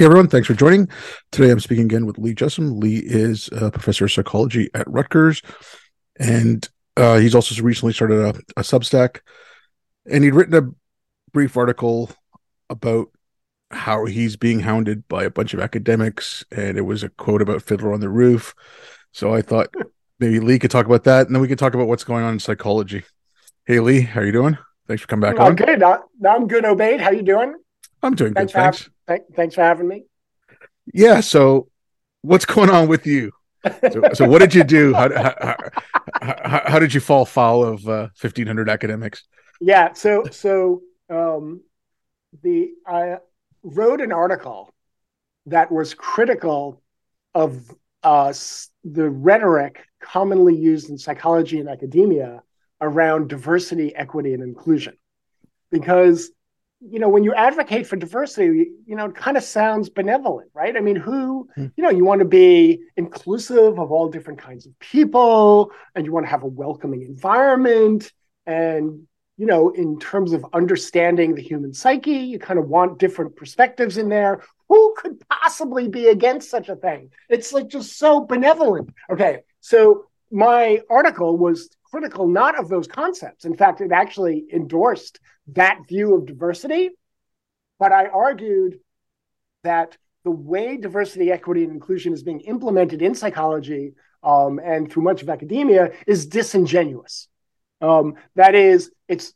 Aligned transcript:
Hey 0.00 0.06
everyone, 0.06 0.28
thanks 0.28 0.46
for 0.46 0.54
joining. 0.54 0.88
Today 1.30 1.50
I'm 1.50 1.60
speaking 1.60 1.84
again 1.84 2.06
with 2.06 2.16
Lee 2.16 2.34
Jussim. 2.34 2.82
Lee 2.82 3.02
is 3.04 3.50
a 3.52 3.70
professor 3.70 4.06
of 4.06 4.12
psychology 4.12 4.70
at 4.72 4.90
Rutgers, 4.90 5.42
and 6.18 6.66
uh, 6.96 7.18
he's 7.18 7.34
also 7.34 7.62
recently 7.62 7.92
started 7.92 8.18
a, 8.18 8.28
a 8.56 8.62
Substack. 8.62 9.20
And 10.10 10.24
he'd 10.24 10.34
written 10.34 10.54
a 10.54 10.70
brief 11.34 11.54
article 11.54 12.08
about 12.70 13.08
how 13.70 14.06
he's 14.06 14.36
being 14.36 14.60
hounded 14.60 15.06
by 15.06 15.24
a 15.24 15.30
bunch 15.30 15.52
of 15.52 15.60
academics, 15.60 16.46
and 16.50 16.78
it 16.78 16.86
was 16.86 17.02
a 17.02 17.10
quote 17.10 17.42
about 17.42 17.60
Fiddler 17.60 17.92
on 17.92 18.00
the 18.00 18.08
Roof. 18.08 18.54
So 19.12 19.34
I 19.34 19.42
thought 19.42 19.68
maybe 20.18 20.40
Lee 20.40 20.58
could 20.58 20.70
talk 20.70 20.86
about 20.86 21.04
that, 21.04 21.26
and 21.26 21.34
then 21.36 21.42
we 21.42 21.48
could 21.48 21.58
talk 21.58 21.74
about 21.74 21.88
what's 21.88 22.04
going 22.04 22.24
on 22.24 22.32
in 22.32 22.40
psychology. 22.40 23.04
Hey 23.66 23.80
Lee, 23.80 24.00
how 24.00 24.22
are 24.22 24.24
you 24.24 24.32
doing? 24.32 24.56
Thanks 24.88 25.02
for 25.02 25.08
coming 25.08 25.30
back 25.30 25.38
I'm 25.38 25.48
on. 25.48 25.56
good. 25.56 25.82
I'm 25.82 26.48
good, 26.48 26.64
Obaid. 26.64 27.00
How 27.00 27.10
you 27.10 27.20
doing? 27.20 27.54
I'm 28.02 28.14
doing 28.14 28.34
Thanks 28.34 28.52
good, 28.52 28.60
thanks. 28.60 28.90
th- 29.08 29.22
thanks 29.34 29.54
for 29.54 29.62
having 29.62 29.88
me. 29.88 30.04
Yeah. 30.92 31.20
So, 31.20 31.68
what's 32.22 32.44
going 32.44 32.70
on 32.70 32.88
with 32.88 33.06
you? 33.06 33.32
So, 33.92 34.02
so 34.14 34.26
what 34.26 34.38
did 34.38 34.54
you 34.54 34.64
do? 34.64 34.94
How, 34.94 35.12
how, 35.12 35.56
how, 36.22 36.62
how 36.66 36.78
did 36.78 36.94
you 36.94 37.00
fall 37.00 37.26
foul 37.26 37.62
of 37.62 37.86
uh, 37.86 38.08
1500 38.18 38.70
academics? 38.70 39.24
Yeah. 39.60 39.92
So 39.92 40.24
so 40.30 40.82
um, 41.10 41.62
the 42.42 42.70
I 42.86 43.18
wrote 43.62 44.00
an 44.00 44.12
article 44.12 44.72
that 45.46 45.70
was 45.70 45.92
critical 45.94 46.82
of 47.34 47.70
uh, 48.02 48.32
the 48.84 49.10
rhetoric 49.10 49.84
commonly 50.00 50.56
used 50.56 50.88
in 50.88 50.96
psychology 50.96 51.60
and 51.60 51.68
academia 51.68 52.42
around 52.80 53.28
diversity, 53.28 53.94
equity, 53.94 54.32
and 54.32 54.42
inclusion, 54.42 54.96
because 55.70 56.30
you 56.80 56.98
know 56.98 57.08
when 57.08 57.24
you 57.24 57.34
advocate 57.34 57.86
for 57.86 57.96
diversity 57.96 58.70
you 58.86 58.96
know 58.96 59.06
it 59.06 59.14
kind 59.14 59.36
of 59.36 59.42
sounds 59.44 59.90
benevolent 59.90 60.50
right? 60.54 60.76
I 60.76 60.80
mean 60.80 60.96
who 60.96 61.48
Hmm. 61.54 61.66
you 61.76 61.82
know 61.84 61.90
you 61.90 62.04
want 62.04 62.20
to 62.20 62.24
be 62.24 62.80
inclusive 62.96 63.78
of 63.78 63.92
all 63.92 64.08
different 64.08 64.40
kinds 64.40 64.66
of 64.66 64.78
people 64.78 65.72
and 65.94 66.06
you 66.06 66.12
want 66.12 66.24
to 66.26 66.30
have 66.30 66.42
a 66.42 66.46
welcoming 66.46 67.02
environment 67.02 68.12
and 68.46 69.02
you 69.36 69.46
know 69.46 69.70
in 69.70 69.98
terms 69.98 70.32
of 70.32 70.44
understanding 70.52 71.34
the 71.34 71.42
human 71.42 71.74
psyche 71.74 72.12
you 72.12 72.38
kind 72.38 72.58
of 72.58 72.68
want 72.68 72.98
different 72.98 73.36
perspectives 73.36 73.98
in 73.98 74.08
there. 74.08 74.42
Who 74.68 74.94
could 74.96 75.20
possibly 75.28 75.88
be 75.88 76.06
against 76.08 76.48
such 76.48 76.68
a 76.68 76.76
thing? 76.76 77.10
It's 77.28 77.52
like 77.52 77.68
just 77.68 77.98
so 77.98 78.24
benevolent. 78.24 78.90
Okay 79.10 79.40
so 79.60 80.06
my 80.30 80.80
article 80.88 81.36
was 81.36 81.68
critical 81.84 82.28
not 82.28 82.56
of 82.58 82.68
those 82.68 82.86
concepts. 82.86 83.44
In 83.44 83.54
fact 83.56 83.80
it 83.80 83.92
actually 83.92 84.46
endorsed 84.52 85.18
that 85.54 85.80
view 85.88 86.14
of 86.14 86.26
diversity. 86.26 86.90
But 87.78 87.92
I 87.92 88.06
argued 88.06 88.78
that 89.64 89.96
the 90.24 90.30
way 90.30 90.76
diversity, 90.76 91.32
equity, 91.32 91.64
and 91.64 91.72
inclusion 91.72 92.12
is 92.12 92.22
being 92.22 92.40
implemented 92.40 93.00
in 93.00 93.14
psychology 93.14 93.94
um, 94.22 94.58
and 94.62 94.90
through 94.90 95.02
much 95.02 95.22
of 95.22 95.30
academia 95.30 95.92
is 96.06 96.26
disingenuous. 96.26 97.28
Um, 97.80 98.16
that 98.36 98.54
is, 98.54 98.90
it's 99.08 99.32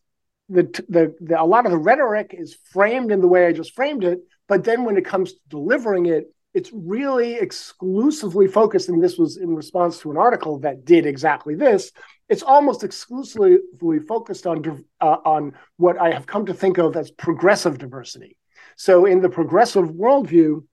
the, 0.51 0.65
the, 0.89 1.15
the 1.21 1.41
a 1.41 1.45
lot 1.45 1.65
of 1.65 1.73
the 1.73 1.79
rhetoric 1.79 2.35
is 2.39 2.57
framed 2.73 3.11
in 3.11 3.21
the 3.21 3.29
way 3.29 3.47
I 3.47 3.53
just 3.53 3.75
framed 3.75 4.05
it, 4.05 4.21
but 4.47 4.65
then 4.65 4.85
when 4.85 4.99
it 4.99 5.07
comes 5.07 5.33
to 5.33 5.39
delivering 5.49 6.07
it, 6.07 6.31
it's 6.53 6.71
really 6.73 7.35
exclusively 7.35 8.47
focused, 8.47 8.89
and 8.89 9.03
this 9.03 9.19
was 9.19 9.39
in 9.39 9.57
response 9.57 9.99
to 10.01 10.11
an 10.11 10.17
article 10.17 10.59
that 10.61 10.85
did 10.85 11.07
exactly 11.07 11.55
this. 11.55 11.91
It's 12.29 12.43
almost 12.43 12.85
exclusively 12.85 13.59
focused 14.09 14.47
on 14.47 14.85
uh, 15.01 15.17
on 15.25 15.53
what 15.77 16.01
I 16.01 16.11
have 16.13 16.27
come 16.27 16.47
to 16.47 16.55
think 16.55 16.79
of 16.79 16.97
as 16.97 17.11
progressive 17.11 17.79
diversity. 17.79 18.37
So, 18.77 19.05
in 19.05 19.21
the 19.21 19.29
progressive 19.29 19.91
worldview, 19.91 20.65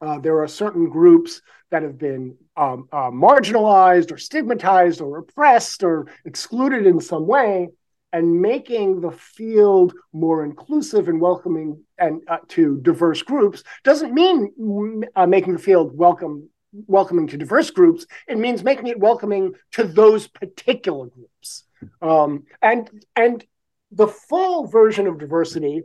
uh, 0.00 0.18
there 0.18 0.42
are 0.42 0.48
certain 0.48 0.88
groups 0.88 1.40
that 1.70 1.82
have 1.82 1.98
been 1.98 2.36
um, 2.56 2.88
uh, 2.92 3.10
marginalized 3.10 4.10
or 4.10 4.18
stigmatized 4.18 5.00
or 5.00 5.18
oppressed 5.18 5.84
or 5.84 6.08
excluded 6.24 6.86
in 6.86 7.00
some 7.00 7.26
way, 7.26 7.68
and 8.12 8.40
making 8.40 9.00
the 9.00 9.12
field 9.12 9.94
more 10.12 10.44
inclusive 10.44 11.08
and 11.08 11.20
welcoming 11.20 11.82
and 11.98 12.22
uh, 12.28 12.38
to 12.48 12.78
diverse 12.82 13.22
groups 13.22 13.62
doesn't 13.84 14.12
mean 14.12 15.04
uh, 15.16 15.26
making 15.26 15.54
the 15.54 15.58
field 15.58 15.96
welcome 15.96 16.48
welcoming 16.72 17.26
to 17.28 17.36
diverse 17.36 17.70
groups. 17.70 18.06
It 18.26 18.38
means 18.38 18.64
making 18.64 18.86
it 18.88 18.98
welcoming 18.98 19.54
to 19.72 19.84
those 19.84 20.26
particular 20.26 21.06
groups. 21.06 21.64
Um, 22.00 22.44
and 22.60 22.88
and 23.16 23.44
the 23.90 24.08
full 24.08 24.66
version 24.66 25.06
of 25.06 25.18
diversity 25.18 25.82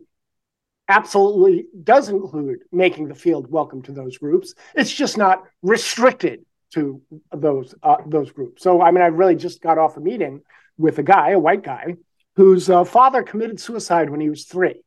absolutely 0.88 1.66
does 1.84 2.10
include 2.10 2.60
making 2.72 3.08
the 3.08 3.16
field 3.16 3.52
welcome 3.52 3.82
to 3.84 3.92
those 3.92 4.18
groups. 4.18 4.54
It's 4.76 4.94
just 4.94 5.18
not 5.18 5.44
restricted 5.62 6.46
to 6.74 7.02
those 7.32 7.76
uh, 7.84 7.98
those 8.06 8.32
groups. 8.32 8.64
So 8.64 8.82
I 8.82 8.92
mean, 8.92 9.02
I 9.02 9.08
really 9.08 9.36
just 9.36 9.62
got 9.62 9.78
off 9.78 9.98
a 9.98 10.02
meeting 10.02 10.42
with 10.78 11.00
a 11.00 11.04
guy, 11.04 11.32
a 11.32 11.40
white 11.40 11.64
guy, 11.64 11.96
whose 12.36 12.70
uh, 12.70 12.84
father 12.84 13.24
committed 13.24 13.60
suicide 13.60 14.10
when 14.10 14.20
he 14.20 14.30
was 14.30 14.46
three. 14.46 14.82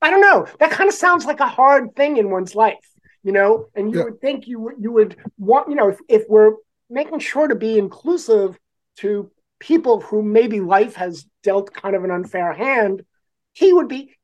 I 0.00 0.10
don't 0.10 0.20
know. 0.20 0.46
That 0.58 0.70
kind 0.70 0.88
of 0.88 0.94
sounds 0.94 1.24
like 1.24 1.40
a 1.40 1.48
hard 1.48 1.94
thing 1.94 2.16
in 2.16 2.30
one's 2.30 2.54
life, 2.54 2.84
you 3.22 3.32
know. 3.32 3.66
And 3.74 3.90
you 3.92 3.98
Yeah. 3.98 4.04
would 4.04 4.20
think 4.20 4.46
you 4.46 4.60
would 4.60 4.74
you 4.78 4.92
would 4.92 5.16
want, 5.38 5.68
you 5.68 5.74
know, 5.74 5.88
if, 5.88 5.98
if 6.08 6.24
we're 6.28 6.54
making 6.90 7.20
sure 7.20 7.48
to 7.48 7.54
be 7.54 7.78
inclusive 7.78 8.58
to 8.98 9.30
people 9.58 10.00
who 10.00 10.22
maybe 10.22 10.60
life 10.60 10.94
has 10.96 11.26
dealt 11.42 11.72
kind 11.72 11.94
of 11.96 12.04
an 12.04 12.10
unfair 12.10 12.52
hand, 12.52 13.04
he 13.52 13.72
would 13.72 13.88
be, 13.88 14.16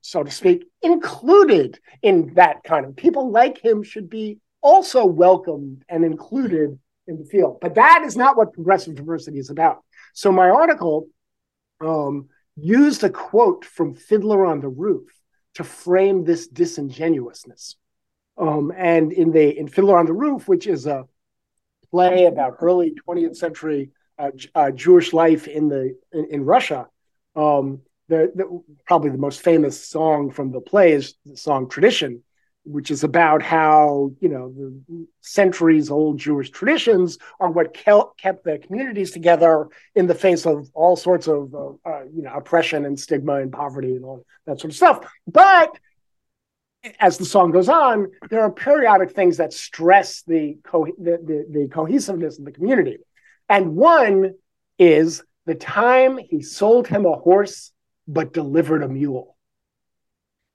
so 0.00 0.22
to 0.22 0.30
speak, 0.30 0.66
included 0.82 1.78
in 2.02 2.34
that 2.34 2.62
kind 2.64 2.84
of 2.84 2.96
people 2.96 3.30
like 3.30 3.64
him 3.64 3.82
should 3.82 4.10
be 4.10 4.38
also 4.60 5.06
welcomed 5.06 5.84
and 5.88 6.04
included 6.04 6.78
in 7.06 7.18
the 7.18 7.24
field. 7.24 7.58
But 7.60 7.76
that 7.76 8.02
is 8.04 8.16
not 8.16 8.36
what 8.36 8.52
progressive 8.52 8.94
diversity 8.94 9.38
is 9.38 9.50
about. 9.50 9.78
So 10.12 10.30
my 10.32 10.50
article 10.50 11.08
um, 11.80 12.28
used 12.56 13.02
a 13.04 13.10
quote 13.10 13.64
from 13.64 13.94
Fiddler 13.94 14.44
on 14.44 14.60
the 14.60 14.68
Roof 14.68 15.08
to 15.54 15.64
frame 15.64 16.24
this 16.24 16.46
disingenuousness. 16.46 17.76
Um, 18.40 18.72
and 18.74 19.12
in 19.12 19.32
the 19.32 19.58
in 19.58 19.68
Fiddler 19.68 19.98
on 19.98 20.06
the 20.06 20.14
Roof, 20.14 20.48
which 20.48 20.66
is 20.66 20.86
a 20.86 21.06
play 21.90 22.24
about 22.24 22.56
early 22.60 22.94
20th 23.06 23.36
century 23.36 23.90
uh, 24.18 24.30
uh, 24.54 24.70
Jewish 24.70 25.12
life 25.12 25.46
in 25.46 25.68
the 25.68 25.96
in, 26.12 26.26
in 26.30 26.44
Russia, 26.44 26.88
um, 27.36 27.82
the, 28.08 28.32
the 28.34 28.62
probably 28.86 29.10
the 29.10 29.18
most 29.18 29.42
famous 29.42 29.86
song 29.86 30.30
from 30.30 30.52
the 30.52 30.60
play 30.60 30.92
is 30.92 31.14
the 31.26 31.36
song 31.36 31.68
"Tradition," 31.68 32.22
which 32.64 32.90
is 32.90 33.04
about 33.04 33.42
how 33.42 34.12
you 34.20 34.30
know 34.30 34.52
the 34.56 35.06
centuries 35.20 35.90
old 35.90 36.18
Jewish 36.18 36.48
traditions 36.48 37.18
are 37.40 37.50
what 37.50 37.74
kept 37.74 38.44
the 38.44 38.58
communities 38.58 39.10
together 39.10 39.68
in 39.94 40.06
the 40.06 40.14
face 40.14 40.46
of 40.46 40.70
all 40.72 40.96
sorts 40.96 41.28
of 41.28 41.54
uh, 41.54 41.72
uh, 41.84 42.04
you 42.10 42.22
know 42.22 42.32
oppression 42.32 42.86
and 42.86 42.98
stigma 42.98 43.34
and 43.34 43.52
poverty 43.52 43.96
and 43.96 44.04
all 44.04 44.24
that 44.46 44.60
sort 44.60 44.72
of 44.72 44.76
stuff. 44.76 45.12
But 45.26 45.78
as 46.98 47.18
the 47.18 47.24
song 47.24 47.50
goes 47.50 47.68
on, 47.68 48.10
there 48.30 48.40
are 48.40 48.50
periodic 48.50 49.12
things 49.12 49.36
that 49.36 49.52
stress 49.52 50.22
the, 50.22 50.58
co- 50.64 50.86
the, 50.98 51.18
the, 51.22 51.46
the 51.60 51.68
cohesiveness 51.68 52.38
of 52.38 52.44
the 52.44 52.52
community. 52.52 52.98
And 53.48 53.76
one 53.76 54.34
is 54.78 55.22
the 55.46 55.54
time 55.54 56.18
he 56.18 56.42
sold 56.42 56.86
him 56.88 57.04
a 57.04 57.12
horse 57.16 57.72
but 58.08 58.32
delivered 58.32 58.82
a 58.82 58.88
mule. 58.88 59.36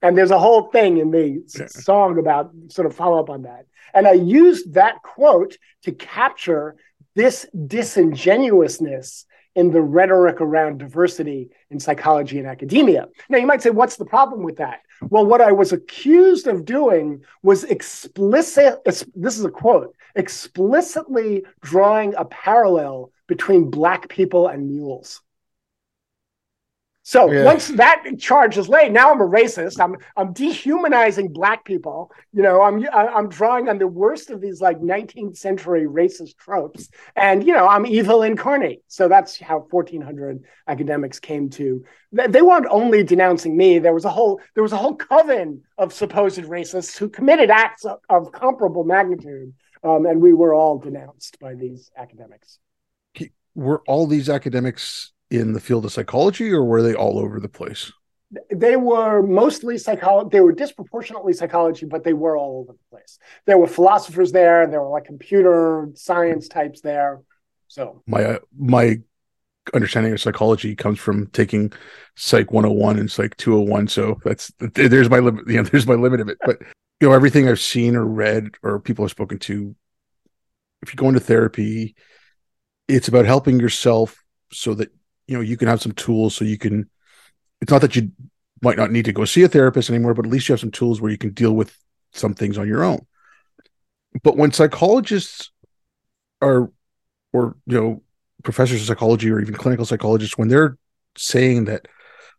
And 0.02 0.18
there's 0.18 0.32
a 0.32 0.40
whole 0.40 0.70
thing 0.70 0.98
in 0.98 1.12
the 1.12 1.44
Yeah. 1.58 1.68
song 1.68 2.20
about 2.20 2.52
sort 2.70 2.86
of 2.86 2.96
follow 2.96 3.20
up 3.20 3.30
on 3.30 3.44
that. 3.44 3.66
And 3.94 4.08
I 4.08 4.14
used 4.14 4.74
that 4.74 5.02
quote 5.04 5.58
to 5.84 5.92
capture 5.92 6.76
this 7.16 7.46
disingenuousness 7.66 9.26
in 9.56 9.72
the 9.72 9.82
rhetoric 9.82 10.42
around 10.42 10.80
diversity 10.80 11.50
in 11.70 11.80
psychology 11.80 12.38
and 12.40 12.48
academia. 12.48 13.08
Now, 13.30 13.38
you 13.38 13.48
might 13.48 13.62
say, 13.62 13.70
what's 13.70 13.96
the 13.96 14.06
problem 14.06 14.44
with 14.44 14.58
that? 14.58 14.82
Well, 15.02 15.26
what 15.26 15.42
I 15.42 15.52
was 15.52 15.72
accused 15.72 16.48
of 16.48 16.66
doing 16.66 17.24
was 17.44 17.64
explicit, 17.64 18.84
this 18.86 19.06
is 19.38 19.46
a 19.46 19.50
quote, 19.50 19.96
explicitly 20.16 21.44
drawing 21.62 22.14
a 22.16 22.26
parallel 22.26 23.12
between 23.28 23.70
Black 23.70 24.08
people 24.10 24.48
and 24.48 24.70
mules. 24.70 25.22
So 27.08 27.32
Yeah. 27.32 27.44
once 27.46 27.68
that 27.68 28.04
charge 28.18 28.58
is 28.58 28.68
laid, 28.68 28.92
now 28.92 29.12
I'm 29.12 29.22
a 29.22 29.28
racist. 29.28 29.80
I'm 29.80 29.96
I'm 30.18 30.34
dehumanizing 30.34 31.32
black 31.32 31.64
people. 31.64 32.12
You 32.34 32.42
know, 32.42 32.64
I'm 32.64 32.84
I'm 32.92 33.30
drawing 33.30 33.70
on 33.70 33.78
the 33.78 33.88
worst 33.88 34.32
of 34.32 34.42
these 34.42 34.60
like 34.60 34.80
19th 34.82 35.38
century 35.38 35.86
racist 35.86 36.36
tropes, 36.38 36.90
and 37.16 37.46
you 37.46 37.54
know, 37.54 37.68
I'm 37.68 37.86
evil 37.86 38.24
incarnate. 38.24 38.82
So 38.88 39.08
that's 39.08 39.40
how 39.40 39.68
1400 39.70 40.44
academics 40.68 41.20
came 41.20 41.52
to. 41.52 41.86
They 42.12 42.26
they 42.26 42.42
weren't 42.42 42.66
only 42.72 43.04
denouncing 43.04 43.56
me. 43.56 43.78
There 43.78 43.94
was 43.94 44.06
a 44.06 44.10
whole 44.10 44.42
there 44.56 44.64
was 44.64 44.74
a 44.74 44.78
whole 44.78 44.96
coven 44.96 45.62
of 45.78 45.94
supposed 45.94 46.40
racists 46.40 46.98
who 46.98 47.08
committed 47.08 47.52
acts 47.52 47.86
of, 47.86 48.00
of 48.10 48.32
comparable 48.32 48.84
magnitude, 48.84 49.54
um, 49.84 50.08
and 50.08 50.20
we 50.24 50.34
were 50.34 50.56
all 50.56 50.80
denounced 50.80 51.38
by 51.40 51.54
these 51.54 51.92
academics. 51.96 52.58
Were 53.54 53.84
all 53.88 54.08
these 54.08 54.28
academics 54.28 55.14
in 55.30 55.54
the 55.54 55.60
field 55.60 55.86
of 55.86 55.92
psychology, 55.92 56.52
or 56.52 56.64
were 56.64 56.82
they 56.82 56.94
all 56.94 57.20
over 57.20 57.40
the 57.40 57.50
place? 57.50 57.92
they 58.52 58.76
were 58.76 59.22
mostly 59.22 59.78
psychology. 59.78 60.30
They 60.32 60.42
were 60.42 60.52
disproportionately 60.52 61.34
psychology, 61.34 61.86
but 61.86 62.04
they 62.04 62.14
were 62.14 62.38
all 62.38 62.60
over 62.60 62.74
the 62.74 62.98
place. 62.98 63.20
There 63.46 63.58
were 63.58 63.68
philosophers 63.68 64.32
there. 64.32 64.64
And 64.64 64.74
there 64.74 64.82
were 64.82 64.90
like 64.90 65.06
computer 65.06 65.90
science 65.94 66.48
types 66.48 66.82
there. 66.82 67.22
So 67.68 68.04
my 68.08 68.24
uh, 68.24 68.40
my 68.58 69.00
understanding 69.74 70.14
of 70.14 70.22
psychology 70.22 70.76
comes 70.76 71.00
from 71.00 71.28
taking 71.28 71.74
Psych 72.16 72.52
101 72.52 73.00
and 73.00 73.10
Psych 73.10 73.36
201. 73.38 73.88
So 73.88 74.20
that's 74.24 74.52
there's 74.60 75.10
my 75.10 75.20
limit. 75.20 75.46
You 75.50 75.58
know, 75.58 75.64
there's 75.64 75.88
my 75.88 75.96
limit 75.96 76.22
of 76.22 76.30
it. 76.30 76.38
But 76.46 76.62
you 77.02 77.10
know, 77.10 77.14
everything 77.14 77.48
I've 77.48 77.60
seen 77.60 77.96
or 77.96 78.06
read 78.06 78.50
or 78.64 78.80
people 78.80 79.06
I've 79.06 79.12
spoken 79.12 79.40
to, 79.40 79.76
if 80.82 80.94
you 80.94 80.98
go 80.98 81.08
into 81.08 81.20
therapy, 81.20 81.96
it's 82.88 83.08
about 83.08 83.26
helping 83.26 83.60
yourself 83.60 84.24
so 84.52 84.74
that 84.76 84.90
you 85.28 85.36
know 85.36 85.42
you 85.42 85.58
can 85.58 85.68
have 85.68 85.82
some 85.82 85.92
tools 85.94 86.36
so 86.36 86.46
you 86.46 86.58
can 86.58 86.90
it's 87.62 87.72
not 87.72 87.82
that 87.82 87.96
you 87.96 88.12
might 88.62 88.78
not 88.78 88.92
need 88.92 89.06
to 89.06 89.14
go 89.14 89.26
see 89.26 89.44
a 89.44 89.48
therapist 89.48 89.90
anymore 89.90 90.14
but 90.14 90.26
at 90.26 90.32
least 90.32 90.48
you 90.48 90.54
have 90.54 90.60
some 90.60 90.72
tools 90.72 91.02
where 91.02 91.12
you 91.12 91.18
can 91.18 91.32
deal 91.32 91.54
with 91.54 91.78
some 92.16 92.34
things 92.34 92.58
on 92.58 92.68
your 92.68 92.84
own. 92.84 93.06
But 94.24 94.38
when 94.38 94.52
psychologists 94.52 95.52
are 96.42 96.72
or 97.34 97.56
you 97.66 97.80
know 97.80 98.04
professors 98.44 98.82
of 98.82 98.88
psychology 98.88 99.30
or 99.30 99.40
even 99.40 99.56
clinical 99.56 99.86
psychologists 99.86 100.38
when 100.38 100.48
they're 100.48 100.78
saying 101.18 101.66
that 101.66 101.88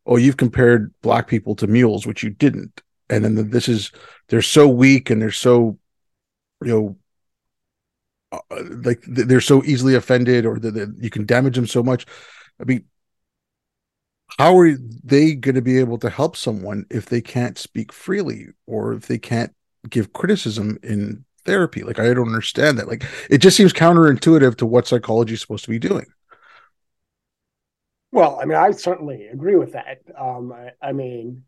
oh 0.06 0.16
you've 0.16 0.36
compared 0.36 0.92
black 1.02 1.26
people 1.26 1.54
to 1.56 1.66
mules 1.66 2.06
which 2.06 2.22
you 2.22 2.30
didn't 2.30 2.82
and 3.10 3.24
then 3.24 3.50
this 3.50 3.68
is 3.68 3.90
they're 4.28 4.42
so 4.42 4.68
weak 4.68 5.10
and 5.10 5.20
they're 5.20 5.30
so 5.30 5.78
you 6.62 6.68
know 6.72 6.96
uh, 8.32 8.62
like 8.84 9.02
they're 9.06 9.40
so 9.40 9.62
easily 9.64 9.94
offended 9.94 10.46
or 10.46 10.58
that 10.58 10.94
you 11.00 11.10
can 11.10 11.26
damage 11.26 11.56
them 11.56 11.66
so 11.66 11.82
much 11.82 12.06
i 12.60 12.64
mean 12.64 12.84
how 14.38 14.58
are 14.58 14.72
they 15.04 15.34
going 15.34 15.54
to 15.54 15.62
be 15.62 15.78
able 15.78 15.98
to 15.98 16.10
help 16.10 16.36
someone 16.36 16.84
if 16.90 17.06
they 17.06 17.20
can't 17.20 17.58
speak 17.58 17.92
freely 17.92 18.48
or 18.66 18.92
if 18.92 19.06
they 19.06 19.18
can't 19.18 19.54
give 19.88 20.12
criticism 20.12 20.78
in 20.82 21.24
therapy? 21.44 21.82
Like 21.82 21.98
i 21.98 22.12
don't 22.12 22.26
understand 22.26 22.78
that. 22.78 22.88
Like 22.88 23.04
it 23.30 23.38
just 23.38 23.56
seems 23.56 23.72
counterintuitive 23.72 24.56
to 24.56 24.66
what 24.66 24.86
psychology 24.86 25.34
is 25.34 25.40
supposed 25.40 25.64
to 25.64 25.70
be 25.70 25.78
doing. 25.78 26.06
Well 28.12 28.38
i 28.40 28.44
mean 28.44 28.58
i 28.58 28.70
certainly 28.72 29.26
agree 29.28 29.56
with 29.56 29.72
that. 29.72 29.98
Um, 30.18 30.52
I, 30.52 30.72
I 30.82 30.92
mean 30.92 31.44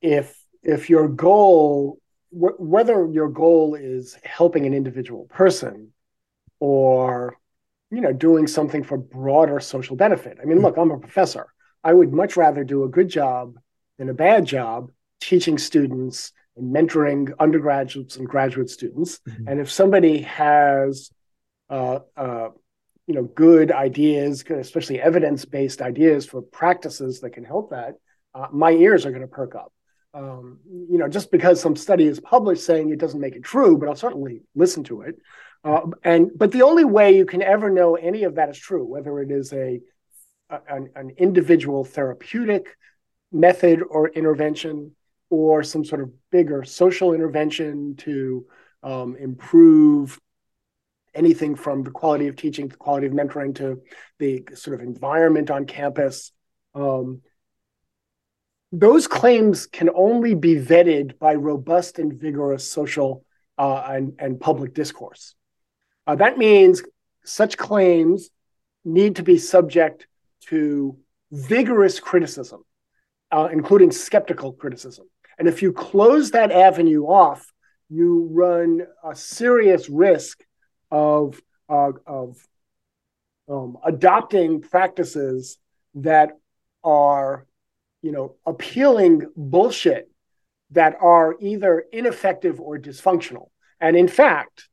if 0.00 0.36
if 0.62 0.88
your 0.90 1.08
goal 1.08 1.98
wh- 2.30 2.60
whether 2.60 3.08
your 3.10 3.28
goal 3.28 3.74
is 3.74 4.16
helping 4.22 4.66
an 4.66 4.74
individual 4.74 5.24
person 5.26 5.92
or 6.60 7.38
you 7.94 8.00
know 8.00 8.12
doing 8.12 8.46
something 8.46 8.82
for 8.82 8.96
broader 8.98 9.60
social 9.60 9.96
benefit 9.96 10.38
i 10.42 10.44
mean 10.44 10.60
look 10.60 10.76
i'm 10.76 10.90
a 10.90 10.98
professor 10.98 11.46
i 11.82 11.92
would 11.92 12.12
much 12.12 12.36
rather 12.36 12.64
do 12.64 12.84
a 12.84 12.88
good 12.88 13.08
job 13.08 13.54
than 13.98 14.08
a 14.08 14.14
bad 14.14 14.44
job 14.44 14.90
teaching 15.20 15.58
students 15.58 16.32
and 16.56 16.74
mentoring 16.74 17.32
undergraduates 17.38 18.16
and 18.16 18.28
graduate 18.28 18.70
students 18.70 19.20
mm-hmm. 19.28 19.48
and 19.48 19.60
if 19.60 19.70
somebody 19.70 20.22
has 20.22 21.10
uh, 21.70 22.00
uh, 22.16 22.48
you 23.06 23.14
know 23.14 23.24
good 23.24 23.70
ideas 23.70 24.44
especially 24.50 25.00
evidence-based 25.00 25.80
ideas 25.80 26.26
for 26.26 26.42
practices 26.42 27.20
that 27.20 27.30
can 27.30 27.44
help 27.44 27.70
that 27.70 27.94
uh, 28.34 28.48
my 28.52 28.72
ears 28.72 29.06
are 29.06 29.10
going 29.10 29.22
to 29.22 29.28
perk 29.28 29.54
up 29.54 29.72
um, 30.14 30.60
you 30.64 30.96
know, 30.96 31.08
just 31.08 31.32
because 31.32 31.60
some 31.60 31.74
study 31.74 32.04
is 32.04 32.20
published 32.20 32.64
saying 32.64 32.90
it 32.90 33.00
doesn't 33.00 33.20
make 33.20 33.34
it 33.34 33.42
true, 33.42 33.76
but 33.76 33.88
I'll 33.88 33.96
certainly 33.96 34.42
listen 34.54 34.84
to 34.84 35.02
it. 35.02 35.16
Uh, 35.64 35.86
and 36.02 36.30
but 36.36 36.52
the 36.52 36.62
only 36.62 36.84
way 36.84 37.16
you 37.16 37.24
can 37.24 37.42
ever 37.42 37.70
know 37.70 37.94
any 37.94 38.24
of 38.24 38.34
that 38.34 38.50
is 38.50 38.58
true, 38.58 38.84
whether 38.84 39.18
it 39.20 39.30
is 39.30 39.52
a, 39.52 39.80
a 40.50 40.58
an, 40.68 40.90
an, 40.94 41.10
individual 41.16 41.84
therapeutic 41.84 42.76
method 43.32 43.80
or 43.88 44.08
intervention, 44.08 44.94
or 45.30 45.62
some 45.62 45.82
sort 45.82 46.02
of 46.02 46.12
bigger 46.30 46.64
social 46.64 47.14
intervention 47.14 47.96
to 47.96 48.44
um, 48.82 49.16
improve 49.16 50.20
anything 51.14 51.54
from 51.54 51.82
the 51.82 51.90
quality 51.90 52.26
of 52.26 52.36
teaching 52.36 52.68
the 52.68 52.76
quality 52.76 53.06
of 53.06 53.14
mentoring 53.14 53.54
to 53.54 53.80
the 54.18 54.44
sort 54.54 54.78
of 54.78 54.86
environment 54.86 55.50
on 55.50 55.64
campus. 55.64 56.30
Um, 56.74 57.22
those 58.70 59.06
claims 59.06 59.66
can 59.66 59.88
only 59.94 60.34
be 60.34 60.56
vetted 60.56 61.18
by 61.18 61.34
robust 61.36 61.98
and 61.98 62.12
vigorous 62.12 62.70
social 62.70 63.24
uh, 63.56 63.84
and, 63.88 64.14
and 64.18 64.40
public 64.40 64.74
discourse. 64.74 65.34
Uh, 66.06 66.14
that 66.16 66.38
means 66.38 66.82
such 67.24 67.56
claims 67.56 68.30
need 68.84 69.16
to 69.16 69.22
be 69.22 69.38
subject 69.38 70.06
to 70.48 70.96
vigorous 71.30 71.98
criticism, 72.00 72.62
uh, 73.30 73.48
including 73.50 73.90
skeptical 73.90 74.52
criticism. 74.52 75.06
And 75.38 75.48
if 75.48 75.62
you 75.62 75.72
close 75.72 76.32
that 76.32 76.52
avenue 76.52 77.04
off, 77.04 77.50
you 77.88 78.28
run 78.30 78.82
a 79.02 79.14
serious 79.14 79.88
risk 79.88 80.44
of, 80.90 81.40
uh, 81.68 81.92
of 82.06 82.36
um, 83.48 83.78
adopting 83.84 84.60
practices 84.60 85.58
that 85.94 86.32
are 86.82 87.46
you 88.04 88.12
know, 88.12 88.34
appealing 88.44 89.22
bullshit 89.34 90.10
that 90.72 90.94
are 91.00 91.36
either 91.40 91.84
ineffective 91.90 92.60
or 92.60 92.78
dysfunctional. 92.78 93.48
And 93.80 93.96
in 93.96 94.08
fact, 94.08 94.68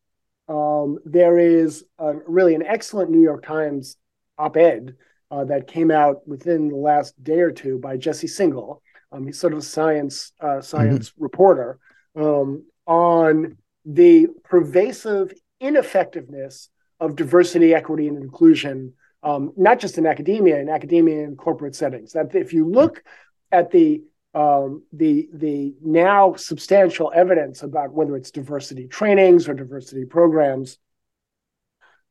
um, 0.51 0.99
there 1.05 1.39
is 1.39 1.85
a, 1.97 2.13
really 2.27 2.55
an 2.55 2.63
excellent 2.63 3.09
New 3.09 3.21
York 3.21 3.45
Times 3.45 3.95
op-ed 4.37 4.95
uh, 5.29 5.45
that 5.45 5.67
came 5.67 5.91
out 5.91 6.27
within 6.27 6.67
the 6.67 6.75
last 6.75 7.21
day 7.23 7.39
or 7.39 7.51
two 7.51 7.79
by 7.79 7.95
Jesse 7.95 8.27
Singal. 8.27 8.81
Um, 9.13 9.25
he's 9.25 9.39
sort 9.39 9.53
of 9.53 9.59
a 9.59 9.63
science 9.63 10.33
uh, 10.41 10.59
science 10.61 11.11
mm-hmm. 11.11 11.23
reporter 11.23 11.79
um, 12.17 12.65
on 12.85 13.57
the 13.85 14.27
pervasive 14.43 15.33
ineffectiveness 15.61 16.69
of 16.99 17.15
diversity, 17.15 17.73
equity, 17.73 18.07
and 18.07 18.17
inclusion 18.17 18.93
um, 19.23 19.53
not 19.55 19.79
just 19.79 19.97
in 19.97 20.05
academia, 20.05 20.59
in 20.59 20.67
academia 20.67 21.23
and 21.23 21.37
corporate 21.37 21.75
settings. 21.75 22.13
That 22.13 22.35
if 22.35 22.53
you 22.53 22.67
look 22.67 23.03
at 23.51 23.71
the 23.71 24.01
um, 24.33 24.83
the 24.93 25.27
the 25.33 25.75
now 25.81 26.35
substantial 26.35 27.11
evidence 27.13 27.63
about 27.63 27.91
whether 27.91 28.15
it's 28.15 28.31
diversity 28.31 28.87
trainings 28.87 29.49
or 29.49 29.53
diversity 29.53 30.05
programs, 30.05 30.77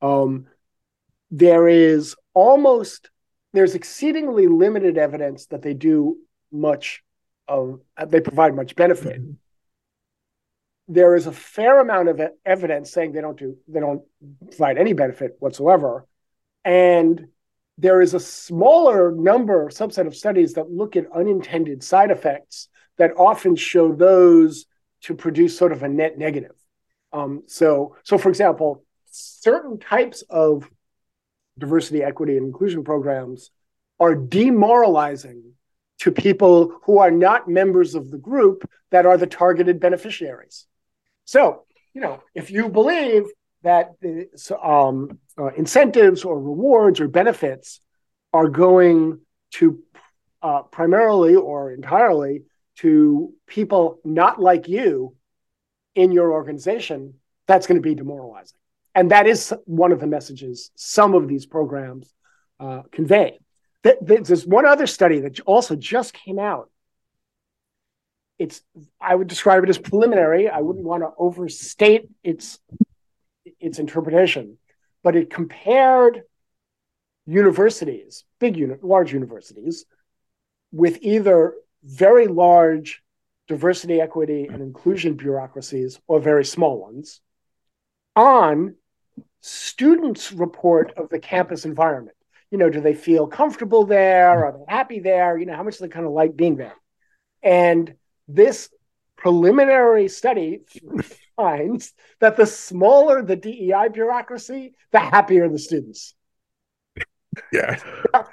um, 0.03 0.47
there 1.31 1.69
is 1.69 2.17
almost 2.35 3.11
there's 3.53 3.75
exceedingly 3.75 4.47
limited 4.47 4.99
evidence 4.99 5.47
that 5.47 5.63
they 5.63 5.75
do 5.75 6.19
much 6.53 7.03
of 7.49 7.81
they 8.07 8.21
provide 8.21 8.55
much 8.55 8.77
benefit. 8.77 9.21
Mm-hmm. 9.21 9.33
There 10.89 11.15
is 11.15 11.27
a 11.27 11.33
fair 11.33 11.81
amount 11.81 12.09
of 12.09 12.21
evidence 12.45 12.93
saying 12.93 13.13
they 13.13 13.21
don't 13.21 13.39
do 13.39 13.57
they 13.67 13.81
don't 13.81 14.03
provide 14.51 14.77
any 14.77 14.93
benefit 14.93 15.37
whatsoever, 15.39 16.07
and 16.65 17.29
there 17.81 18.03
is 18.03 18.15
a 18.15 18.21
smaller 18.21 19.11
number, 19.11 19.69
subset 19.69 20.07
of 20.07 20.15
studies 20.15 20.55
that 20.55 20.71
look 20.71 20.97
at 20.97 21.11
unintended 21.13 21.83
side 21.83 22.11
effects 22.11 22.69
that 22.99 23.13
often 23.17 23.57
show 23.57 23.93
those 23.93 24.67
to 25.03 25.15
produce 25.15 25.57
sort 25.57 25.73
of 25.73 25.83
a 25.83 25.89
net 25.89 26.19
negative. 26.19 26.55
Um, 27.13 27.43
so, 27.47 27.97
so 28.03 28.19
for 28.19 28.29
example, 28.29 28.85
certain 29.11 29.79
types 29.79 30.23
of 30.29 30.69
diversity, 31.57 32.03
equity, 32.03 32.37
and 32.37 32.47
inclusion 32.47 32.85
programs 32.85 33.51
are 33.99 34.15
demoralizing 34.15 35.55
to 36.01 36.13
people 36.13 36.79
who 36.85 36.99
are 36.99 37.11
not 37.11 37.49
members 37.49 37.95
of 37.95 38.11
the 38.11 38.19
group 38.19 38.69
that 38.91 39.07
are 39.07 39.17
the 39.17 39.27
targeted 39.27 39.81
beneficiaries. 39.81 40.67
So, 41.25 41.65
you 41.95 42.01
know, 42.01 42.23
if 42.35 42.51
you 42.51 42.69
believe 42.69 43.25
that 43.63 43.93
the 44.01 44.29
um, 44.63 45.19
uh, 45.41 45.51
incentives 45.57 46.25
or 46.25 46.39
rewards 46.39 47.01
or 47.01 47.09
benefits 47.09 47.81
are 48.33 48.49
going 48.49 49.21
to 49.53 49.83
uh, 50.43 50.63
primarily 50.63 51.35
or 51.35 51.73
entirely 51.73 52.43
to 52.77 53.33
people 53.47 54.01
not 54.05 54.41
like 54.41 54.69
you 54.69 55.15
in 55.95 56.13
your 56.13 56.33
organization, 56.33 57.15
that's 57.47 57.67
going 57.67 57.77
to 57.77 57.83
be 57.83 57.95
demoralizing. 57.95 58.59
And 58.95 59.11
that 59.11 59.27
is 59.27 59.53
one 59.65 59.93
of 59.93 60.01
the 60.01 60.07
messages 60.07 60.71
some 60.75 61.15
of 61.15 61.29
these 61.29 61.47
programs 61.47 62.13
uh, 62.59 62.83
convey. 62.91 63.39
There's 63.83 64.47
one 64.47 64.67
other 64.67 64.87
study 64.87 65.21
that 65.21 65.41
also 65.41 65.75
just 65.75 66.13
came 66.13 66.39
out. 66.39 66.71
It's 68.39 68.63
I 69.01 69.15
would 69.15 69.29
describe 69.29 69.65
it 69.65 69.71
as 69.71 69.79
preliminary. 69.79 70.49
I 70.49 70.61
wouldn't 70.61 70.85
want 70.85 71.03
to 71.03 71.11
overstate 71.19 72.09
its 72.23 72.59
its 73.59 73.79
interpretation, 73.79 74.59
but 75.03 75.17
it 75.17 75.31
compared 75.31 76.23
universities, 77.27 78.25
big 78.39 78.57
uni- 78.57 78.77
large 78.83 79.13
universities, 79.13 79.85
with 80.73 80.99
either 81.03 81.55
very 81.83 82.27
large 82.27 83.03
diversity, 83.49 84.01
equity, 84.01 84.47
and 84.51 84.63
inclusion 84.63 85.15
bureaucracies 85.15 85.99
or 86.07 86.21
very 86.21 86.45
small 86.45 86.81
ones 86.81 87.21
on 88.15 88.77
students' 89.41 90.33
report 90.33 90.93
of 90.97 91.09
the 91.09 91.19
campus 91.19 91.65
environment. 91.65 92.17
You 92.51 92.59
know, 92.59 92.69
do 92.71 92.81
they 92.81 92.95
feel 92.95 93.27
comfortable 93.27 93.85
there? 93.85 94.45
Are 94.45 94.53
they 94.53 94.65
happy 94.73 95.01
there? 95.01 95.39
You 95.39 95.47
know, 95.47 95.57
how 95.57 95.63
much 95.63 95.79
do 95.79 95.85
they 95.85 95.89
kind 95.89 96.07
of 96.07 96.13
like 96.13 96.37
being 96.37 96.57
there? 96.57 96.75
And 97.43 97.95
this 98.29 98.69
preliminary 99.21 100.09
study 100.09 100.61
finds 101.37 101.93
that 102.21 102.37
the 102.37 102.47
smaller 102.47 103.23
the 103.23 103.37
DEI 103.37 103.89
bureaucracy, 103.93 104.75
the 104.93 104.99
happier 104.99 105.49
the 105.49 105.59
students. 105.59 106.15
Yeah. 107.53 107.79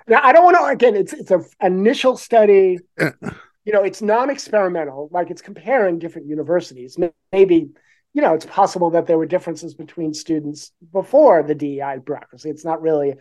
Now, 0.08 0.22
I 0.24 0.32
don't 0.32 0.46
want 0.46 0.58
to, 0.58 0.66
again, 0.66 0.96
it's, 0.96 1.14
it's 1.14 1.32
an 1.32 1.46
initial 1.62 2.18
study. 2.18 2.80
You 3.00 3.74
know, 3.74 3.84
it's 3.84 4.02
non 4.02 4.30
experimental, 4.30 5.10
like 5.12 5.30
it's 5.30 5.42
comparing 5.42 6.00
different 6.00 6.28
universities. 6.28 6.98
Maybe, 7.32 7.70
you 8.14 8.22
know, 8.22 8.34
it's 8.34 8.46
possible 8.46 8.92
that 8.92 9.08
there 9.08 9.18
were 9.18 9.26
differences 9.26 9.76
between 9.76 10.14
students 10.14 10.72
before 10.94 11.44
the 11.44 11.54
DEI 11.54 11.98
bureaucracy. 12.04 12.50
It's 12.50 12.66
not 12.66 12.82
really 12.82 13.16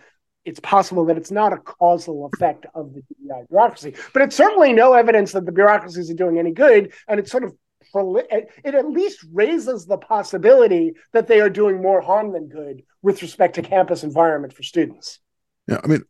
it's 0.46 0.60
possible 0.60 1.04
that 1.06 1.18
it's 1.18 1.32
not 1.32 1.52
a 1.52 1.58
causal 1.58 2.30
effect 2.32 2.64
of 2.74 2.94
the 2.94 3.02
DEI 3.02 3.42
bureaucracy, 3.50 3.94
but 4.12 4.22
it's 4.22 4.36
certainly 4.36 4.72
no 4.72 4.94
evidence 4.94 5.32
that 5.32 5.44
the 5.44 5.52
bureaucracies 5.52 6.10
are 6.10 6.14
doing 6.14 6.38
any 6.38 6.52
good. 6.52 6.92
And 7.08 7.20
it's 7.20 7.30
sort 7.30 7.44
of 7.44 7.54
it 7.94 8.74
at 8.74 8.90
least 8.90 9.24
raises 9.32 9.86
the 9.86 9.96
possibility 9.96 10.94
that 11.12 11.26
they 11.26 11.40
are 11.40 11.50
doing 11.50 11.80
more 11.80 12.00
harm 12.00 12.32
than 12.32 12.48
good 12.48 12.82
with 13.02 13.22
respect 13.22 13.54
to 13.54 13.62
campus 13.62 14.02
environment 14.02 14.52
for 14.52 14.62
students. 14.62 15.18
Yeah, 15.66 15.80
I 15.82 15.86
mean, 15.86 16.04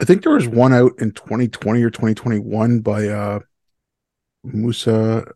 I 0.00 0.04
think 0.04 0.22
there 0.22 0.32
was 0.32 0.46
one 0.46 0.72
out 0.72 0.92
in 0.98 1.12
2020 1.12 1.82
or 1.82 1.90
2021 1.90 2.80
by 2.80 3.08
uh 3.08 3.40
Musa 4.44 5.26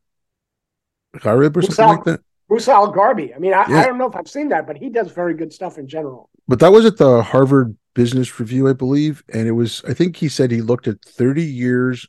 Gharib 1.16 1.56
or 1.56 1.60
Musa, 1.60 1.72
something 1.72 1.96
like 1.96 2.04
that. 2.04 2.20
Musa 2.48 2.72
Al 2.72 2.92
Gharbi. 2.92 3.34
I 3.34 3.38
mean, 3.38 3.52
I, 3.52 3.66
yeah. 3.68 3.80
I 3.80 3.86
don't 3.86 3.98
know 3.98 4.08
if 4.08 4.14
I've 4.14 4.28
seen 4.28 4.50
that, 4.50 4.66
but 4.66 4.76
he 4.76 4.88
does 4.88 5.10
very 5.10 5.34
good 5.34 5.52
stuff 5.52 5.78
in 5.78 5.88
general. 5.88 6.30
But 6.46 6.60
that 6.60 6.70
was 6.70 6.84
at 6.84 6.96
the 6.96 7.22
Harvard 7.22 7.76
Business 7.94 8.40
Review, 8.40 8.68
I 8.68 8.72
believe, 8.72 9.22
and 9.32 9.46
it 9.46 9.52
was. 9.52 9.82
I 9.86 9.94
think 9.94 10.16
he 10.16 10.28
said 10.28 10.50
he 10.50 10.62
looked 10.62 10.88
at 10.88 11.02
30 11.02 11.42
years 11.42 12.06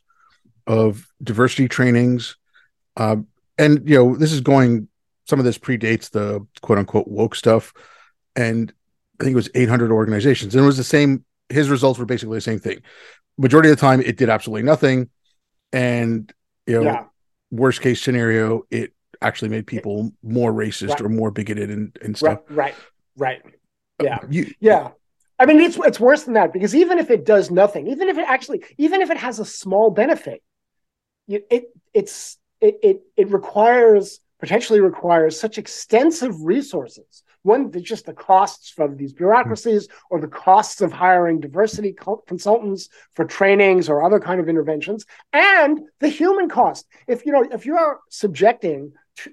of 0.66 1.06
diversity 1.22 1.68
trainings, 1.68 2.36
um, 2.96 3.26
and 3.58 3.88
you 3.88 3.96
know, 3.96 4.16
this 4.16 4.32
is 4.32 4.40
going. 4.40 4.88
Some 5.26 5.38
of 5.38 5.44
this 5.44 5.58
predates 5.58 6.10
the 6.10 6.46
quote 6.60 6.78
unquote 6.78 7.08
woke 7.08 7.34
stuff, 7.34 7.72
and 8.36 8.72
I 9.20 9.24
think 9.24 9.32
it 9.32 9.36
was 9.36 9.50
800 9.54 9.90
organizations, 9.90 10.54
and 10.54 10.64
it 10.64 10.66
was 10.66 10.76
the 10.76 10.84
same. 10.84 11.24
His 11.48 11.68
results 11.68 11.98
were 11.98 12.06
basically 12.06 12.38
the 12.38 12.42
same 12.42 12.58
thing. 12.58 12.82
Majority 13.36 13.70
of 13.70 13.76
the 13.76 13.80
time, 13.80 14.00
it 14.00 14.16
did 14.16 14.30
absolutely 14.30 14.62
nothing, 14.62 15.10
and 15.72 16.32
you 16.66 16.76
know, 16.76 16.82
yeah. 16.82 17.04
worst 17.50 17.82
case 17.82 18.00
scenario, 18.00 18.62
it 18.70 18.92
actually 19.20 19.48
made 19.48 19.66
people 19.66 20.12
more 20.22 20.52
racist 20.52 20.90
right. 20.90 21.00
or 21.02 21.08
more 21.08 21.30
bigoted 21.30 21.70
and, 21.70 21.96
and 22.02 22.16
stuff. 22.16 22.40
Right, 22.48 22.74
right, 23.16 23.42
right. 23.42 23.54
Yeah, 24.02 24.18
you, 24.28 24.52
yeah. 24.60 24.90
I 25.38 25.46
mean, 25.46 25.60
it's 25.60 25.76
it's 25.76 26.00
worse 26.00 26.24
than 26.24 26.34
that 26.34 26.52
because 26.52 26.74
even 26.74 26.98
if 26.98 27.10
it 27.10 27.24
does 27.24 27.50
nothing, 27.50 27.88
even 27.88 28.08
if 28.08 28.18
it 28.18 28.24
actually, 28.28 28.64
even 28.78 29.02
if 29.02 29.10
it 29.10 29.16
has 29.16 29.38
a 29.38 29.44
small 29.44 29.90
benefit, 29.90 30.42
it 31.28 31.64
it's 31.92 32.38
it 32.60 32.78
it, 32.82 33.00
it 33.16 33.30
requires 33.30 34.20
potentially 34.38 34.80
requires 34.80 35.38
such 35.38 35.58
extensive 35.58 36.34
resources. 36.42 37.22
One, 37.42 37.70
just 37.82 38.06
the 38.06 38.14
costs 38.14 38.70
from 38.70 38.96
these 38.96 39.12
bureaucracies 39.12 39.88
or 40.10 40.20
the 40.20 40.28
costs 40.28 40.80
of 40.80 40.92
hiring 40.92 41.40
diversity 41.40 41.94
consultants 42.26 42.88
for 43.14 43.26
trainings 43.26 43.88
or 43.88 44.02
other 44.02 44.18
kind 44.18 44.40
of 44.40 44.48
interventions, 44.48 45.04
and 45.32 45.80
the 46.00 46.08
human 46.08 46.48
cost. 46.48 46.86
If 47.06 47.26
you 47.26 47.32
know, 47.32 47.46
if 47.52 47.66
you're 47.66 48.00
subjecting 48.08 48.92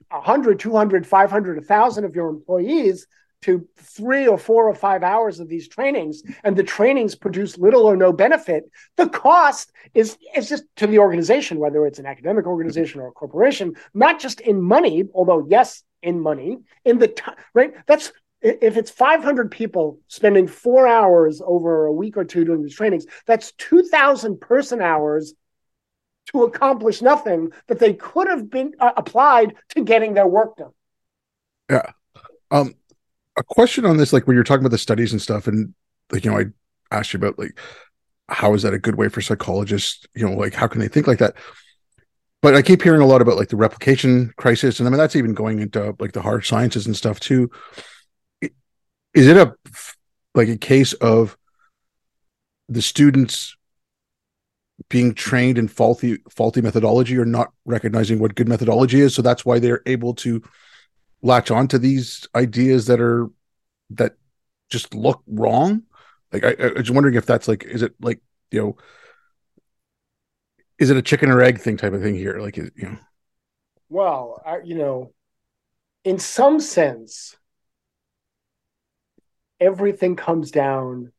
100, 0.09 0.59
200, 0.59 1.07
500, 1.07 1.57
1,000 1.57 2.05
of 2.05 2.15
your 2.15 2.29
employees 2.29 3.07
to 3.41 3.67
three 3.77 4.27
or 4.27 4.37
four 4.37 4.67
or 4.67 4.75
five 4.75 5.03
hours 5.03 5.39
of 5.39 5.49
these 5.49 5.67
trainings 5.67 6.21
and 6.43 6.55
the 6.55 6.63
trainings 6.63 7.15
produce 7.15 7.57
little 7.57 7.83
or 7.83 7.97
no 7.97 8.13
benefit 8.13 8.69
the 8.97 9.09
cost 9.09 9.71
is 9.93 10.17
is 10.35 10.47
just 10.47 10.63
to 10.75 10.87
the 10.87 10.99
organization 10.99 11.57
whether 11.57 11.85
it's 11.85 11.99
an 11.99 12.05
academic 12.05 12.45
organization 12.45 13.01
or 13.01 13.07
a 13.07 13.11
corporation 13.11 13.73
not 13.93 14.19
just 14.19 14.41
in 14.41 14.61
money 14.61 15.05
although 15.13 15.45
yes 15.49 15.83
in 16.01 16.19
money 16.19 16.59
in 16.85 16.99
the 16.99 17.07
time 17.07 17.35
right? 17.53 17.73
That's 17.87 18.11
if 18.41 18.75
it's 18.75 18.89
500 18.89 19.51
people 19.51 19.99
spending 20.07 20.47
four 20.47 20.87
hours 20.87 21.41
over 21.45 21.85
a 21.85 21.93
week 21.93 22.17
or 22.17 22.25
two 22.25 22.43
doing 22.43 22.63
these 22.63 22.75
trainings 22.75 23.05
that's 23.25 23.51
2000 23.53 24.39
person 24.39 24.81
hours 24.81 25.33
to 26.31 26.43
accomplish 26.43 27.01
nothing 27.01 27.51
that 27.67 27.79
they 27.79 27.93
could 27.93 28.27
have 28.27 28.49
been 28.49 28.73
uh, 28.79 28.91
applied 28.95 29.55
to 29.69 29.83
getting 29.83 30.13
their 30.13 30.27
work 30.27 30.57
done. 30.57 30.71
Yeah. 31.69 31.91
Um 32.49 32.75
a 33.37 33.43
question 33.43 33.85
on 33.85 33.97
this, 33.97 34.13
like 34.13 34.27
when 34.27 34.35
you're 34.35 34.43
talking 34.43 34.61
about 34.61 34.71
the 34.71 34.77
studies 34.77 35.11
and 35.11 35.21
stuff, 35.21 35.47
and 35.47 35.73
like 36.11 36.25
you 36.25 36.31
know, 36.31 36.39
I 36.39 36.45
asked 36.91 37.13
you 37.13 37.17
about 37.17 37.39
like 37.39 37.59
how 38.29 38.53
is 38.53 38.63
that 38.63 38.73
a 38.73 38.79
good 38.79 38.95
way 38.95 39.09
for 39.09 39.21
psychologists? 39.21 40.05
You 40.15 40.27
know, 40.27 40.35
like 40.35 40.53
how 40.53 40.67
can 40.67 40.79
they 40.79 40.87
think 40.87 41.07
like 41.07 41.19
that? 41.19 41.35
But 42.41 42.55
I 42.55 42.61
keep 42.61 42.81
hearing 42.81 43.01
a 43.01 43.05
lot 43.05 43.21
about 43.21 43.37
like 43.37 43.49
the 43.49 43.57
replication 43.57 44.33
crisis, 44.37 44.79
and 44.79 44.87
I 44.87 44.91
mean 44.91 44.97
that's 44.97 45.15
even 45.15 45.33
going 45.33 45.59
into 45.59 45.95
like 45.99 46.13
the 46.13 46.21
hard 46.21 46.45
sciences 46.45 46.87
and 46.87 46.95
stuff 46.95 47.19
too. 47.19 47.51
Is 49.13 49.27
it 49.27 49.37
a 49.37 49.53
like 50.33 50.47
a 50.47 50.57
case 50.57 50.93
of 50.93 51.37
the 52.69 52.81
students 52.81 53.55
being 54.89 55.13
trained 55.13 55.57
in 55.57 55.67
faulty 55.67 56.17
faulty 56.29 56.61
methodology 56.61 57.17
or 57.17 57.25
not 57.25 57.51
recognizing 57.65 58.17
what 58.17 58.33
good 58.33 58.47
methodology 58.47 58.99
is 58.99 59.13
so 59.13 59.21
that's 59.21 59.45
why 59.45 59.59
they're 59.59 59.83
able 59.85 60.15
to 60.15 60.41
latch 61.21 61.51
on 61.51 61.67
to 61.69 61.79
these 61.79 62.27
ideas 62.35 62.87
that 62.87 62.99
are 62.99 63.29
that 63.91 64.15
just 64.69 64.93
look 64.93 65.21
wrong? 65.27 65.83
Like 66.31 66.43
I, 66.43 66.55
I 66.59 66.71
was 66.79 66.91
wondering 66.91 67.15
if 67.15 67.25
that's 67.25 67.47
like 67.47 67.63
is 67.63 67.81
it 67.81 67.93
like 68.01 68.21
you 68.51 68.61
know 68.61 68.77
is 70.79 70.89
it 70.89 70.97
a 70.97 71.01
chicken 71.01 71.29
or 71.29 71.41
egg 71.41 71.59
thing 71.59 71.77
type 71.77 71.93
of 71.93 72.01
thing 72.01 72.15
here? 72.15 72.39
Like 72.39 72.57
you 72.57 72.71
know. 72.77 72.97
Well 73.89 74.41
I, 74.45 74.59
you 74.63 74.75
know 74.75 75.13
in 76.03 76.17
some 76.17 76.59
sense 76.59 77.35
everything 79.59 80.15
comes 80.15 80.49
down 80.49 81.11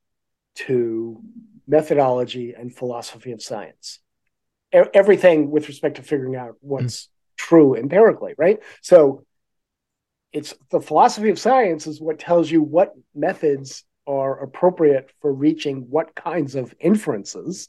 to 0.55 1.21
methodology 1.69 2.55
and 2.59 2.75
philosophy 2.75 3.33
of 3.33 3.41
science. 3.41 4.01
Everything 4.73 5.51
with 5.51 5.69
respect 5.69 5.97
to 5.97 6.03
figuring 6.03 6.35
out 6.35 6.57
what's 6.61 7.05
mm-hmm. 7.05 7.11
true 7.37 7.77
empirically 7.77 8.35
right? 8.39 8.59
So 8.81 9.25
it's 10.33 10.55
the 10.71 10.81
philosophy 10.81 11.31
of 11.31 11.39
science 11.39 11.87
is 11.87 12.01
what 12.01 12.19
tells 12.19 12.51
you 12.51 12.63
what 12.63 12.95
methods 13.15 13.85
are 14.07 14.43
appropriate 14.43 15.11
for 15.21 15.33
reaching 15.33 15.87
what 15.91 16.15
kinds 16.15 16.55
of 16.55 16.75
inferences. 16.81 17.69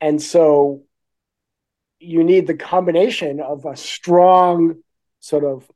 And 0.00 0.20
so 0.20 0.84
you 1.98 2.22
need 2.22 2.46
the 2.46 2.54
combination 2.54 3.40
of 3.40 3.64
a 3.64 3.76
strong 3.76 4.82
sort 5.20 5.44
of 5.44 5.68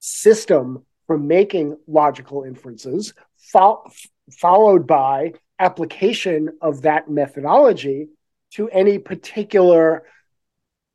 system 0.00 0.84
for 1.06 1.16
making 1.18 1.78
logical 1.86 2.44
inferences, 2.44 3.14
fo- 3.38 3.84
followed 4.38 4.86
by 4.86 5.32
application 5.58 6.50
of 6.60 6.82
that 6.82 7.08
methodology 7.08 8.08
to 8.50 8.68
any 8.68 8.98
particular 8.98 10.04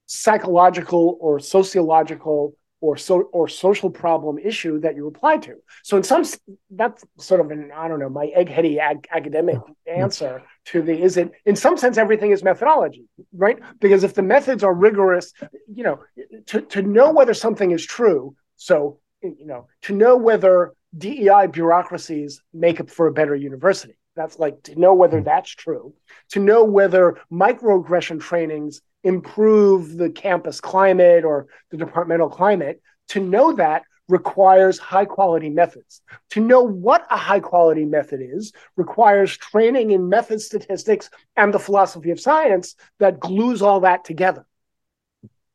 psychological 0.06 1.18
or 1.20 1.40
sociological 1.40 2.56
or 2.82 2.98
so 2.98 3.22
or 3.34 3.48
social 3.48 3.90
problem 3.90 4.38
issue 4.38 4.80
that 4.80 4.96
you 4.96 5.08
apply 5.08 5.38
to. 5.38 5.56
So 5.84 5.98
in 5.98 6.04
some 6.04 6.24
that's 6.72 7.04
sort 7.18 7.42
of 7.42 7.52
an 7.52 7.72
I 7.76 7.88
don't 7.88 8.00
know 8.00 8.10
my 8.10 8.32
eggheady 8.38 8.80
ag- 8.80 9.08
academic 9.12 9.58
answer 9.86 10.44
to 10.66 10.82
the 10.82 11.02
is 11.02 11.18
it 11.18 11.32
in 11.46 11.56
some 11.56 11.78
sense 11.78 11.98
everything 11.98 12.32
is 12.32 12.44
methodology, 12.44 13.06
right? 13.34 13.60
Because 13.80 14.04
if 14.04 14.14
the 14.14 14.22
methods 14.22 14.64
are 14.64 14.74
rigorous, 14.74 15.34
you 15.74 15.84
know, 15.84 16.00
to 16.48 16.62
to 16.62 16.82
know 16.82 17.12
whether 17.12 17.34
something 17.34 17.72
is 17.72 17.86
true, 17.86 18.36
so 18.56 19.00
you 19.22 19.46
know, 19.46 19.68
to 19.84 19.94
know 19.94 20.16
whether 20.16 20.74
DEI 20.98 21.48
bureaucracies 21.52 22.42
make 22.54 22.80
up 22.80 22.90
for 22.90 23.08
a 23.08 23.14
better 23.14 23.36
university. 23.36 23.96
That's 24.16 24.40
like 24.40 24.64
to 24.64 24.80
know 24.80 24.94
whether 24.94 25.20
hmm. 25.20 25.26
that's 25.26 25.50
true, 25.50 25.94
to 26.32 26.40
know 26.40 26.64
whether 26.64 27.18
microaggression 27.32 28.20
trainings 28.20 28.82
improve 29.04 29.98
the 29.98 30.10
campus 30.10 30.60
climate 30.62 31.24
or 31.24 31.48
the 31.72 31.78
departmental 31.78 32.30
climate, 32.30 32.82
to 33.10 33.20
know 33.20 33.54
that 33.54 33.84
requires 34.08 34.80
high 34.80 35.06
quality 35.06 35.50
methods. 35.50 36.02
To 36.32 36.42
know 36.42 36.64
what 36.64 37.06
a 37.10 37.18
high 37.18 37.40
quality 37.40 37.86
method 37.86 38.22
is 38.22 38.52
requires 38.76 39.38
training 39.38 39.92
in 39.92 40.10
method 40.10 40.42
statistics 40.42 41.10
and 41.38 41.54
the 41.54 41.60
philosophy 41.60 42.12
of 42.12 42.20
science 42.20 42.76
that 43.00 43.20
glues 43.20 43.62
all 43.62 43.82
that 43.82 44.04
together. 44.04 44.46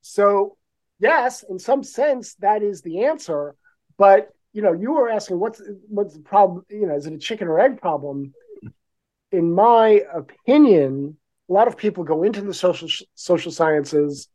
So, 0.02 0.56
yes, 1.00 1.44
in 1.48 1.58
some 1.58 1.82
sense, 1.82 2.34
that 2.36 2.62
is 2.62 2.82
the 2.82 3.06
answer. 3.06 3.56
But 3.98 4.30
you 4.52 4.62
know, 4.62 4.72
you 4.72 4.92
were 4.92 5.10
asking 5.10 5.40
what's 5.40 5.60
what's 5.88 6.14
the 6.14 6.20
problem? 6.20 6.64
You 6.70 6.86
know, 6.86 6.96
is 6.96 7.06
it 7.06 7.12
a 7.12 7.18
chicken 7.18 7.48
or 7.48 7.60
egg 7.60 7.80
problem? 7.80 8.32
In 9.32 9.52
my 9.52 10.02
opinion, 10.12 11.16
a 11.54 11.56
lot 11.56 11.68
of 11.68 11.76
people 11.76 12.02
go 12.02 12.25
into 12.25 12.40
the 12.40 12.52
social 12.52 12.88
social 13.14 13.52
sciences 13.52 14.28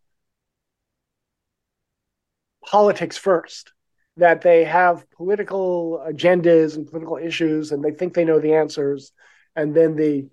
politics 2.65 3.17
first 3.17 3.73
that 4.15 4.41
they 4.41 4.63
have 4.63 5.09
political 5.11 6.01
agendas 6.07 6.77
and 6.77 6.87
political 6.87 7.17
issues 7.17 7.73
and 7.73 7.83
they 7.83 7.91
think 7.91 8.13
they 8.13 8.23
know 8.23 8.39
the 8.39 8.53
answers 8.53 9.11
and 9.57 9.75
then 9.75 9.97
the 9.97 10.29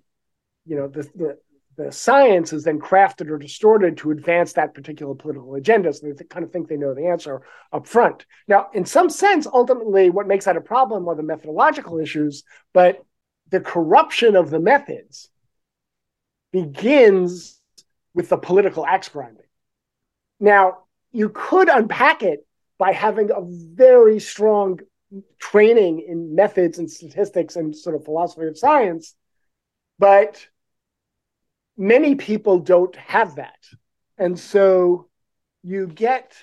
you 0.65 0.77
know 0.77 0.87
the, 0.87 1.03
the 1.15 1.37
the 1.75 1.91
science 1.91 2.53
is 2.53 2.63
then 2.63 2.79
crafted 2.79 3.29
or 3.29 3.37
distorted 3.37 3.97
to 3.97 4.11
advance 4.11 4.53
that 4.53 4.73
particular 4.73 5.13
political 5.13 5.53
agenda. 5.53 5.93
So 5.93 6.11
they 6.11 6.23
kind 6.23 6.43
of 6.43 6.51
think 6.51 6.67
they 6.67 6.75
know 6.75 6.95
the 6.95 7.05
answer 7.05 7.43
up 7.71 7.85
front. 7.85 8.25
Now, 8.47 8.69
in 8.73 8.83
some 8.83 9.11
sense, 9.11 9.45
ultimately, 9.45 10.09
what 10.09 10.25
makes 10.25 10.45
that 10.45 10.57
a 10.57 10.61
problem 10.61 11.07
are 11.07 11.13
the 11.13 11.21
methodological 11.21 11.99
issues, 11.99 12.43
but 12.73 13.05
the 13.49 13.59
corruption 13.59 14.35
of 14.35 14.49
the 14.49 14.59
methods 14.59 15.29
begins 16.51 17.61
with 18.13 18.29
the 18.29 18.37
political 18.37 18.85
axe 18.85 19.09
grinding. 19.09 19.45
Now, 20.39 20.79
you 21.11 21.29
could 21.29 21.69
unpack 21.69 22.23
it 22.23 22.45
by 22.77 22.91
having 22.91 23.31
a 23.31 23.41
very 23.41 24.19
strong 24.19 24.79
training 25.39 26.01
in 26.07 26.35
methods 26.35 26.79
and 26.79 26.89
statistics 26.89 27.55
and 27.55 27.75
sort 27.75 27.95
of 27.95 28.03
philosophy 28.03 28.47
of 28.47 28.57
science, 28.57 29.15
but 29.97 30.45
many 31.77 32.15
people 32.15 32.59
don't 32.59 32.95
have 32.95 33.35
that. 33.35 33.57
And 34.17 34.37
so 34.37 35.07
you 35.63 35.87
get, 35.87 36.33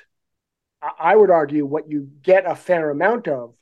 I 0.99 1.14
would 1.14 1.30
argue, 1.30 1.66
what 1.66 1.90
you 1.90 2.08
get 2.23 2.50
a 2.50 2.54
fair 2.54 2.90
amount 2.90 3.28
of 3.28 3.54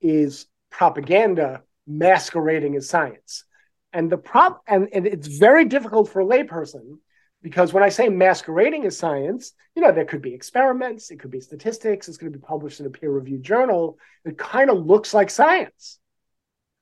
is 0.00 0.46
propaganda 0.70 1.62
masquerading 1.86 2.76
as 2.76 2.88
science. 2.88 3.44
And 3.92 4.10
the 4.10 4.18
prop 4.18 4.62
and, 4.66 4.88
and 4.92 5.06
it's 5.06 5.26
very 5.26 5.64
difficult 5.64 6.08
for 6.08 6.20
a 6.20 6.24
layperson 6.24 6.98
because 7.42 7.72
when 7.72 7.82
I 7.82 7.88
say 7.88 8.08
masquerading 8.08 8.84
as 8.84 8.98
science, 8.98 9.52
you 9.74 9.82
know, 9.82 9.92
there 9.92 10.04
could 10.04 10.22
be 10.22 10.34
experiments, 10.34 11.10
it 11.10 11.20
could 11.20 11.30
be 11.30 11.40
statistics, 11.40 12.06
it's 12.06 12.18
going 12.18 12.32
to 12.32 12.38
be 12.38 12.44
published 12.44 12.80
in 12.80 12.86
a 12.86 12.90
peer-reviewed 12.90 13.42
journal. 13.42 13.98
It 14.24 14.36
kind 14.36 14.70
of 14.70 14.86
looks 14.86 15.14
like 15.14 15.30
science. 15.30 15.98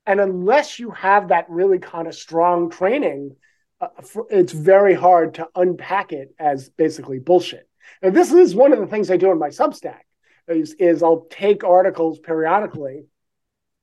And 0.05 0.21
unless 0.21 0.79
you 0.79 0.91
have 0.91 1.29
that 1.29 1.49
really 1.49 1.79
kind 1.79 2.09
of 2.09 2.15
strong 2.15 2.71
training, 2.71 3.37
uh, 3.81 3.88
it's 4.31 4.53
very 4.53 4.95
hard 4.95 5.35
to 5.35 5.49
unpack 5.55 6.12
it 6.12 6.35
as 6.38 6.71
basically 6.71 7.19
bullshit. 7.19 7.69
And 8.03 8.15
this 8.15 8.33
is 8.33 8.55
one 8.55 8.73
of 8.73 8.81
the 8.81 8.87
things 8.87 9.11
I 9.11 9.17
do 9.17 9.31
in 9.31 9.38
my 9.38 9.49
Substack 9.49 10.00
is, 10.49 10.75
is 10.79 11.03
I'll 11.03 11.27
take 11.31 11.62
articles 11.62 12.19
periodically 12.19 13.05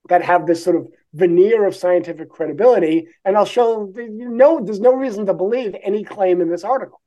that 0.09 0.23
have 0.23 0.45
this 0.45 0.63
sort 0.63 0.75
of 0.75 0.87
veneer 1.13 1.65
of 1.65 1.75
scientific 1.75 2.29
credibility, 2.29 3.07
and 3.23 3.37
I'll 3.37 3.45
show 3.45 3.91
you 3.95 4.29
know 4.29 4.63
there's 4.63 4.79
no 4.79 4.93
reason 4.93 5.25
to 5.25 5.33
believe 5.33 5.75
any 5.81 6.03
claim 6.03 6.41
in 6.41 6.49
this 6.49 6.63
article. 6.63 7.01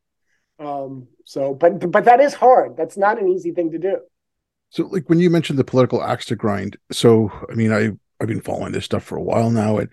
Um, 0.58 1.08
so, 1.24 1.54
but 1.54 1.90
but 1.90 2.04
that 2.06 2.20
is 2.20 2.34
hard. 2.34 2.76
That's 2.76 2.96
not 2.96 3.20
an 3.20 3.28
easy 3.28 3.52
thing 3.52 3.70
to 3.72 3.78
do. 3.78 3.98
So, 4.70 4.84
like 4.84 5.08
when 5.08 5.20
you 5.20 5.30
mentioned 5.30 5.58
the 5.58 5.64
political 5.64 6.02
axe 6.02 6.26
to 6.26 6.36
grind, 6.36 6.76
so 6.90 7.30
I 7.50 7.54
mean, 7.54 7.72
I 7.72 7.90
I've 8.20 8.28
been 8.28 8.40
following 8.40 8.72
this 8.72 8.84
stuff 8.84 9.04
for 9.04 9.16
a 9.16 9.22
while 9.22 9.50
now, 9.50 9.78
and 9.78 9.88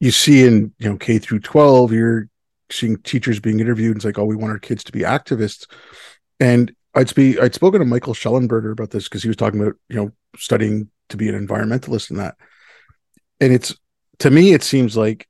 you 0.00 0.10
see 0.10 0.44
in 0.44 0.72
you 0.78 0.90
know 0.90 0.96
K 0.96 1.18
through 1.18 1.40
twelve, 1.40 1.92
you're 1.92 2.28
seeing 2.70 2.98
teachers 2.98 3.40
being 3.40 3.60
interviewed. 3.60 3.92
And 3.92 3.96
it's 3.96 4.04
like, 4.04 4.18
oh, 4.18 4.24
we 4.24 4.36
want 4.36 4.52
our 4.52 4.58
kids 4.58 4.84
to 4.84 4.92
be 4.92 5.00
activists, 5.00 5.66
and 6.38 6.72
I'd 6.94 7.14
be 7.14 7.38
I'd 7.38 7.54
spoken 7.54 7.80
to 7.80 7.86
Michael 7.86 8.14
Shellenberger 8.14 8.72
about 8.72 8.90
this 8.90 9.04
because 9.04 9.22
he 9.22 9.28
was 9.28 9.36
talking 9.36 9.60
about 9.60 9.74
you 9.88 9.96
know 9.96 10.10
studying 10.36 10.90
to 11.08 11.16
be 11.16 11.28
an 11.28 11.46
environmentalist 11.46 12.10
and 12.10 12.18
that. 12.18 12.36
And 13.40 13.52
it's 13.52 13.76
to 14.18 14.30
me, 14.30 14.52
it 14.52 14.62
seems 14.62 14.96
like 14.96 15.28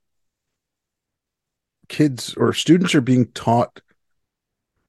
kids 1.87 2.33
or 2.35 2.53
students 2.53 2.95
are 2.95 3.01
being 3.01 3.27
taught 3.33 3.81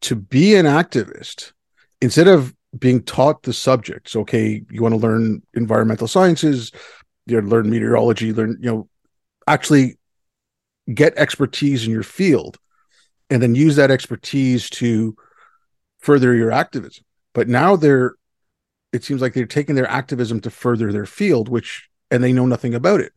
to 0.02 0.16
be 0.16 0.54
an 0.54 0.66
activist 0.66 1.52
instead 2.00 2.28
of 2.28 2.54
being 2.78 3.02
taught 3.02 3.42
the 3.42 3.52
subjects. 3.52 4.16
Okay, 4.16 4.62
you 4.70 4.82
want 4.82 4.94
to 4.94 5.00
learn 5.00 5.42
environmental 5.54 6.08
sciences, 6.08 6.72
you 7.26 7.40
learn 7.40 7.68
meteorology, 7.68 8.32
learn, 8.32 8.56
you 8.60 8.70
know, 8.70 8.88
actually 9.46 9.98
get 10.92 11.16
expertise 11.16 11.84
in 11.84 11.90
your 11.90 12.02
field 12.02 12.58
and 13.28 13.42
then 13.42 13.54
use 13.54 13.76
that 13.76 13.90
expertise 13.90 14.68
to 14.70 15.16
further 16.00 16.34
your 16.34 16.50
activism. 16.50 17.04
But 17.32 17.48
now 17.48 17.76
they're 17.76 18.14
it 18.92 19.04
seems 19.04 19.20
like 19.20 19.34
they're 19.34 19.46
taking 19.46 19.74
their 19.74 19.88
activism 19.88 20.40
to 20.40 20.50
further 20.50 20.92
their 20.92 21.06
field, 21.06 21.48
which 21.48 21.88
and 22.10 22.22
they 22.22 22.32
know 22.32 22.46
nothing 22.46 22.74
about 22.74 23.00
it. 23.00 23.12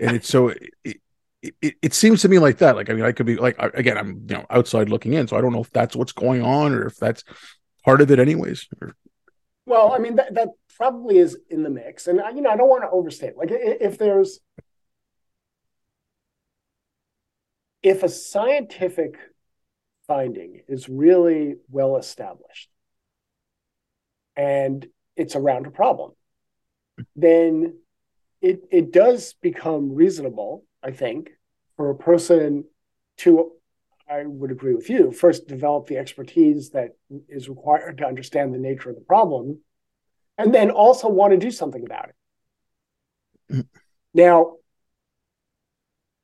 And 0.00 0.16
it's 0.16 0.28
so 0.28 0.48
it, 0.84 0.96
it, 1.42 1.74
it 1.82 1.94
seems 1.94 2.22
to 2.22 2.28
me 2.28 2.38
like 2.38 2.58
that. 2.58 2.76
Like 2.76 2.90
I 2.90 2.94
mean, 2.94 3.04
I 3.04 3.12
could 3.12 3.26
be 3.26 3.36
like 3.36 3.56
again, 3.58 3.98
I'm 3.98 4.26
you 4.28 4.36
know 4.36 4.46
outside 4.50 4.88
looking 4.88 5.12
in, 5.12 5.28
so 5.28 5.36
I 5.36 5.40
don't 5.40 5.52
know 5.52 5.60
if 5.60 5.70
that's 5.70 5.94
what's 5.94 6.12
going 6.12 6.42
on 6.42 6.72
or 6.72 6.86
if 6.86 6.96
that's 6.96 7.24
part 7.84 8.00
of 8.00 8.10
it, 8.10 8.18
anyways. 8.18 8.68
Well, 9.66 9.92
I 9.92 9.98
mean 9.98 10.16
that 10.16 10.34
that 10.34 10.48
probably 10.76 11.18
is 11.18 11.36
in 11.50 11.62
the 11.62 11.70
mix, 11.70 12.06
and 12.06 12.20
you 12.34 12.42
know 12.42 12.50
I 12.50 12.56
don't 12.56 12.68
want 12.68 12.82
to 12.82 12.90
overstate. 12.90 13.36
Like 13.36 13.50
if 13.50 13.98
there's 13.98 14.40
if 17.82 18.02
a 18.02 18.08
scientific 18.08 19.16
finding 20.06 20.62
is 20.68 20.88
really 20.88 21.56
well 21.70 21.96
established 21.96 22.68
and 24.36 24.86
it's 25.16 25.36
around 25.36 25.66
a 25.66 25.70
problem, 25.70 26.12
then 27.16 27.78
it 28.40 28.64
it 28.70 28.92
does 28.92 29.34
become 29.40 29.94
reasonable, 29.94 30.64
I 30.82 30.90
think, 30.90 31.30
for 31.76 31.90
a 31.90 31.96
person 31.96 32.64
to 33.18 33.52
I 34.08 34.24
would 34.26 34.50
agree 34.50 34.74
with 34.74 34.90
you. 34.90 35.10
First, 35.10 35.48
develop 35.48 35.86
the 35.86 35.96
expertise 35.96 36.70
that 36.70 36.96
is 37.28 37.48
required 37.48 37.98
to 37.98 38.06
understand 38.06 38.52
the 38.52 38.58
nature 38.58 38.90
of 38.90 38.96
the 38.96 39.02
problem, 39.02 39.60
and 40.36 40.54
then 40.54 40.70
also 40.70 41.08
want 41.08 41.32
to 41.32 41.38
do 41.38 41.50
something 41.50 41.84
about 41.84 42.10
it. 42.10 42.14
Mm-hmm. 43.52 43.60
Now, 44.14 44.56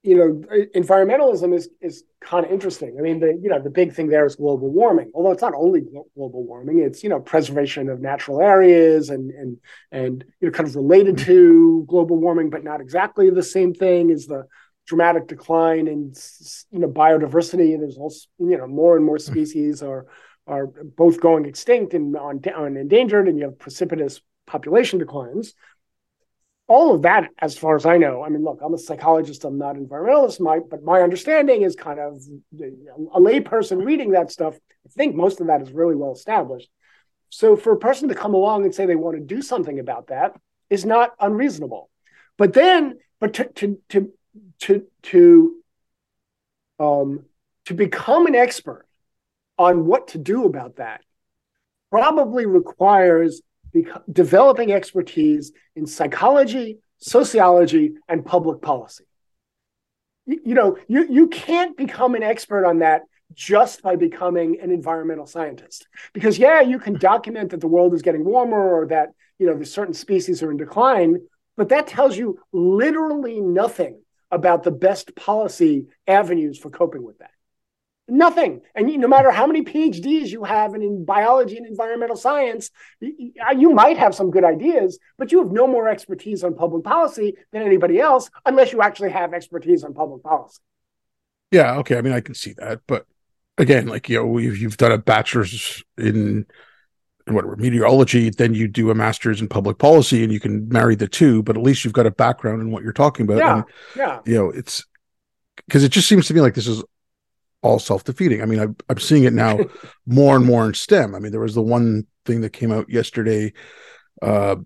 you 0.03 0.17
know, 0.17 0.43
environmentalism 0.77 1.55
is 1.55 1.69
is 1.81 2.05
kind 2.21 2.47
of 2.47 2.53
interesting. 2.53 2.97
I 2.99 3.03
mean, 3.03 3.19
the 3.19 3.39
you 3.43 3.49
know 3.49 3.61
the 3.61 3.71
big 3.71 3.93
thing 3.93 4.09
there 4.09 4.27
is 4.27 4.37
global 4.37 4.71
warming. 4.71 5.11
Although 5.15 5.33
it's 5.33 5.43
not 5.43 5.55
only 5.55 5.81
global 5.81 6.45
warming, 6.45 6.79
it's 6.79 7.03
you 7.03 7.09
know 7.09 7.21
preservation 7.21 7.89
of 7.89 8.01
natural 8.01 8.41
areas 8.41 9.11
and 9.11 9.31
and 9.33 9.59
and 9.91 10.25
you 10.41 10.49
know 10.49 10.53
kind 10.53 10.69
of 10.69 10.77
related 10.77 11.19
to 11.19 11.85
global 11.89 12.17
warming, 12.17 12.49
but 12.49 12.63
not 12.63 12.81
exactly 12.81 13.29
the 13.31 13.43
same 13.43 13.75
thing 13.75 14.11
as 14.13 14.27
the 14.27 14.47
dramatic 14.87 15.27
decline 15.27 15.89
in 15.89 16.13
you 16.71 16.79
know 16.79 16.89
biodiversity. 16.89 17.77
There's 17.79 17.99
also 17.99 18.29
you 18.39 18.57
know 18.57 18.69
more 18.69 18.97
and 18.97 19.05
more 19.05 19.19
species 19.19 19.83
are 19.83 20.07
are 20.47 20.69
both 20.69 21.21
going 21.21 21.45
extinct 21.45 21.93
and 21.93 22.17
on, 22.17 22.41
on 22.57 22.77
endangered, 22.77 23.29
and 23.29 23.37
you 23.37 23.45
have 23.47 23.59
precipitous 23.59 24.21
population 24.47 24.99
declines 24.99 25.55
all 26.69 26.95
of 26.95 27.03
that, 27.03 27.31
as 27.39 27.57
far 27.57 27.77
as 27.77 27.87
I 27.87 27.97
know, 27.97 28.23
I 28.23 28.29
mean, 28.29 28.45
look, 28.45 28.61
I'm 28.63 28.75
a 28.75 28.79
psychologist, 28.79 29.45
I'm 29.45 29.57
not 29.57 29.77
an 29.77 29.87
environmentalist, 29.87 30.39
my, 30.39 30.59
but 30.59 30.85
my 30.85 31.01
understanding 31.01 31.63
is 31.63 31.75
kind 31.75 31.99
of 31.99 32.23
a 32.61 33.21
layperson 33.21 33.85
reading 33.85 34.11
that 34.11 34.31
stuff. 34.31 34.55
I 34.55 34.91
think 34.91 35.17
most 35.17 35.41
of 35.41 35.47
that 35.47 35.63
is 35.63 35.73
really 35.73 35.95
well 35.95 36.13
established. 36.13 36.69
So 37.31 37.57
for 37.57 37.73
a 37.73 37.79
person 37.79 38.09
to 38.11 38.15
come 38.15 38.35
along 38.35 38.65
and 38.65 38.75
say 38.75 38.85
they 38.85 38.97
want 38.97 39.17
to 39.17 39.23
do 39.23 39.41
something 39.41 39.79
about 39.79 40.09
that 40.09 40.37
is 40.69 40.85
not 40.85 41.15
unreasonable. 41.19 41.91
But 42.37 42.53
then, 42.53 42.99
but 43.19 43.35
to 43.35 43.45
to 43.45 43.79
to 43.89 44.13
to 44.61 44.87
to 45.05 45.55
um, 46.79 47.25
to 47.65 47.75
become 47.75 48.27
an 48.27 48.35
expert 48.35 48.87
on 49.59 49.87
what 49.87 50.09
to 50.09 50.19
do 50.19 50.45
about 50.45 50.77
that 50.77 51.03
probably 51.91 52.47
requires 52.47 53.43
developing 54.11 54.73
expertise 54.73 55.53
in 55.77 55.87
psychology, 55.87 56.79
sociology, 56.99 57.95
and 58.09 58.25
public 58.25 58.61
policy. 58.63 59.05
You, 60.27 60.41
you 60.45 60.55
know, 60.55 60.77
you, 60.89 61.07
you 61.09 61.29
can't 61.29 61.77
become 61.77 62.15
an 62.15 62.23
expert 62.23 62.67
on 62.67 62.81
that 62.81 63.03
just 63.35 63.83
by 63.83 63.97
becoming 63.97 64.59
an 64.61 64.71
environmental 64.71 65.27
scientist. 65.27 65.87
Because 66.13 66.39
yeah, 66.39 66.61
you 66.61 66.79
can 66.79 66.95
document 66.95 67.51
that 67.51 67.61
the 67.61 67.69
world 67.69 67.95
is 67.95 68.03
getting 68.03 68.25
warmer 68.25 68.81
or 68.81 68.87
that, 68.87 69.11
you 69.39 69.47
know, 69.47 69.55
there's 69.55 69.73
certain 69.73 69.95
species 69.95 70.43
are 70.43 70.51
in 70.51 70.57
decline, 70.57 71.21
but 71.57 71.69
that 71.69 71.87
tells 71.87 72.17
you 72.17 72.39
literally 72.53 73.41
nothing 73.41 74.01
about 74.31 74.63
the 74.63 74.71
best 74.71 75.15
policy 75.15 75.87
avenues 76.07 76.59
for 76.59 76.71
coping 76.71 77.03
with 77.03 77.19
that. 77.19 77.31
Nothing. 78.11 78.63
And 78.75 78.89
no 78.99 79.07
matter 79.07 79.31
how 79.31 79.47
many 79.47 79.63
PhDs 79.63 80.29
you 80.29 80.43
have 80.45 80.75
in, 80.75 81.05
biology 81.05 81.59
and 81.59 81.67
environmental 81.67 82.17
science, 82.17 82.71
you 83.01 83.71
might 83.71 83.99
have 83.99 84.15
some 84.15 84.31
good 84.31 84.45
ideas, 84.45 84.99
but 85.19 85.31
you 85.31 85.41
have 85.41 85.53
no 85.53 85.67
more 85.67 85.89
expertise 85.89 86.43
on 86.43 86.55
public 86.55 86.85
policy 86.85 87.35
than 87.53 87.63
anybody 87.63 88.01
else, 88.01 88.31
unless 88.47 88.73
you 88.73 88.81
actually 88.81 89.11
have 89.11 89.35
expertise 89.35 89.85
on 89.85 89.93
public 89.93 90.23
policy. 90.23 90.59
Yeah. 91.51 91.77
Okay. 91.79 91.99
I 91.99 92.01
mean, 92.01 92.15
I 92.15 92.21
can 92.21 92.35
see 92.35 92.55
that. 92.55 92.81
But 92.87 93.07
again, 93.59 93.87
like, 93.87 94.09
you 94.09 94.23
know, 94.23 94.39
you've 94.39 94.79
done 94.79 94.93
a 94.93 94.99
bachelor's 94.99 95.85
in, 95.99 96.47
in 97.27 97.35
whatever 97.35 97.57
meteorology, 97.57 98.31
then 98.31 98.55
you 98.55 98.69
do 98.69 98.91
a 98.91 98.95
master's 98.95 99.43
in 99.43 99.49
public 99.49 99.77
policy 99.77 100.25
and 100.25 100.33
you 100.33 100.41
can 100.41 100.67
marry 100.71 100.95
the 100.95 101.09
two, 101.09 101.43
but 101.43 101.59
at 101.59 101.63
least 101.63 101.85
you've 101.85 101.93
got 101.93 102.07
a 102.07 102.11
background 102.11 102.63
in 102.63 102.71
what 102.71 102.83
you're 102.83 102.93
talking 102.95 103.27
about. 103.27 103.39
Yeah. 103.39 103.55
And, 103.55 103.65
yeah. 103.97 104.21
You 104.25 104.35
know, 104.35 104.51
it's 104.51 104.87
because 105.67 105.85
it 105.85 105.93
just 105.93 106.09
seems 106.09 106.27
to 106.29 106.35
me 106.35 106.41
like 106.41 106.55
this 106.55 106.67
is 106.67 106.83
all 107.63 107.79
self-defeating. 107.79 108.43
I 108.43 108.47
mean, 108.47 108.61
I'm, 108.61 108.77
I'm 108.89 108.99
seeing 108.99 109.25
it 109.25 109.33
now 109.33 109.59
more 110.07 110.37
and 110.37 110.45
more 110.45 110.67
in 110.67 110.75
STEM. 110.75 111.15
I 111.15 111.19
mean, 111.19 111.33
there 111.33 111.41
was 111.41 111.55
the 111.55 111.63
one 111.63 112.07
thing 112.25 112.41
that 112.43 112.53
came 112.53 112.73
out 112.73 112.89
yesterday. 112.89 113.53
Uh, 114.23 114.57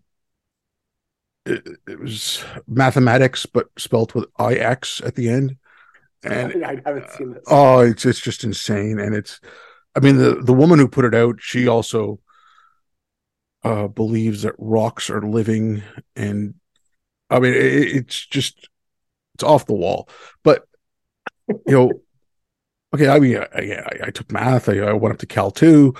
it, 1.44 1.66
it 1.88 1.98
was 1.98 2.44
mathematics, 2.66 3.46
but 3.46 3.68
spelt 3.78 4.14
with 4.14 4.26
IX 4.38 5.00
at 5.02 5.14
the 5.14 5.28
end. 5.28 5.56
and 6.22 6.64
I 6.64 6.80
haven't 6.84 7.10
seen 7.10 7.32
this. 7.32 7.42
Oh, 7.48 7.80
it's 7.80 8.04
it's 8.04 8.20
just 8.20 8.44
insane, 8.44 8.98
and 8.98 9.14
it's. 9.14 9.40
I 9.94 10.00
mean, 10.00 10.16
the 10.16 10.36
the 10.36 10.54
woman 10.54 10.78
who 10.78 10.88
put 10.88 11.04
it 11.04 11.14
out, 11.14 11.36
she 11.40 11.68
also 11.68 12.20
uh, 13.64 13.88
believes 13.88 14.42
that 14.42 14.54
rocks 14.58 15.10
are 15.10 15.22
living, 15.22 15.82
and 16.16 16.54
I 17.28 17.40
mean, 17.40 17.54
it, 17.54 17.96
it's 17.96 18.26
just 18.26 18.68
it's 19.34 19.44
off 19.44 19.66
the 19.66 19.74
wall. 19.74 20.08
But 20.42 20.66
you 21.48 21.62
know, 21.66 21.90
okay, 22.94 23.08
I 23.08 23.18
mean, 23.18 23.38
I, 23.38 23.98
I, 24.04 24.10
took 24.10 24.30
math. 24.32 24.68
I, 24.68 24.78
I 24.78 24.92
went 24.92 25.14
up 25.14 25.20
to 25.20 25.26
Cal 25.26 25.50
too. 25.50 25.94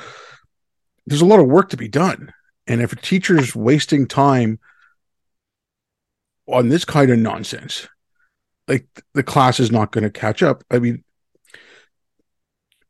There's 1.06 1.22
a 1.22 1.26
lot 1.26 1.40
of 1.40 1.46
work 1.46 1.70
to 1.70 1.76
be 1.76 1.88
done, 1.88 2.32
and 2.66 2.80
if 2.80 2.92
a 2.92 2.96
teacher's 2.96 3.56
wasting 3.56 4.06
time 4.06 4.58
on 6.46 6.68
this 6.68 6.84
kind 6.84 7.10
of 7.10 7.18
nonsense, 7.18 7.88
like 8.68 8.86
the 9.14 9.22
class 9.22 9.58
is 9.58 9.70
not 9.70 9.92
going 9.92 10.04
to 10.04 10.10
catch 10.10 10.42
up. 10.42 10.62
I 10.70 10.78
mean, 10.78 11.02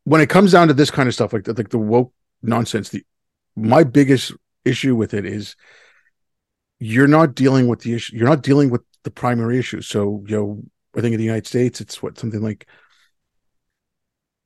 when 0.05 0.21
it 0.21 0.29
comes 0.29 0.53
down 0.53 0.69
to 0.69 0.75
this 0.75 0.91
kind 0.91 1.09
of 1.09 1.15
stuff, 1.15 1.33
like 1.33 1.45
the, 1.45 1.55
like 1.55 1.71
the 1.71 1.79
woke 1.79 2.13
nonsense, 2.43 2.91
the 2.91 3.05
my 3.57 3.85
biggest 3.85 4.33
issue 4.65 4.95
with 4.95 5.15
it 5.15 5.25
is 5.25 5.57
you're 6.79 7.07
not 7.07 7.35
dealing 7.35 7.69
with 7.69 7.81
the 7.81 7.95
issue. 7.95 8.17
You're 8.17 8.29
not 8.29 8.43
dealing 8.43 8.71
with 8.71 8.83
the 9.05 9.11
primary 9.11 9.59
issue. 9.59 9.81
So, 9.81 10.25
you 10.27 10.37
know, 10.37 10.63
I 10.97 11.01
think 11.01 11.13
in 11.13 11.19
the 11.19 11.25
United 11.25 11.47
States, 11.47 11.81
it's 11.81 12.03
what 12.03 12.19
something 12.19 12.43
like 12.43 12.67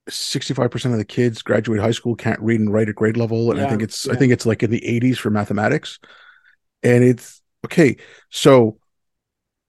65% 0.09 0.92
of 0.92 0.99
the 0.99 1.05
kids 1.05 1.42
graduate 1.42 1.81
high 1.81 1.90
school 1.90 2.14
can't 2.14 2.40
read 2.40 2.61
and 2.61 2.73
write 2.73 2.88
at 2.88 2.95
grade 2.95 3.16
level. 3.16 3.51
And 3.51 3.59
yeah, 3.59 3.66
I 3.66 3.69
think 3.69 3.83
it's, 3.83 4.07
yeah. 4.07 4.12
I 4.12 4.16
think 4.16 4.33
it's 4.33 4.47
like 4.47 4.62
in 4.62 4.71
the 4.71 4.81
80s 4.81 5.19
for 5.19 5.31
mathematics. 5.31 5.99
And 6.83 7.03
it's 7.03 7.42
okay. 7.64 7.97
So 8.31 8.79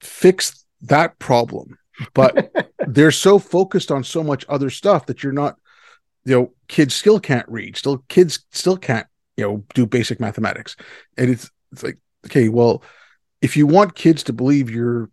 fix 0.02 0.65
that 0.82 1.17
problem. 1.19 1.78
But 2.13 2.52
they're 2.88 3.12
so 3.12 3.39
focused 3.39 3.91
on 3.91 4.04
so 4.04 4.23
much 4.23 4.45
other 4.47 4.69
stuff 4.69 5.08
that 5.08 5.23
you're 5.23 5.34
not, 5.34 5.58
you 6.26 6.36
know, 6.36 6.54
kids 6.67 6.93
still 6.93 7.19
can't 7.19 7.47
read, 7.50 7.78
still 7.78 8.04
kids 8.10 8.45
still 8.52 8.78
can't, 8.78 9.08
you 9.38 9.45
know, 9.45 9.63
do 9.73 9.86
basic 9.86 10.19
mathematics. 10.19 10.76
And 11.17 11.30
it's, 11.30 11.50
it's 11.71 11.84
like, 11.84 11.97
okay, 12.26 12.50
well, 12.50 12.84
if 13.41 13.56
you 13.58 13.65
want 13.65 13.95
kids 13.95 14.23
to 14.23 14.34
believe 14.34 14.69
your 14.69 15.10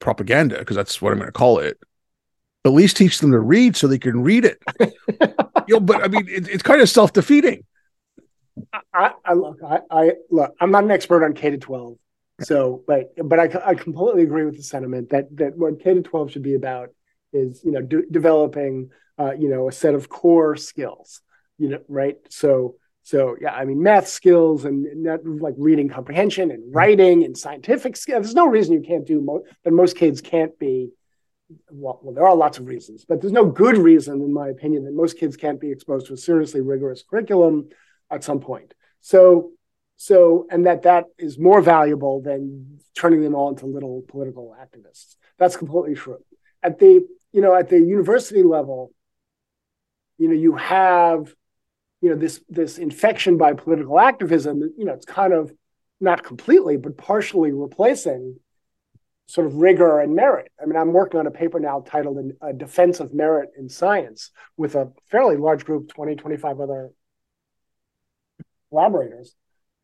propaganda, 0.00 0.58
because 0.58 0.76
that's 0.76 1.00
what 1.00 1.12
I'm 1.12 1.18
going 1.18 1.28
to 1.28 1.32
call 1.32 1.58
it, 1.58 1.78
at 2.68 2.74
least 2.74 2.96
teach 2.96 3.18
them 3.18 3.32
to 3.32 3.40
read 3.40 3.76
so 3.76 3.86
they 3.86 3.98
can 3.98 4.22
read 4.22 4.44
it. 4.44 4.62
you 5.66 5.74
know, 5.74 5.80
but 5.80 6.02
I 6.02 6.08
mean, 6.08 6.26
it, 6.28 6.48
it's 6.48 6.62
kind 6.62 6.80
of 6.80 6.88
self 6.88 7.12
defeating. 7.12 7.64
I, 8.92 9.12
I, 9.24 9.32
look, 9.34 9.58
I, 9.66 9.80
I, 9.90 10.12
look, 10.30 10.54
I'm 10.60 10.70
not 10.70 10.84
an 10.84 10.90
expert 10.90 11.24
on 11.24 11.32
K 11.32 11.50
to 11.50 11.58
12. 11.58 11.96
So, 12.40 12.84
but, 12.86 13.12
but 13.24 13.38
I, 13.38 13.70
I 13.70 13.74
completely 13.74 14.22
agree 14.22 14.44
with 14.44 14.56
the 14.56 14.62
sentiment 14.62 15.10
that, 15.10 15.36
that 15.36 15.56
what 15.56 15.82
K 15.82 15.94
to 15.94 16.02
12 16.02 16.32
should 16.32 16.42
be 16.42 16.54
about 16.54 16.90
is, 17.32 17.62
you 17.64 17.72
know, 17.72 17.82
de- 17.82 18.06
developing, 18.10 18.90
uh, 19.18 19.32
you 19.32 19.48
know, 19.48 19.68
a 19.68 19.72
set 19.72 19.94
of 19.94 20.08
core 20.08 20.56
skills, 20.56 21.20
you 21.58 21.68
know, 21.68 21.80
right. 21.88 22.16
So, 22.30 22.76
so 23.02 23.36
yeah, 23.40 23.52
I 23.52 23.64
mean, 23.64 23.82
math 23.82 24.06
skills 24.06 24.64
and 24.64 25.02
not 25.02 25.24
like 25.24 25.54
reading 25.56 25.88
comprehension 25.88 26.50
and 26.50 26.74
writing 26.74 27.24
and 27.24 27.36
scientific 27.36 27.96
skills. 27.96 28.26
There's 28.26 28.34
no 28.34 28.46
reason 28.46 28.74
you 28.74 28.82
can't 28.82 29.06
do 29.06 29.20
mo- 29.20 29.44
that. 29.64 29.72
Most 29.72 29.96
kids 29.96 30.20
can't 30.20 30.56
be 30.58 30.90
well, 31.70 32.00
well, 32.02 32.14
there 32.14 32.26
are 32.26 32.36
lots 32.36 32.58
of 32.58 32.66
reasons, 32.66 33.04
but 33.04 33.20
there's 33.20 33.32
no 33.32 33.46
good 33.46 33.78
reason, 33.78 34.20
in 34.20 34.32
my 34.32 34.48
opinion, 34.48 34.84
that 34.84 34.94
most 34.94 35.18
kids 35.18 35.36
can't 35.36 35.60
be 35.60 35.70
exposed 35.70 36.06
to 36.06 36.14
a 36.14 36.16
seriously 36.16 36.60
rigorous 36.60 37.02
curriculum 37.02 37.68
at 38.10 38.24
some 38.24 38.40
point. 38.40 38.74
So, 39.00 39.52
so, 39.96 40.46
and 40.50 40.66
that 40.66 40.82
that 40.82 41.04
is 41.18 41.38
more 41.38 41.60
valuable 41.60 42.20
than 42.20 42.78
turning 42.94 43.22
them 43.22 43.34
all 43.34 43.48
into 43.48 43.66
little 43.66 44.04
political 44.06 44.54
activists. 44.60 45.16
That's 45.38 45.56
completely 45.56 45.94
true. 45.94 46.18
At 46.62 46.78
the, 46.78 47.06
you 47.32 47.40
know, 47.40 47.54
at 47.54 47.68
the 47.68 47.78
university 47.78 48.42
level, 48.42 48.92
you 50.18 50.28
know, 50.28 50.34
you 50.34 50.56
have, 50.56 51.32
you 52.00 52.10
know, 52.10 52.16
this 52.16 52.40
this 52.48 52.78
infection 52.78 53.38
by 53.38 53.54
political 53.54 53.98
activism. 53.98 54.60
You 54.76 54.84
know, 54.84 54.92
it's 54.92 55.06
kind 55.06 55.32
of 55.32 55.52
not 56.00 56.22
completely, 56.22 56.76
but 56.76 56.96
partially 56.96 57.52
replacing 57.52 58.38
sort 59.28 59.46
of 59.46 59.56
rigor 59.56 60.00
and 60.00 60.16
merit. 60.16 60.50
I 60.60 60.64
mean, 60.64 60.76
I'm 60.76 60.94
working 60.94 61.20
on 61.20 61.26
a 61.26 61.30
paper 61.30 61.60
now 61.60 61.84
titled 61.86 62.32
A 62.40 62.54
Defense 62.54 62.98
of 62.98 63.12
Merit 63.12 63.50
in 63.58 63.68
Science 63.68 64.30
with 64.56 64.74
a 64.74 64.90
fairly 65.10 65.36
large 65.36 65.66
group, 65.66 65.92
20, 65.92 66.16
25 66.16 66.60
other 66.60 66.90
collaborators. 68.70 69.34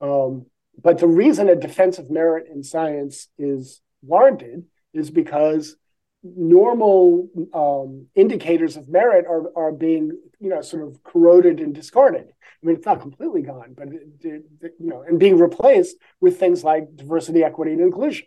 Um, 0.00 0.46
but 0.82 0.98
the 0.98 1.06
reason 1.06 1.50
a 1.50 1.56
defense 1.56 1.98
of 1.98 2.10
merit 2.10 2.46
in 2.50 2.64
science 2.64 3.28
is 3.38 3.82
warranted 4.02 4.64
is 4.94 5.10
because 5.10 5.76
normal 6.22 7.28
um, 7.52 8.06
indicators 8.14 8.78
of 8.78 8.88
merit 8.88 9.26
are, 9.26 9.52
are 9.56 9.72
being, 9.72 10.10
you 10.40 10.48
know, 10.48 10.62
sort 10.62 10.84
of 10.84 11.02
corroded 11.04 11.60
and 11.60 11.74
discarded. 11.74 12.28
I 12.28 12.66
mean, 12.66 12.76
it's 12.76 12.86
not 12.86 13.02
completely 13.02 13.42
gone, 13.42 13.74
but, 13.76 13.88
it, 13.88 14.08
it, 14.22 14.72
you 14.80 14.88
know, 14.88 15.02
and 15.02 15.18
being 15.18 15.36
replaced 15.38 15.96
with 16.18 16.40
things 16.40 16.64
like 16.64 16.96
diversity, 16.96 17.44
equity, 17.44 17.72
and 17.72 17.82
inclusion 17.82 18.26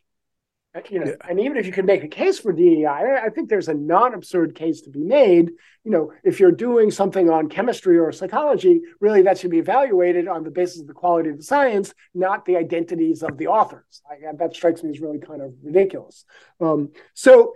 you 0.92 1.00
know, 1.00 1.08
yeah. 1.08 1.30
and 1.30 1.40
even 1.40 1.58
if 1.58 1.66
you 1.66 1.72
can 1.72 1.86
make 1.86 2.04
a 2.04 2.08
case 2.08 2.40
for 2.40 2.52
DEI, 2.52 2.86
I 2.86 3.30
think 3.30 3.50
there's 3.50 3.68
a 3.68 3.74
non-absurd 3.74 4.56
case 4.56 4.82
to 4.82 4.90
be 4.90 5.04
made. 5.04 5.52
You 5.84 5.92
know, 5.92 6.14
if 6.24 6.40
you're 6.40 6.52
doing 6.52 6.92
something 6.92 7.30
on 7.30 7.50
chemistry 7.50 7.98
or 7.98 8.12
psychology, 8.12 8.82
really 9.00 9.22
that 9.24 9.38
should 9.38 9.52
be 9.52 9.60
evaluated 9.60 10.28
on 10.28 10.44
the 10.44 10.52
basis 10.52 10.82
of 10.82 10.88
the 10.88 10.94
quality 10.94 11.30
of 11.30 11.38
the 11.38 11.44
science, 11.44 11.94
not 12.14 12.46
the 12.46 12.58
identities 12.58 13.24
of 13.24 13.38
the 13.38 13.48
authors. 13.48 14.02
I, 14.10 14.34
that 14.38 14.56
strikes 14.56 14.84
me 14.84 14.90
as 14.92 15.00
really 15.00 15.20
kind 15.20 15.42
of 15.42 15.54
ridiculous. 15.64 16.26
Um, 16.60 16.90
so 17.14 17.54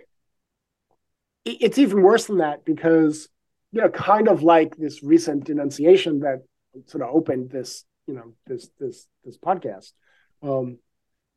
it's 1.43 1.79
even 1.79 2.01
worse 2.01 2.27
than 2.27 2.37
that 2.37 2.65
because 2.65 3.27
you 3.71 3.81
know, 3.81 3.89
kind 3.89 4.27
of 4.27 4.43
like 4.43 4.75
this 4.75 5.01
recent 5.01 5.45
denunciation 5.45 6.19
that 6.19 6.43
sort 6.87 7.03
of 7.03 7.09
opened 7.13 7.49
this, 7.49 7.85
you 8.05 8.13
know, 8.13 8.33
this 8.45 8.69
this 8.79 9.07
this 9.23 9.37
podcast. 9.37 9.93
Um, 10.43 10.79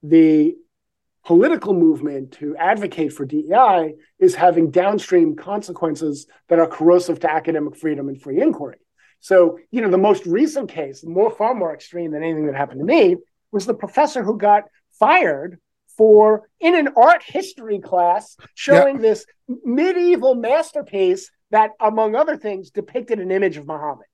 the 0.02 0.56
political 1.24 1.72
movement 1.72 2.32
to 2.32 2.56
advocate 2.56 3.12
for 3.12 3.24
DEI 3.24 3.94
is 4.18 4.34
having 4.34 4.70
downstream 4.70 5.36
consequences 5.36 6.26
that 6.48 6.58
are 6.58 6.66
corrosive 6.66 7.20
to 7.20 7.32
academic 7.32 7.76
freedom 7.76 8.08
and 8.08 8.20
free 8.20 8.40
inquiry. 8.40 8.76
So, 9.20 9.58
you 9.70 9.80
know, 9.80 9.90
the 9.90 9.96
most 9.96 10.26
recent 10.26 10.68
case, 10.70 11.02
more 11.02 11.30
far 11.30 11.54
more 11.54 11.72
extreme 11.72 12.10
than 12.10 12.22
anything 12.22 12.46
that 12.46 12.54
happened 12.54 12.80
to 12.80 12.84
me, 12.84 13.16
was 13.52 13.64
the 13.64 13.74
professor 13.74 14.22
who 14.22 14.36
got 14.36 14.64
fired 14.98 15.58
for 15.96 16.48
in 16.60 16.74
an 16.74 16.90
art 16.96 17.22
history 17.24 17.78
class 17.78 18.36
showing 18.54 18.98
this 18.98 19.24
medieval 19.64 20.34
masterpiece 20.34 21.30
that, 21.50 21.70
among 21.80 22.14
other 22.14 22.36
things, 22.36 22.70
depicted 22.70 23.18
an 23.18 23.30
image 23.30 23.56
of 23.56 23.66
Muhammad. 23.66 24.06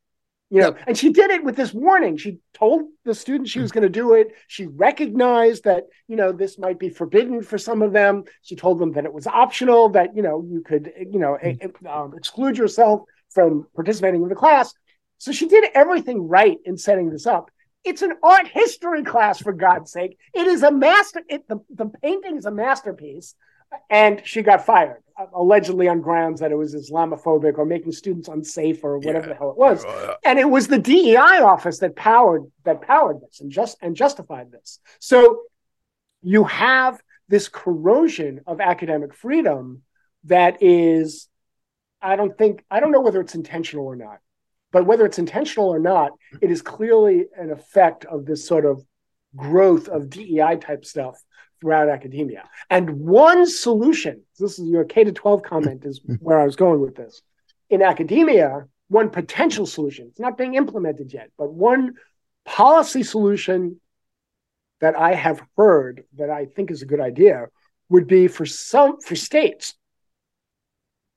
You 0.53 0.63
know, 0.63 0.77
and 0.89 0.99
she 0.99 1.13
did 1.13 1.31
it 1.31 1.45
with 1.45 1.55
this 1.55 1.73
warning. 1.73 2.17
She 2.17 2.39
told 2.55 2.83
the 3.05 3.15
students 3.15 3.53
she 3.53 3.61
was 3.61 3.71
going 3.71 3.85
to 3.85 3.89
do 3.89 4.15
it. 4.15 4.35
She 4.49 4.67
recognized 4.67 5.63
that, 5.63 5.85
you 6.09 6.17
know, 6.17 6.33
this 6.33 6.59
might 6.59 6.81
be 6.81 6.89
forbidden 6.89 7.41
for 7.41 7.57
some 7.57 7.83
of 7.83 7.93
them. 7.93 8.25
She 8.43 8.57
told 8.57 8.81
them 8.81 8.93
that 8.95 9.05
it 9.05 9.13
was 9.13 9.29
optional, 9.29 9.91
that, 9.91 10.17
you 10.17 10.23
know, 10.23 10.45
you 10.45 10.63
could, 10.63 10.93
you 10.99 11.21
know, 11.21 11.39
mm-hmm. 11.41 11.87
um, 11.87 12.15
exclude 12.17 12.59
yourself 12.59 13.03
from 13.31 13.69
participating 13.77 14.25
in 14.25 14.29
the 14.29 14.35
class. 14.35 14.75
So 15.19 15.31
she 15.31 15.47
did 15.47 15.67
everything 15.73 16.27
right 16.27 16.59
in 16.65 16.77
setting 16.77 17.11
this 17.11 17.27
up. 17.27 17.53
It's 17.85 18.03
an 18.03 18.15
art 18.23 18.49
history 18.49 19.05
class, 19.05 19.41
for 19.41 19.53
God's 19.53 19.93
sake. 19.93 20.19
It 20.35 20.49
is 20.49 20.65
a 20.65 20.73
master. 20.73 21.23
It, 21.29 21.47
the, 21.49 21.61
the 21.73 21.87
painting 22.03 22.37
is 22.37 22.45
a 22.45 22.51
masterpiece 22.51 23.37
and 23.89 24.23
she 24.25 24.43
got 24.43 24.65
fired 24.65 25.03
uh, 25.19 25.27
allegedly 25.35 25.89
on 25.89 26.01
grounds 26.01 26.41
that 26.41 26.53
it 26.53 26.57
was 26.57 26.75
Islamophobic 26.75 27.59
or 27.59 27.65
making 27.65 27.93
students 27.93 28.29
unsafe 28.29 28.83
or 28.85 28.99
whatever 28.99 29.27
yeah. 29.27 29.33
the 29.33 29.35
hell 29.35 29.51
it 29.51 29.57
was. 29.57 29.85
Oh, 29.87 30.15
and 30.25 30.39
it 30.39 30.49
was 30.49 30.69
the 30.69 30.79
DEI 30.79 31.41
office 31.43 31.79
that 31.79 31.97
powered 31.97 32.51
that 32.65 32.83
powered 32.83 33.21
this 33.21 33.41
and 33.41 33.51
just 33.51 33.77
and 33.83 33.95
justified 33.97 34.51
this. 34.51 34.79
So 34.99 35.43
you 36.23 36.45
have 36.45 37.01
this 37.29 37.49
corrosion 37.49 38.41
of 38.47 38.61
academic 38.61 39.15
freedom 39.15 39.83
that 40.25 40.63
is, 40.63 41.29
I 42.03 42.17
don't 42.17 42.37
think 42.37 42.65
I 42.71 42.81
don't 42.81 42.93
know 42.93 43.01
whether 43.01 43.21
it's 43.21 43.35
intentional 43.35 43.87
or 43.87 43.97
not, 43.97 44.19
but 44.73 44.87
whether 44.87 45.07
it's 45.07 45.19
intentional 45.19 45.69
or 45.69 45.79
not, 45.79 46.13
it 46.41 46.51
is 46.51 46.63
clearly 46.63 47.27
an 47.37 47.51
effect 47.51 48.05
of 48.05 48.27
this 48.27 48.47
sort 48.47 48.65
of 48.65 48.85
growth 49.37 49.89
of 49.89 50.11
DEI 50.11 50.57
type 50.57 50.85
stuff 50.85 51.23
throughout 51.61 51.89
academia. 51.89 52.49
And 52.69 53.01
one 53.01 53.47
solution, 53.47 54.23
this 54.39 54.59
is 54.59 54.69
your 54.69 54.85
K 54.85 55.05
to 55.05 55.13
12 55.13 55.43
comment, 55.43 55.85
is 55.85 56.01
where 56.21 56.41
I 56.41 56.45
was 56.45 56.57
going 56.57 56.81
with 56.81 56.97
this. 56.97 57.23
In 57.69 57.83
academia, 57.83 58.67
one 58.89 59.11
potential 59.11 59.67
solution, 59.67 60.09
it's 60.09 60.21
not 60.21 60.39
being 60.39 60.55
implemented 60.55 61.13
yet, 61.13 61.31
but 61.39 61.53
one 61.53 61.95
policy 62.45 63.03
solution 63.03 63.81
that 64.81 64.97
I 64.97 65.15
have 65.15 65.43
heard 65.57 66.05
that 66.17 66.31
I 66.31 66.47
think 66.47 66.71
is 66.71 66.83
a 66.83 66.87
good 66.87 67.01
idea 67.01 67.47
would 67.89 68.07
be 68.07 68.29
for 68.29 68.47
some 68.47 69.01
for 69.01 69.15
states. 69.15 69.75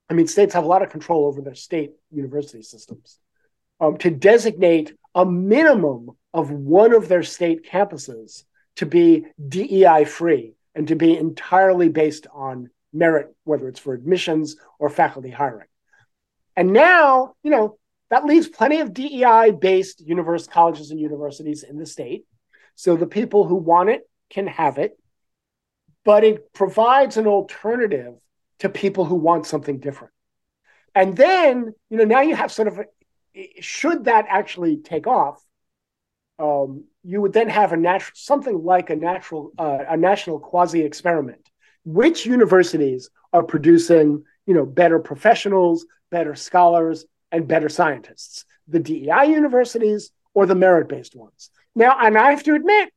I 0.10 0.13
mean, 0.13 0.27
states 0.27 0.53
have 0.53 0.65
a 0.65 0.67
lot 0.67 0.82
of 0.82 0.89
control 0.89 1.25
over 1.25 1.41
their 1.41 1.56
state 1.56 1.91
university 2.12 2.62
systems. 2.62 3.19
Um, 3.79 3.97
to 3.97 4.12
designate 4.12 4.93
a 5.15 5.25
minimum 5.25 6.12
of 6.34 6.51
one 6.51 6.93
of 6.93 7.08
their 7.08 7.23
state 7.23 7.65
campuses 7.69 8.43
to 8.77 8.86
be 8.86 9.25
DEI 9.47 10.05
free 10.05 10.55
and 10.75 10.88
to 10.88 10.95
be 10.95 11.17
entirely 11.17 11.89
based 11.89 12.27
on 12.33 12.69
merit, 12.91 13.36
whether 13.43 13.67
it's 13.67 13.79
for 13.79 13.93
admissions 13.93 14.55
or 14.79 14.89
faculty 14.89 15.29
hiring. 15.29 15.67
And 16.55 16.73
now, 16.73 17.33
you 17.43 17.51
know, 17.51 17.77
that 18.09 18.25
leaves 18.25 18.47
plenty 18.47 18.79
of 18.79 18.93
DEI 18.93 19.51
based 19.59 20.01
university 20.01 20.51
colleges 20.51 20.91
and 20.91 20.99
universities 20.99 21.63
in 21.63 21.77
the 21.77 21.86
state. 21.86 22.25
So 22.75 22.95
the 22.95 23.07
people 23.07 23.47
who 23.47 23.55
want 23.55 23.89
it 23.89 24.07
can 24.29 24.47
have 24.47 24.77
it, 24.77 24.97
but 26.05 26.23
it 26.23 26.53
provides 26.53 27.17
an 27.17 27.27
alternative 27.27 28.15
to 28.59 28.69
people 28.69 29.05
who 29.05 29.15
want 29.15 29.45
something 29.45 29.79
different. 29.79 30.13
And 30.95 31.17
then, 31.17 31.73
you 31.89 31.97
know, 31.97 32.03
now 32.03 32.21
you 32.21 32.36
have 32.36 32.51
sort 32.51 32.67
of, 32.67 32.79
a, 33.36 33.62
should 33.62 34.05
that 34.05 34.25
actually 34.29 34.77
take 34.77 35.07
off, 35.07 35.43
um, 36.38 36.86
you 37.03 37.21
would 37.21 37.33
then 37.33 37.49
have 37.49 37.73
a 37.73 37.77
natural, 37.77 38.13
something 38.15 38.63
like 38.63 38.89
a 38.89 38.95
natural, 38.95 39.51
uh, 39.57 39.79
a 39.89 39.97
national 39.97 40.39
quasi 40.39 40.81
experiment. 40.81 41.49
Which 41.85 42.25
universities 42.25 43.09
are 43.33 43.43
producing, 43.43 44.23
you 44.45 44.53
know, 44.53 44.65
better 44.65 44.99
professionals, 44.99 45.85
better 46.09 46.35
scholars, 46.35 47.05
and 47.31 47.47
better 47.47 47.69
scientists? 47.69 48.45
The 48.67 48.79
DEI 48.79 49.25
universities 49.25 50.11
or 50.33 50.45
the 50.45 50.55
merit 50.55 50.87
based 50.87 51.15
ones? 51.15 51.49
Now, 51.75 51.97
and 51.99 52.17
I 52.17 52.29
have 52.29 52.43
to 52.43 52.55
admit, 52.55 52.93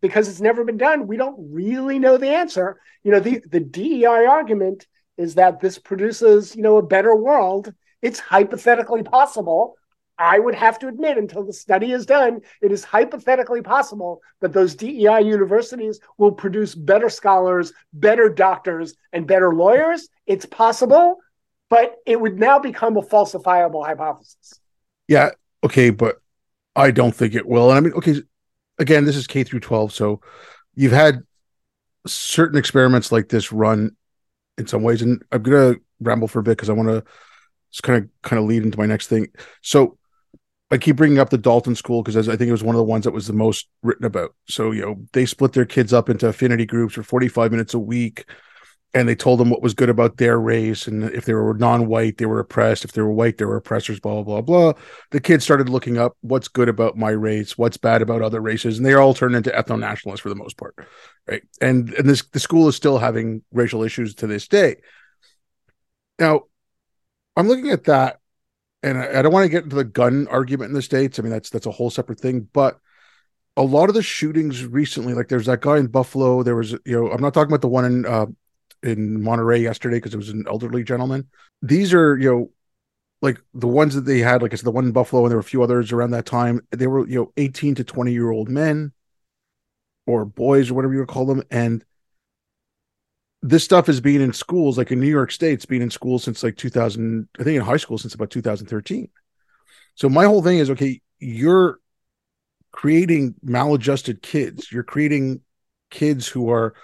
because 0.00 0.28
it's 0.28 0.40
never 0.40 0.64
been 0.64 0.78
done, 0.78 1.06
we 1.06 1.16
don't 1.16 1.52
really 1.52 1.98
know 1.98 2.16
the 2.16 2.28
answer. 2.28 2.80
You 3.02 3.12
know, 3.12 3.20
the, 3.20 3.42
the 3.50 3.60
DEI 3.60 4.26
argument 4.26 4.86
is 5.18 5.34
that 5.34 5.60
this 5.60 5.78
produces, 5.78 6.54
you 6.56 6.62
know, 6.62 6.78
a 6.78 6.82
better 6.82 7.14
world. 7.14 7.74
It's 8.00 8.20
hypothetically 8.20 9.02
possible. 9.02 9.76
I 10.18 10.38
would 10.38 10.54
have 10.54 10.78
to 10.80 10.88
admit, 10.88 11.16
until 11.16 11.44
the 11.44 11.52
study 11.52 11.92
is 11.92 12.04
done, 12.04 12.40
it 12.60 12.72
is 12.72 12.82
hypothetically 12.82 13.62
possible 13.62 14.20
that 14.40 14.52
those 14.52 14.74
DEI 14.74 15.20
universities 15.20 16.00
will 16.16 16.32
produce 16.32 16.74
better 16.74 17.08
scholars, 17.08 17.72
better 17.92 18.28
doctors, 18.28 18.94
and 19.12 19.26
better 19.26 19.54
lawyers. 19.54 20.08
It's 20.26 20.44
possible, 20.44 21.18
but 21.70 21.96
it 22.04 22.20
would 22.20 22.38
now 22.38 22.58
become 22.58 22.96
a 22.96 23.02
falsifiable 23.02 23.86
hypothesis. 23.86 24.60
Yeah. 25.06 25.30
Okay. 25.62 25.90
But 25.90 26.16
I 26.74 26.90
don't 26.90 27.14
think 27.14 27.34
it 27.34 27.46
will. 27.46 27.70
And 27.70 27.78
I 27.78 27.80
mean, 27.80 27.92
okay, 27.94 28.16
again, 28.78 29.04
this 29.04 29.16
is 29.16 29.26
K 29.26 29.44
through 29.44 29.60
12. 29.60 29.92
So 29.92 30.20
you've 30.74 30.92
had 30.92 31.22
certain 32.06 32.58
experiments 32.58 33.12
like 33.12 33.28
this 33.28 33.52
run 33.52 33.96
in 34.56 34.66
some 34.66 34.82
ways. 34.82 35.02
And 35.02 35.22
I'm 35.30 35.42
going 35.42 35.74
to 35.74 35.80
ramble 36.00 36.28
for 36.28 36.40
a 36.40 36.42
bit 36.42 36.52
because 36.52 36.70
I 36.70 36.74
want 36.74 36.88
to 36.88 37.04
kind 37.82 38.04
of 38.04 38.10
kind 38.22 38.40
of 38.40 38.48
lead 38.48 38.62
into 38.62 38.78
my 38.78 38.86
next 38.86 39.08
thing. 39.08 39.28
So 39.62 39.97
I 40.70 40.76
keep 40.76 40.96
bringing 40.96 41.18
up 41.18 41.30
the 41.30 41.38
Dalton 41.38 41.74
School 41.74 42.02
because 42.02 42.28
I 42.28 42.36
think 42.36 42.48
it 42.48 42.52
was 42.52 42.62
one 42.62 42.74
of 42.74 42.78
the 42.78 42.84
ones 42.84 43.04
that 43.04 43.12
was 43.12 43.26
the 43.26 43.32
most 43.32 43.68
written 43.82 44.04
about. 44.04 44.34
So, 44.48 44.70
you 44.70 44.82
know, 44.82 44.96
they 45.12 45.24
split 45.24 45.54
their 45.54 45.64
kids 45.64 45.92
up 45.92 46.10
into 46.10 46.28
affinity 46.28 46.66
groups 46.66 46.94
for 46.94 47.02
45 47.02 47.50
minutes 47.50 47.74
a 47.74 47.78
week 47.78 48.26
and 48.94 49.08
they 49.08 49.14
told 49.14 49.38
them 49.38 49.50
what 49.50 49.62
was 49.62 49.74
good 49.74 49.90
about 49.90 50.16
their 50.16 50.40
race 50.40 50.86
and 50.86 51.04
if 51.04 51.24
they 51.24 51.34
were 51.34 51.54
non-white 51.54 52.16
they 52.16 52.26
were 52.26 52.40
oppressed. 52.40 52.84
If 52.84 52.92
they 52.92 53.02
were 53.02 53.12
white 53.12 53.38
they 53.38 53.44
were 53.44 53.56
oppressors 53.56 54.00
blah 54.00 54.22
blah 54.22 54.40
blah 54.40 54.40
blah. 54.72 54.82
The 55.10 55.20
kids 55.20 55.44
started 55.44 55.68
looking 55.68 55.98
up 55.98 56.16
what's 56.20 56.48
good 56.48 56.68
about 56.68 56.96
my 56.96 57.10
race 57.10 57.56
what's 57.58 57.76
bad 57.76 58.02
about 58.02 58.22
other 58.22 58.40
races 58.40 58.78
and 58.78 58.86
they 58.86 58.94
all 58.94 59.14
turned 59.14 59.36
into 59.36 59.50
ethno-nationalists 59.50 60.20
for 60.20 60.30
the 60.30 60.34
most 60.34 60.56
part 60.56 60.74
right? 61.26 61.42
And 61.60 61.92
and 61.94 62.08
this 62.08 62.22
the 62.32 62.40
school 62.40 62.68
is 62.68 62.76
still 62.76 62.98
having 62.98 63.42
racial 63.52 63.82
issues 63.82 64.14
to 64.16 64.26
this 64.26 64.48
day. 64.48 64.76
Now 66.18 66.42
i'm 67.36 67.46
looking 67.46 67.70
at 67.70 67.84
that 67.84 68.18
and 68.82 68.98
I, 68.98 69.18
I 69.18 69.22
don't 69.22 69.32
want 69.32 69.44
to 69.44 69.50
get 69.50 69.64
into 69.64 69.76
the 69.76 69.84
gun 69.84 70.28
argument 70.28 70.68
in 70.70 70.74
the 70.74 70.82
states 70.82 71.18
i 71.18 71.22
mean 71.22 71.32
that's 71.32 71.50
that's 71.50 71.66
a 71.66 71.70
whole 71.70 71.90
separate 71.90 72.20
thing 72.20 72.48
but 72.52 72.78
a 73.58 73.62
lot 73.62 73.88
of 73.88 73.94
the 73.96 74.02
shootings 74.02 74.64
recently, 74.64 75.14
like 75.14 75.26
there's 75.26 75.46
that 75.46 75.60
guy 75.60 75.78
in 75.78 75.88
Buffalo. 75.88 76.44
There 76.44 76.54
was, 76.54 76.70
you 76.70 76.80
know, 76.92 77.10
I'm 77.10 77.20
not 77.20 77.34
talking 77.34 77.50
about 77.50 77.60
the 77.60 77.68
one 77.68 77.84
in 77.84 78.06
uh, 78.06 78.26
in 78.84 79.20
Monterey 79.20 79.60
yesterday 79.60 79.96
because 79.96 80.14
it 80.14 80.18
was 80.18 80.28
an 80.28 80.44
elderly 80.46 80.84
gentleman. 80.84 81.26
These 81.60 81.92
are, 81.92 82.16
you 82.16 82.30
know, 82.30 82.50
like 83.20 83.40
the 83.54 83.66
ones 83.66 83.96
that 83.96 84.02
they 84.02 84.20
had, 84.20 84.42
like 84.42 84.52
I 84.52 84.56
said, 84.56 84.64
the 84.64 84.70
one 84.70 84.84
in 84.84 84.92
Buffalo, 84.92 85.24
and 85.24 85.30
there 85.32 85.36
were 85.36 85.40
a 85.40 85.44
few 85.44 85.64
others 85.64 85.90
around 85.90 86.12
that 86.12 86.24
time. 86.24 86.60
They 86.70 86.86
were, 86.86 87.06
you 87.08 87.16
know, 87.16 87.32
18 87.36 87.74
to 87.74 87.84
20 87.84 88.12
year 88.12 88.30
old 88.30 88.48
men 88.48 88.92
or 90.06 90.24
boys 90.24 90.70
or 90.70 90.74
whatever 90.74 90.94
you 90.94 91.00
would 91.00 91.08
call 91.08 91.26
them. 91.26 91.42
And 91.50 91.84
this 93.42 93.64
stuff 93.64 93.88
is 93.88 94.00
being 94.00 94.20
in 94.20 94.32
schools, 94.32 94.76
like 94.78 94.90
in 94.90 95.00
New 95.00 95.08
York 95.08 95.30
State, 95.30 95.52
it's 95.52 95.66
been 95.66 95.82
in 95.82 95.90
schools 95.90 96.24
since 96.24 96.42
like 96.42 96.56
2000, 96.56 97.28
I 97.38 97.44
think 97.44 97.56
in 97.56 97.62
high 97.62 97.76
school 97.76 97.98
since 97.98 98.14
about 98.14 98.30
2013. 98.30 99.08
So 99.94 100.08
my 100.08 100.24
whole 100.24 100.42
thing 100.42 100.58
is 100.58 100.70
okay, 100.70 101.00
you're 101.18 101.78
creating 102.72 103.34
maladjusted 103.42 104.22
kids, 104.22 104.70
you're 104.72 104.82
creating 104.82 105.40
kids 105.90 106.26
who 106.26 106.50
are 106.50 106.74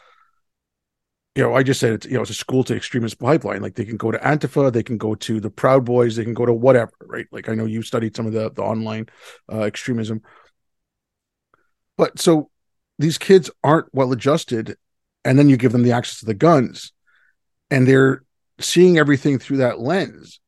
you 1.35 1.43
know, 1.43 1.55
I 1.55 1.64
just 1.64 1.81
said 1.81 1.93
it's 1.93 2.07
you 2.07 2.14
know 2.14 2.21
it's 2.21 2.31
a 2.31 2.35
school 2.35 2.62
to 2.64 2.77
extremist 2.77 3.19
pipeline. 3.19 3.61
Like 3.61 3.75
they 3.75 3.85
can 3.85 3.97
go 3.97 4.11
to 4.12 4.19
Antifa, 4.19 4.73
they 4.73 4.85
can 4.85 4.99
go 4.99 5.17
to 5.17 5.40
the 5.40 5.51
Proud 5.51 5.85
Boys, 5.85 6.14
they 6.14 6.25
can 6.25 6.35
go 6.35 6.47
to 6.47 6.53
whatever, 6.53 6.93
right? 7.01 7.27
Like 7.33 7.49
I 7.49 7.55
know 7.55 7.64
you 7.64 7.83
studied 7.83 8.14
some 8.14 8.27
of 8.27 8.33
the 8.33 8.51
the 8.53 8.62
online 8.62 9.07
uh, 9.53 9.62
extremism, 9.62 10.23
but 11.97 12.21
so 12.21 12.51
these 13.01 13.19
kids 13.19 13.51
aren't 13.64 13.93
well 13.93 14.12
adjusted, 14.12 14.77
and 15.24 15.38
then 15.38 15.48
you 15.48 15.56
give 15.56 15.72
them 15.72 15.82
the 15.82 15.92
access 15.92 16.20
to 16.20 16.26
the 16.26 16.34
guns, 16.34 16.92
and 17.70 17.87
they're 17.87 18.24
seeing 18.60 18.98
everything 18.98 19.38
through 19.38 19.58
that 19.58 19.80
lens. 19.80 20.40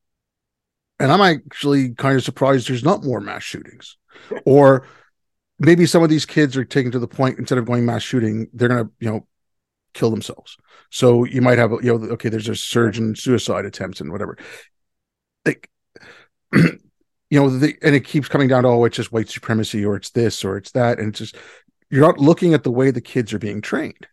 And 0.98 1.12
I'm 1.12 1.20
actually 1.20 1.94
kind 1.94 2.16
of 2.16 2.24
surprised 2.24 2.68
there's 2.68 2.84
not 2.84 3.04
more 3.04 3.20
mass 3.20 3.42
shootings, 3.42 3.96
or 4.44 4.86
maybe 5.58 5.86
some 5.86 6.02
of 6.02 6.10
these 6.10 6.26
kids 6.26 6.56
are 6.56 6.64
taken 6.64 6.92
to 6.92 6.98
the 6.98 7.08
point 7.08 7.38
instead 7.38 7.58
of 7.58 7.66
going 7.66 7.84
mass 7.84 8.02
shooting, 8.02 8.48
they're 8.52 8.68
gonna 8.68 8.90
you 9.00 9.10
know 9.10 9.26
kill 9.96 10.10
themselves. 10.10 10.56
So 10.90 11.24
you 11.24 11.42
might 11.42 11.58
have, 11.58 11.72
you 11.82 11.98
know, 11.98 12.10
okay, 12.12 12.28
there's 12.28 12.48
a 12.48 12.54
surge 12.54 12.98
in 12.98 13.16
suicide 13.16 13.64
attempts 13.64 14.00
and 14.00 14.12
whatever. 14.12 14.38
Like, 15.44 15.68
you 16.54 16.78
know, 17.30 17.48
the, 17.48 17.74
and 17.82 17.94
it 17.94 18.04
keeps 18.04 18.28
coming 18.28 18.48
down 18.48 18.62
to, 18.62 18.68
oh, 18.68 18.84
it's 18.84 18.96
just 18.96 19.10
white 19.10 19.28
supremacy 19.28 19.84
or 19.84 19.96
it's 19.96 20.10
this 20.10 20.44
or 20.44 20.56
it's 20.56 20.72
that. 20.72 20.98
And 20.98 21.08
it's 21.08 21.18
just, 21.18 21.36
you're 21.90 22.06
not 22.06 22.18
looking 22.18 22.54
at 22.54 22.62
the 22.62 22.70
way 22.70 22.90
the 22.90 23.00
kids 23.00 23.32
are 23.32 23.38
being 23.38 23.60
trained. 23.60 24.06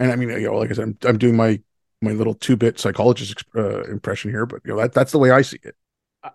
And 0.00 0.10
I 0.10 0.16
mean, 0.16 0.30
you 0.30 0.48
know, 0.48 0.56
like 0.56 0.70
I 0.70 0.72
said, 0.72 0.84
I'm, 0.84 0.98
I'm 1.04 1.18
doing 1.18 1.36
my, 1.36 1.60
my 2.00 2.12
little 2.12 2.34
two 2.34 2.56
bit 2.56 2.80
psychologist 2.80 3.44
uh, 3.54 3.82
impression 3.82 4.30
here, 4.30 4.46
but 4.46 4.62
you 4.64 4.72
know, 4.72 4.80
that, 4.80 4.94
that's 4.94 5.12
the 5.12 5.18
way 5.18 5.30
I 5.30 5.42
see 5.42 5.58
it. 5.62 5.76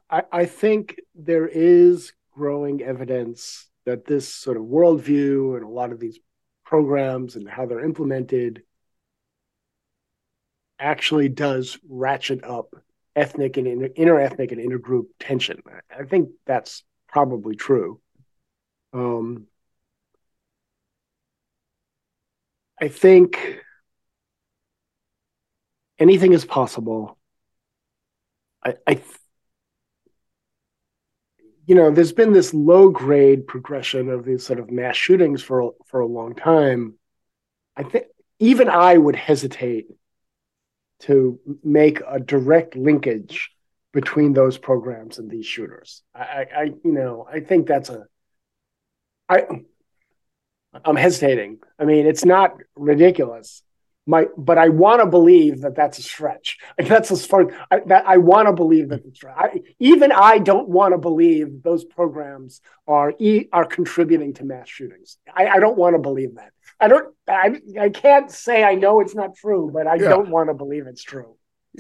I, 0.10 0.23
I 0.32 0.45
think 0.45 0.95
there 1.15 1.47
is 1.47 2.13
growing 2.32 2.84
evidence 2.84 3.67
that 3.86 4.06
this 4.06 4.32
sort 4.32 4.58
of 4.58 4.63
worldview 4.63 5.56
and 5.56 5.65
a 5.65 5.69
lot 5.69 5.91
of 5.91 5.99
these 5.99 6.19
programs 6.63 7.36
and 7.36 7.49
how 7.49 7.65
they're 7.65 7.84
implemented 7.84 8.62
actually 10.80 11.30
does 11.30 11.80
ratchet 11.89 12.43
up 12.43 12.75
ethnic 13.15 13.58
and 13.58 13.65
inter, 13.65 13.89
interethnic 13.89 14.51
and 14.51 14.62
intergroup 14.62 15.06
tension. 15.19 15.62
I 15.89 16.04
think 16.04 16.30
that's 16.45 16.84
probably 17.08 17.56
true. 17.56 17.99
Um, 18.93 19.47
I 22.79 22.88
think 22.89 23.61
anything 25.97 26.33
is 26.33 26.45
possible. 26.45 27.17
I, 28.63 28.75
I 28.85 29.01
you 31.65 31.73
know, 31.73 31.89
there's 31.91 32.13
been 32.13 32.33
this 32.33 32.53
low 32.53 32.89
grade 32.89 33.47
progression 33.47 34.09
of 34.09 34.23
these 34.23 34.45
sort 34.45 34.59
of 34.59 34.69
mass 34.69 34.95
shootings 34.95 35.41
for 35.41 35.73
for 35.85 35.99
a 35.99 36.05
long 36.07 36.35
time. 36.35 36.95
I 37.75 37.83
think 37.83 38.05
even 38.39 38.69
I 38.69 38.97
would 38.97 39.15
hesitate 39.15 39.88
to 41.01 41.39
make 41.63 42.01
a 42.07 42.19
direct 42.19 42.75
linkage 42.75 43.51
between 43.93 44.33
those 44.33 44.57
programs 44.57 45.19
and 45.19 45.29
these 45.29 45.45
shooters. 45.45 46.03
I, 46.13 46.45
I, 46.55 46.63
you 46.83 46.91
know, 46.91 47.27
I 47.31 47.39
think 47.39 47.67
that's 47.67 47.89
a, 47.89 48.05
I, 49.29 49.43
I'm 50.83 50.95
hesitating. 50.95 51.59
I 51.79 51.85
mean, 51.85 52.05
it's 52.05 52.25
not 52.25 52.57
ridiculous. 52.75 53.61
My, 54.07 54.27
but 54.38 54.59
I 54.59 54.69
want 54.69 55.01
to 55.01 55.07
believe 55.07 55.61
that 55.61 55.75
that's 55.75 55.97
a 55.97 56.03
stretch. 56.03 56.59
Like 56.77 56.88
that's 56.89 57.11
as 57.11 57.25
far 57.25 57.51
I, 57.71 57.79
that 57.88 58.05
I 58.07 58.17
want 58.17 58.47
to 58.47 58.53
believe 58.53 58.89
that 58.89 59.03
it's 59.05 59.23
I, 59.25 59.61
even 59.79 60.11
I 60.11 60.38
don't 60.38 60.69
want 60.69 60.93
to 60.93 60.99
believe 60.99 61.63
those 61.63 61.83
programs 61.83 62.61
are 62.88 63.13
e, 63.17 63.47
are 63.51 63.65
contributing 63.65 64.33
to 64.35 64.45
mass 64.45 64.69
shootings. 64.69 65.17
I, 65.33 65.47
I 65.47 65.59
don't 65.59 65.77
want 65.77 65.95
to 65.95 65.99
believe 65.99 66.35
that. 66.35 66.51
I 66.79 66.88
don't. 66.88 67.15
I, 67.27 67.59
I 67.79 67.89
can't 67.89 68.29
say 68.29 68.63
I 68.63 68.75
know 68.75 68.99
it's 68.99 69.15
not 69.15 69.35
true, 69.35 69.71
but 69.73 69.88
I 69.88 69.95
yeah. 69.95 70.09
don't 70.09 70.29
want 70.29 70.49
to 70.49 70.53
believe 70.53 70.85
it's 70.85 71.03
true. 71.03 71.35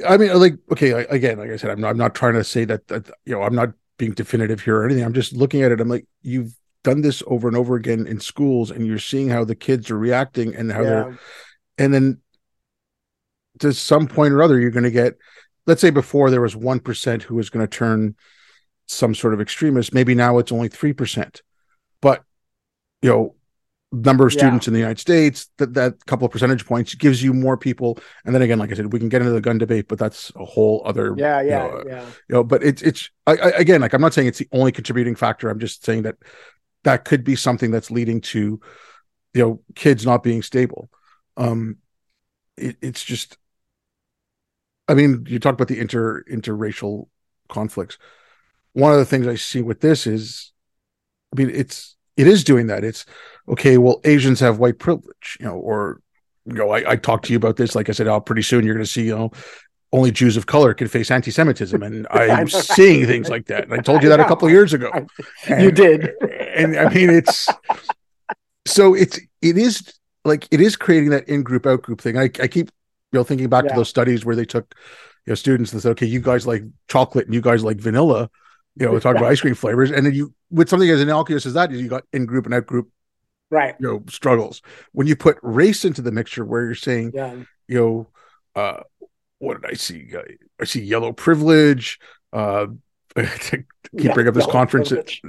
I 0.07 0.17
mean, 0.17 0.37
like, 0.39 0.55
okay, 0.71 0.91
again, 0.91 1.37
like 1.37 1.51
I 1.51 1.57
said, 1.57 1.69
I'm 1.69 1.79
not, 1.79 1.91
I'm 1.91 1.97
not 1.97 2.15
trying 2.15 2.33
to 2.33 2.43
say 2.43 2.65
that 2.65 2.87
that 2.87 3.09
you 3.25 3.33
know, 3.33 3.43
I'm 3.43 3.55
not 3.55 3.73
being 3.97 4.13
definitive 4.13 4.61
here 4.61 4.77
or 4.77 4.85
anything. 4.85 5.03
I'm 5.03 5.13
just 5.13 5.33
looking 5.33 5.61
at 5.61 5.71
it. 5.71 5.79
I'm 5.79 5.89
like, 5.89 6.05
you've 6.21 6.55
done 6.85 7.01
this 7.01 7.21
over 7.27 7.49
and 7.49 7.57
over 7.57 7.75
again 7.75 8.07
in 8.07 8.19
schools, 8.21 8.71
and 8.71 8.87
you're 8.87 8.99
seeing 8.99 9.27
how 9.29 9.43
the 9.43 9.55
kids 9.55 9.91
are 9.91 9.97
reacting 9.97 10.55
and 10.55 10.71
how 10.71 10.83
yeah. 10.83 10.89
they're, 10.89 11.19
and 11.77 11.93
then 11.93 12.21
to 13.59 13.73
some 13.73 14.07
point 14.07 14.33
or 14.33 14.41
other, 14.41 14.59
you're 14.59 14.71
going 14.71 14.83
to 14.83 14.91
get, 14.91 15.17
let's 15.65 15.81
say, 15.81 15.89
before 15.89 16.29
there 16.29 16.41
was 16.41 16.55
one 16.55 16.79
percent 16.79 17.23
who 17.23 17.35
was 17.35 17.49
going 17.49 17.65
to 17.67 17.77
turn 17.77 18.15
some 18.87 19.15
sort 19.15 19.33
of 19.33 19.41
extremist. 19.41 19.93
Maybe 19.93 20.15
now 20.15 20.37
it's 20.37 20.51
only 20.51 20.69
three 20.69 20.93
percent, 20.93 21.41
but 22.01 22.23
you 23.01 23.09
know 23.09 23.35
number 23.91 24.25
of 24.27 24.33
Yeah. 24.33 24.39
students 24.39 24.67
in 24.67 24.73
the 24.73 24.79
United 24.79 24.99
States, 24.99 25.49
that 25.57 25.73
that 25.75 26.05
couple 26.05 26.25
of 26.25 26.31
percentage 26.31 26.65
points 26.65 26.95
gives 26.95 27.23
you 27.23 27.33
more 27.33 27.55
people. 27.57 27.97
And 28.25 28.35
then 28.35 28.41
again, 28.41 28.59
like 28.59 28.71
I 28.71 28.75
said, 28.75 28.91
we 28.91 28.99
can 28.99 29.07
get 29.09 29.21
into 29.21 29.31
the 29.31 29.39
gun 29.39 29.57
debate, 29.57 29.87
but 29.87 29.97
that's 29.97 30.31
a 30.35 30.43
whole 30.43 30.81
other 30.85 31.15
Yeah, 31.15 31.41
you 31.41 31.49
yeah, 31.49 31.57
know, 31.59 31.69
uh, 31.69 31.83
yeah. 31.87 32.01
you 32.27 32.35
know 32.35 32.43
but 32.43 32.63
it's 32.63 32.81
it's 32.81 33.09
I, 33.25 33.33
I, 33.37 33.49
again 33.51 33.81
like 33.81 33.93
i'm 33.93 34.01
not 34.01 34.13
saying 34.13 34.27
it's 34.27 34.39
the 34.39 34.49
only 34.51 34.71
contributing 34.71 35.15
factor 35.15 35.49
i'm 35.49 35.59
just 35.59 35.85
saying 35.85 36.03
that 36.03 36.15
that 36.85 37.03
could 37.03 37.23
be 37.23 37.35
something 37.35 37.71
that's 37.71 37.91
leading 37.91 38.21
to 38.21 38.61
you 39.33 39.41
know 39.41 39.61
kids 39.75 40.05
not 40.05 40.23
being 40.23 40.41
stable. 40.41 40.89
Um 41.35 41.77
it, 42.55 42.77
it's 42.81 43.03
just 43.03 43.37
i 44.87 44.93
mean 44.93 45.25
you 45.27 45.39
talk 45.39 45.53
about 45.53 45.67
the 45.67 45.79
inter 45.79 46.23
interracial 46.31 47.07
conflicts. 47.49 47.97
One 48.73 48.93
of 48.93 48.99
the 48.99 49.05
things 49.05 49.27
i 49.27 49.35
see 49.35 49.61
with 49.61 49.81
this 49.81 50.07
is 50.07 50.53
i 51.33 51.41
mean 51.41 51.49
it's 51.49 51.97
it 52.15 52.27
is 52.27 52.45
doing 52.45 52.67
that. 52.67 52.85
It's 52.85 53.05
okay 53.49 53.77
well 53.77 53.99
asians 54.05 54.39
have 54.39 54.59
white 54.59 54.79
privilege 54.79 55.37
you 55.39 55.47
know 55.47 55.55
or 55.55 56.01
you 56.45 56.53
know 56.53 56.69
i, 56.69 56.91
I 56.91 56.95
talked 56.95 57.25
to 57.25 57.33
you 57.33 57.37
about 57.37 57.57
this. 57.57 57.75
Like 57.75 57.89
i 57.89 57.93
said 57.93 58.07
oh 58.07 58.21
pretty 58.21 58.43
soon 58.43 58.63
you're 58.63 58.75
going 58.75 58.85
to 58.85 58.91
see 58.91 59.05
you 59.05 59.17
know 59.17 59.31
only 59.95 60.11
Jews 60.11 60.35
of 60.37 60.45
color 60.45 60.73
can 60.73 60.87
face 60.87 61.09
anti-Semitism, 61.09 61.81
and 61.81 62.05
I'm 62.11 62.47
seeing 62.49 63.05
things 63.05 63.29
like 63.29 63.45
that. 63.47 63.63
And 63.65 63.73
I 63.73 63.77
told 63.77 64.03
you 64.03 64.09
that 64.09 64.19
a 64.19 64.25
couple 64.25 64.47
of 64.47 64.51
years 64.51 64.73
ago. 64.73 64.91
And- 65.47 65.63
you 65.63 65.71
did. 65.71 66.09
and 66.55 66.75
I 66.77 66.93
mean 66.93 67.09
it's 67.09 67.47
so 68.65 68.93
it's 68.93 69.19
it 69.41 69.57
is 69.57 69.93
like 70.23 70.47
it 70.51 70.59
is 70.61 70.75
creating 70.75 71.09
that 71.11 71.27
in 71.29 71.43
group 71.43 71.65
out 71.65 71.81
group 71.81 72.01
thing. 72.01 72.17
I, 72.17 72.23
I 72.41 72.47
keep 72.47 72.69
you 73.11 73.19
know 73.19 73.23
thinking 73.23 73.49
back 73.49 73.63
Yeah. 73.65 73.69
to 73.71 73.75
those 73.75 73.89
studies 73.89 74.25
where 74.25 74.35
they 74.35 74.45
took 74.45 74.73
you 75.25 75.31
know 75.31 75.35
students 75.35 75.71
and 75.73 75.81
said, 75.81 75.91
okay, 75.91 76.05
you 76.05 76.19
guys 76.19 76.45
like 76.47 76.63
chocolate 76.87 77.25
and 77.25 77.33
you 77.33 77.41
guys 77.41 77.63
like 77.63 77.77
vanilla, 77.77 78.29
you 78.75 78.85
know, 78.85 78.99
talk 78.99 79.15
about 79.15 79.31
ice 79.31 79.41
cream 79.41 79.55
flavors, 79.55 79.91
and 79.91 80.05
then 80.05 80.13
you 80.13 80.33
with 80.51 80.69
something 80.69 80.89
as 80.89 81.01
innocuous 81.01 81.45
as 81.45 81.53
that, 81.53 81.71
you 81.71 81.87
got 81.87 82.03
in 82.13 82.25
group 82.25 82.45
and 82.45 82.53
out 82.55 82.65
group 82.65 82.89
Right. 83.51 83.75
you 83.79 83.87
know 83.87 84.03
struggles. 84.09 84.61
When 84.93 85.05
you 85.07 85.15
put 85.15 85.37
race 85.43 85.85
into 85.85 86.01
the 86.01 86.11
mixture, 86.11 86.43
where 86.43 86.65
you're 86.65 86.75
saying 86.75 87.11
Yeah. 87.13 87.35
you 87.67 87.77
know, 87.79 88.07
uh, 88.55 88.81
what 89.39 89.61
did 89.61 89.69
I 89.69 89.73
see? 89.75 90.09
Uh, 90.15 90.21
I 90.59 90.65
see 90.65 90.81
yellow 90.81 91.11
privilege. 91.11 91.99
Uh, 92.33 92.67
keep 93.15 93.63
Yeah, 93.93 94.13
bringing 94.13 94.27
up 94.29 94.33
this 94.33 94.45
conference. 94.45 94.89
privilege. 94.89 95.21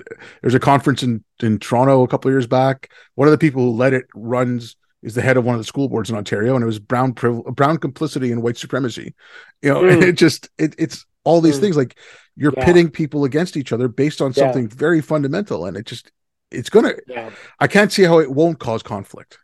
There's 0.43 0.55
a 0.55 0.61
conference 0.61 1.03
in 1.03 1.23
in 1.43 1.59
Toronto 1.59 2.03
a 2.03 2.09
couple 2.09 2.29
of 2.29 2.33
years 2.35 2.47
back. 2.47 2.91
One 3.15 3.29
of 3.29 3.33
the 3.33 3.39
people 3.39 3.63
who 3.63 3.71
led 3.71 3.93
it 3.95 4.07
runs 4.15 4.77
is 5.03 5.15
the 5.15 5.23
head 5.23 5.37
of 5.37 5.45
one 5.45 5.55
of 5.55 5.61
the 5.61 5.65
school 5.65 5.89
boards 5.89 6.11
in 6.11 6.17
Ontario, 6.17 6.55
and 6.57 6.63
it 6.63 6.67
was 6.67 6.79
brown 6.81 7.13
priv- 7.13 7.45
brown 7.45 7.77
complicity 7.79 8.33
and 8.33 8.43
white 8.43 8.57
supremacy. 8.57 9.15
You 9.63 9.73
know, 9.73 9.83
Mm. 9.83 10.03
it 10.03 10.13
just 10.15 10.49
it, 10.59 10.75
it's 10.79 11.05
all 11.25 11.41
these 11.41 11.59
Mm. 11.59 11.61
things 11.61 11.77
like 11.77 11.97
you're 12.37 12.53
Yeah. 12.57 12.65
pitting 12.65 12.91
people 12.91 13.25
against 13.25 13.57
each 13.57 13.73
other 13.73 13.89
based 13.89 14.21
on 14.21 14.33
Yeah. 14.33 14.45
something 14.45 14.69
very 14.69 15.01
fundamental, 15.01 15.65
and 15.67 15.77
it 15.77 15.87
just 15.87 16.11
it's 16.51 16.71
gonna. 16.71 16.95
Yeah. 17.07 17.31
I 17.61 17.67
can't 17.69 17.93
see 17.93 18.03
how 18.05 18.19
it 18.19 18.31
won't 18.33 18.59
cause 18.59 18.83
conflict. 18.83 19.39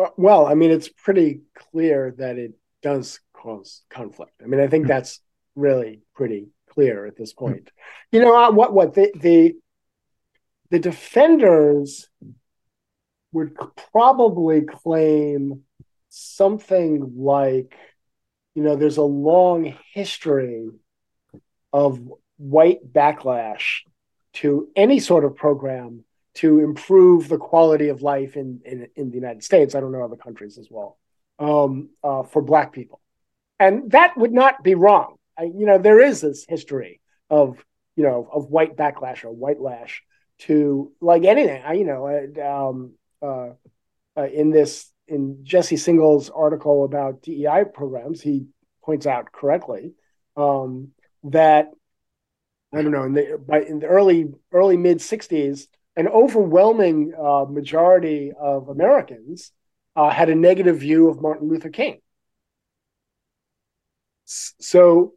Uh, 0.00 0.10
Well, 0.16 0.46
I 0.46 0.54
mean, 0.54 0.70
it's 0.70 0.88
pretty 0.88 1.42
clear 1.54 2.14
that 2.18 2.38
it 2.38 2.52
does 2.82 3.20
cause 3.34 3.82
conflict. 3.90 4.32
I 4.42 4.46
mean, 4.46 4.60
I 4.60 4.68
think 4.68 4.86
that's 4.86 5.20
really 5.54 6.00
pretty 6.14 6.48
clear 6.70 7.06
at 7.06 7.16
this 7.16 7.32
point. 7.32 7.70
You 8.12 8.20
know, 8.20 8.34
uh, 8.36 8.50
what 8.52 8.72
what 8.72 8.94
the 8.94 9.12
the 9.14 9.56
the 10.70 10.78
defenders 10.78 12.08
would 13.32 13.56
probably 13.92 14.62
claim 14.62 15.62
something 16.08 17.12
like, 17.16 17.76
you 18.54 18.62
know, 18.62 18.76
there's 18.76 18.96
a 18.96 19.02
long 19.02 19.76
history 19.92 20.68
of 21.72 22.00
white 22.36 22.80
backlash 22.92 23.80
to 24.32 24.68
any 24.74 24.98
sort 24.98 25.24
of 25.24 25.36
program 25.36 26.04
to 26.40 26.60
improve 26.60 27.28
the 27.28 27.36
quality 27.36 27.88
of 27.88 28.00
life 28.00 28.36
in, 28.36 28.60
in, 28.64 28.88
in 28.96 29.10
the 29.10 29.16
United 29.16 29.44
States. 29.44 29.74
I 29.74 29.80
don't 29.80 29.92
know 29.92 30.04
other 30.04 30.16
countries 30.16 30.56
as 30.56 30.68
well 30.70 30.98
um, 31.38 31.90
uh, 32.02 32.22
for 32.22 32.40
Black 32.40 32.72
people, 32.72 33.00
and 33.58 33.90
that 33.90 34.16
would 34.16 34.32
not 34.32 34.62
be 34.62 34.74
wrong. 34.74 35.16
I, 35.38 35.44
you 35.44 35.66
know, 35.66 35.78
there 35.78 36.00
is 36.00 36.22
this 36.22 36.46
history 36.48 37.00
of 37.28 37.64
you 37.96 38.04
know 38.04 38.28
of 38.32 38.48
white 38.48 38.76
backlash 38.76 39.24
or 39.24 39.30
white 39.30 39.60
lash 39.60 40.02
to 40.40 40.92
like 41.00 41.24
anything. 41.24 41.62
I, 41.62 41.74
you 41.74 41.84
know, 41.84 42.06
um, 42.42 42.94
uh, 43.20 43.50
uh, 44.18 44.26
in 44.26 44.50
this 44.50 44.90
in 45.08 45.44
Jesse 45.44 45.76
Singal's 45.76 46.30
article 46.30 46.84
about 46.84 47.22
DEI 47.22 47.64
programs, 47.72 48.22
he 48.22 48.46
points 48.82 49.06
out 49.06 49.30
correctly 49.30 49.92
um, 50.36 50.92
that 51.24 51.70
I 52.72 52.82
don't 52.82 52.92
know 52.92 53.04
in 53.04 53.12
the 53.12 53.38
by 53.46 53.60
in 53.60 53.80
the 53.80 53.86
early 53.86 54.32
early 54.52 54.78
mid 54.78 54.98
'60s, 54.98 55.66
an 56.00 56.08
overwhelming 56.08 57.12
uh, 57.14 57.44
majority 57.44 58.32
of 58.38 58.70
Americans 58.70 59.52
uh, 59.94 60.08
had 60.08 60.30
a 60.30 60.34
negative 60.34 60.78
view 60.78 61.10
of 61.10 61.20
Martin 61.20 61.48
Luther 61.48 61.68
King. 61.68 62.00
So 64.24 65.12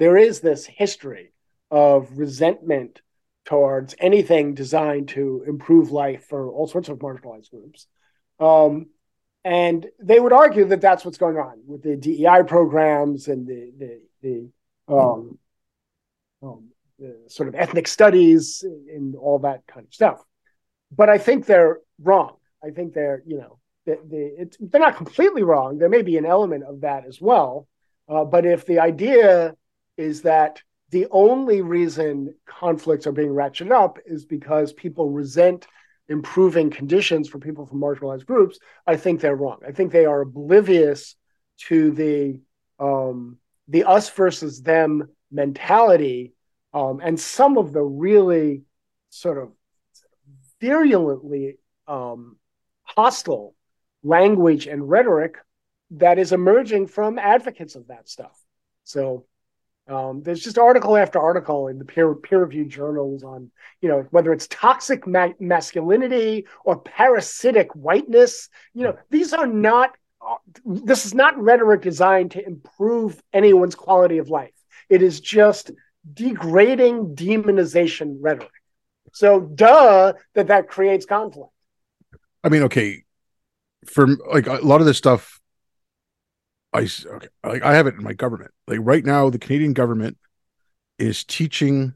there 0.00 0.16
is 0.16 0.40
this 0.40 0.66
history 0.66 1.32
of 1.70 2.18
resentment 2.18 3.00
towards 3.44 3.94
anything 4.00 4.54
designed 4.54 5.10
to 5.10 5.44
improve 5.46 5.92
life 5.92 6.26
for 6.28 6.50
all 6.50 6.66
sorts 6.66 6.88
of 6.88 6.98
marginalized 6.98 7.50
groups. 7.50 7.86
Um, 8.40 8.86
and 9.44 9.86
they 10.00 10.18
would 10.18 10.32
argue 10.32 10.64
that 10.66 10.80
that's 10.80 11.04
what's 11.04 11.18
going 11.18 11.36
on 11.36 11.60
with 11.64 11.82
the 11.84 11.96
DEI 11.96 12.42
programs 12.44 13.28
and 13.28 13.46
the 13.46 13.72
the, 13.78 14.00
the, 14.22 14.92
um, 14.92 15.38
um, 16.42 16.71
sort 17.28 17.48
of 17.48 17.54
ethnic 17.54 17.88
studies 17.88 18.64
and 18.64 19.14
all 19.16 19.40
that 19.40 19.66
kind 19.66 19.86
of 19.86 19.94
stuff. 19.94 20.22
But 20.94 21.08
I 21.08 21.18
think 21.18 21.46
they're 21.46 21.80
wrong. 22.00 22.36
I 22.62 22.70
think 22.70 22.94
they're 22.94 23.22
you 23.26 23.38
know 23.38 23.58
they, 23.86 23.96
they, 24.08 24.46
they're 24.60 24.80
not 24.80 24.96
completely 24.96 25.42
wrong. 25.42 25.78
There 25.78 25.88
may 25.88 26.02
be 26.02 26.16
an 26.16 26.26
element 26.26 26.64
of 26.64 26.82
that 26.82 27.04
as 27.06 27.20
well. 27.20 27.66
Uh, 28.08 28.24
but 28.24 28.46
if 28.46 28.66
the 28.66 28.80
idea 28.80 29.54
is 29.96 30.22
that 30.22 30.60
the 30.90 31.06
only 31.10 31.62
reason 31.62 32.34
conflicts 32.46 33.06
are 33.06 33.12
being 33.12 33.30
ratcheted 33.30 33.72
up 33.72 33.98
is 34.04 34.26
because 34.26 34.72
people 34.72 35.10
resent 35.10 35.66
improving 36.08 36.68
conditions 36.68 37.28
for 37.28 37.38
people 37.38 37.64
from 37.64 37.80
marginalized 37.80 38.26
groups, 38.26 38.58
I 38.86 38.96
think 38.96 39.20
they're 39.20 39.36
wrong. 39.36 39.60
I 39.66 39.72
think 39.72 39.90
they 39.90 40.04
are 40.04 40.20
oblivious 40.20 41.16
to 41.68 41.90
the 41.92 42.40
um, 42.78 43.38
the 43.68 43.84
us 43.84 44.10
versus 44.10 44.60
them 44.62 45.08
mentality 45.30 46.34
um, 46.74 47.00
and 47.02 47.18
some 47.18 47.58
of 47.58 47.72
the 47.72 47.82
really 47.82 48.62
sort 49.10 49.38
of 49.38 49.52
virulently 50.60 51.58
um, 51.86 52.36
hostile 52.84 53.54
language 54.02 54.66
and 54.66 54.88
rhetoric 54.88 55.36
that 55.90 56.18
is 56.18 56.32
emerging 56.32 56.86
from 56.86 57.18
advocates 57.18 57.74
of 57.74 57.88
that 57.88 58.08
stuff. 58.08 58.38
So 58.84 59.26
um, 59.88 60.22
there's 60.22 60.42
just 60.42 60.58
article 60.58 60.96
after 60.96 61.18
article 61.18 61.68
in 61.68 61.78
the 61.78 61.84
peer 61.84 62.14
peer 62.14 62.40
reviewed 62.40 62.70
journals 62.70 63.24
on 63.24 63.50
you 63.80 63.88
know 63.88 64.06
whether 64.10 64.32
it's 64.32 64.46
toxic 64.46 65.06
ma- 65.06 65.32
masculinity 65.40 66.46
or 66.64 66.78
parasitic 66.78 67.74
whiteness. 67.74 68.48
You 68.74 68.84
know 68.84 68.98
these 69.10 69.32
are 69.32 69.46
not. 69.46 69.96
This 70.64 71.04
is 71.04 71.14
not 71.14 71.36
rhetoric 71.36 71.82
designed 71.82 72.30
to 72.32 72.46
improve 72.46 73.20
anyone's 73.32 73.74
quality 73.74 74.18
of 74.18 74.28
life. 74.30 74.54
It 74.88 75.02
is 75.02 75.20
just 75.20 75.72
degrading 76.10 77.14
demonization 77.14 78.16
rhetoric. 78.20 78.50
So, 79.12 79.40
duh, 79.40 80.14
that 80.34 80.48
that 80.48 80.68
creates 80.68 81.04
conflict. 81.06 81.50
I 82.42 82.48
mean, 82.48 82.62
okay, 82.62 83.04
for 83.86 84.08
like 84.32 84.46
a 84.46 84.54
lot 84.56 84.80
of 84.80 84.86
this 84.86 84.98
stuff, 84.98 85.40
I 86.72 86.88
okay, 87.06 87.28
like 87.44 87.62
I 87.62 87.74
have 87.74 87.86
it 87.86 87.94
in 87.94 88.02
my 88.02 88.14
government. 88.14 88.52
Like 88.66 88.78
right 88.82 89.04
now, 89.04 89.30
the 89.30 89.38
Canadian 89.38 89.74
government 89.74 90.16
is 90.98 91.24
teaching. 91.24 91.94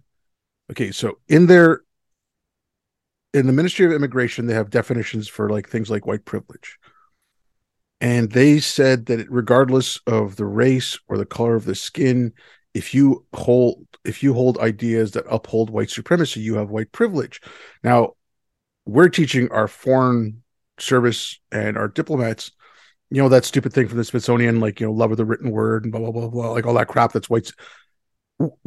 Okay, 0.71 0.91
so 0.91 1.19
in 1.29 1.47
their 1.47 1.81
in 3.33 3.47
the 3.47 3.53
Ministry 3.53 3.87
of 3.87 3.93
Immigration, 3.93 4.47
they 4.47 4.55
have 4.55 4.71
definitions 4.71 5.29
for 5.29 5.49
like 5.51 5.69
things 5.69 5.91
like 5.91 6.07
white 6.07 6.25
privilege, 6.25 6.79
and 8.01 8.31
they 8.31 8.61
said 8.61 9.07
that 9.07 9.31
regardless 9.31 10.01
of 10.07 10.37
the 10.37 10.45
race 10.45 10.99
or 11.09 11.17
the 11.17 11.27
color 11.27 11.55
of 11.55 11.65
the 11.65 11.75
skin, 11.75 12.33
if 12.77 12.93
you 12.93 13.25
hold 13.33 13.87
if 14.05 14.23
you 14.23 14.35
hold 14.35 14.59
ideas 14.59 15.13
that 15.13 15.25
uphold 15.31 15.71
white 15.71 15.91
supremacy, 15.91 16.41
you 16.41 16.57
have 16.57 16.71
white 16.71 16.93
privilege. 16.93 17.41
Now, 17.83 18.13
we're 18.85 19.09
teaching 19.09 19.51
our 19.51 19.67
foreign 19.67 20.43
service 20.79 21.41
and 21.51 21.77
our 21.77 21.89
diplomats, 21.89 22.53
you 23.11 23.23
know, 23.23 23.31
that 23.31 23.47
stupid 23.47 23.73
thing 23.73 23.89
from 23.89 23.97
the 23.97 24.05
Smithsonian, 24.05 24.61
like, 24.61 24.79
you 24.79 24.87
know, 24.87 24.93
love 24.93 25.11
of 25.11 25.17
the 25.17 25.25
written 25.25 25.51
word 25.51 25.85
and 25.85 25.91
blah, 25.91 26.01
blah, 26.01 26.13
blah, 26.13 26.29
blah, 26.29 26.51
like 26.51 26.67
all 26.67 26.75
that 26.75 26.87
crap 26.87 27.13
that's 27.13 27.31
whites. 27.31 27.53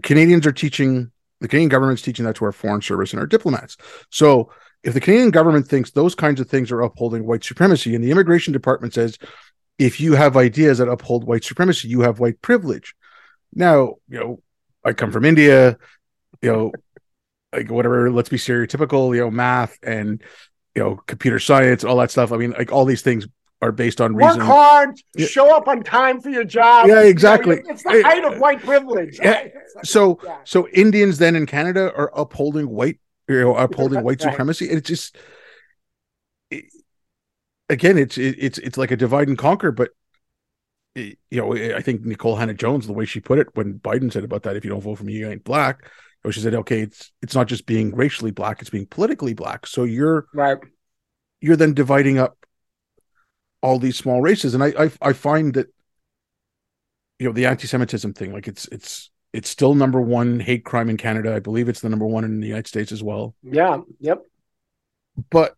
Canadians 0.01 0.47
are 0.47 0.51
teaching, 0.51 1.11
the 1.39 1.47
Canadian 1.47 1.69
government's 1.69 2.01
teaching 2.01 2.25
that 2.25 2.35
to 2.37 2.45
our 2.45 2.51
foreign 2.51 2.81
service 2.81 3.13
and 3.13 3.19
our 3.19 3.27
diplomats. 3.27 3.77
So 4.09 4.51
if 4.83 4.93
the 4.93 4.99
Canadian 4.99 5.31
government 5.31 5.67
thinks 5.67 5.91
those 5.91 6.15
kinds 6.15 6.41
of 6.41 6.49
things 6.49 6.71
are 6.71 6.81
upholding 6.81 7.25
white 7.25 7.43
supremacy, 7.43 7.95
and 7.95 8.03
the 8.03 8.11
immigration 8.11 8.51
department 8.51 8.95
says, 8.95 9.17
if 9.77 10.01
you 10.01 10.15
have 10.15 10.35
ideas 10.35 10.79
that 10.79 10.89
uphold 10.89 11.25
white 11.25 11.43
supremacy, 11.43 11.87
you 11.87 12.01
have 12.01 12.19
white 12.19 12.41
privilege. 12.41 12.95
Now, 13.53 13.95
you 14.07 14.19
know, 14.19 14.41
I 14.85 14.93
come 14.93 15.11
from 15.11 15.25
India, 15.25 15.77
you 16.41 16.51
know, 16.51 16.71
like 17.53 17.69
whatever. 17.69 18.11
Let's 18.11 18.29
be 18.29 18.37
stereotypical, 18.37 19.13
you 19.15 19.21
know, 19.21 19.31
math 19.31 19.77
and 19.83 20.21
you 20.75 20.83
know, 20.83 20.95
computer 21.07 21.39
science, 21.39 21.83
all 21.83 21.97
that 21.97 22.11
stuff. 22.11 22.31
I 22.31 22.37
mean, 22.37 22.51
like 22.51 22.71
all 22.71 22.85
these 22.85 23.01
things 23.01 23.27
are 23.61 23.71
based 23.73 23.99
on 23.99 24.15
reason. 24.15 24.37
Work 24.39 24.47
hard, 24.47 25.01
Yeah. 25.17 25.25
show 25.25 25.53
up 25.53 25.67
on 25.67 25.83
time 25.83 26.21
for 26.21 26.29
your 26.29 26.45
job. 26.45 26.87
Yeah, 26.87 26.95
You 26.95 27.01
know, 27.01 27.07
exactly. 27.07 27.61
It's 27.67 27.83
the 27.83 28.01
height 28.03 28.23
of 28.23 28.39
white 28.39 28.61
privilege. 28.61 29.19
Yeah. 29.21 29.47
So, 29.83 30.19
Yeah. 30.23 30.37
so 30.45 30.67
Indians 30.69 31.17
then 31.17 31.35
in 31.35 31.45
Canada 31.45 31.91
are 31.93 32.09
upholding 32.17 32.69
white, 32.69 32.99
you 33.27 33.41
know, 33.41 33.55
upholding 33.55 34.03
white 34.05 34.21
supremacy. 34.21 34.69
It's 34.69 34.87
just, 34.87 35.17
it- 36.51 36.65
again, 37.67 37.97
it's 37.97 38.17
it, 38.17 38.35
it's 38.39 38.57
it's 38.59 38.77
like 38.77 38.91
a 38.91 38.95
divide 38.97 39.27
and 39.27 39.37
conquer. 39.37 39.71
But 39.71 39.89
you 40.95 41.15
know, 41.31 41.53
I 41.53 41.81
think 41.81 42.01
Nikole 42.01 42.37
Hannah-Jones, 42.37 42.87
the 42.87 42.93
way 42.93 43.05
she 43.05 43.19
put 43.19 43.39
it 43.39 43.47
when 43.55 43.79
Biden 43.79 44.11
said 44.11 44.23
about 44.23 44.43
that, 44.43 44.55
if 44.55 44.63
you 44.65 44.69
don't 44.71 44.81
vote 44.81 44.97
for 44.97 45.03
me, 45.03 45.13
you 45.13 45.29
ain't 45.29 45.43
black. 45.43 45.83
know, 46.23 46.31
She 46.31 46.41
said, 46.41 46.55
okay, 46.55 46.81
it's 46.81 47.11
it's 47.21 47.35
not 47.35 47.47
just 47.47 47.65
being 47.65 47.95
racially 47.95 48.31
black; 48.31 48.61
it's 48.61 48.69
being 48.69 48.85
politically 48.87 49.33
black. 49.33 49.67
So 49.67 49.83
you're 49.83 50.27
Right. 50.33 50.57
you're 51.41 51.55
then 51.55 51.73
dividing 51.73 52.17
up 52.17 52.37
all 53.61 53.79
these 53.79 53.97
small 53.97 54.21
races 54.21 54.53
and 54.53 54.63
I, 54.63 54.67
I 54.85 54.91
i 55.01 55.13
find 55.13 55.53
that 55.55 55.67
you 57.19 57.27
know 57.27 57.33
the 57.33 57.45
anti-semitism 57.45 58.13
thing 58.13 58.31
like 58.31 58.47
it's 58.47 58.67
it's 58.71 59.11
it's 59.33 59.49
still 59.49 59.75
number 59.75 59.99
one 60.01 60.39
hate 60.39 60.63
crime 60.63 60.89
in 60.89 60.97
canada 60.97 61.35
i 61.35 61.39
believe 61.39 61.67
it's 61.67 61.81
the 61.81 61.89
number 61.89 62.05
one 62.05 62.23
in 62.23 62.39
the 62.39 62.47
united 62.47 62.67
states 62.67 62.91
as 62.91 63.03
well 63.03 63.35
Yeah. 63.43 63.79
Yep. 63.99 64.23
but 65.29 65.55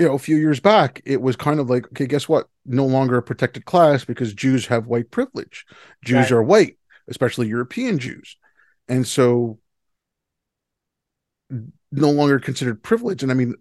you 0.00 0.06
know 0.06 0.14
a 0.14 0.18
few 0.18 0.36
years 0.36 0.60
back 0.60 1.02
it 1.04 1.20
was 1.20 1.36
kind 1.36 1.60
of 1.60 1.70
like 1.70 1.86
okay 1.88 2.06
guess 2.06 2.28
what 2.28 2.48
no 2.64 2.86
longer 2.86 3.18
a 3.18 3.22
protected 3.22 3.66
class 3.66 4.04
because 4.04 4.34
jews 4.34 4.66
have 4.66 4.86
white 4.86 5.10
privilege 5.10 5.66
jews 6.02 6.30
Right. 6.30 6.32
are 6.32 6.42
white 6.42 6.78
especially 7.08 7.48
european 7.48 7.98
jews 7.98 8.36
and 8.88 9.06
so 9.06 9.58
no 11.92 12.10
longer 12.10 12.38
considered 12.38 12.82
privilege 12.82 13.22
and 13.22 13.30
i 13.30 13.34
mean 13.34 13.54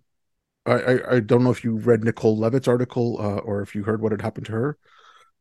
i 0.65 0.73
i, 0.73 1.15
I 1.15 1.19
don't 1.19 1.43
know 1.43 1.51
if 1.51 1.63
you 1.63 1.77
read 1.77 2.03
nicole 2.03 2.37
levitt's 2.37 2.67
article 2.67 3.17
uh, 3.19 3.37
or 3.39 3.61
if 3.61 3.75
you 3.75 3.83
heard 3.83 4.01
what 4.01 4.11
had 4.13 4.21
happened 4.21 4.45
to 4.47 4.53
her 4.53 4.77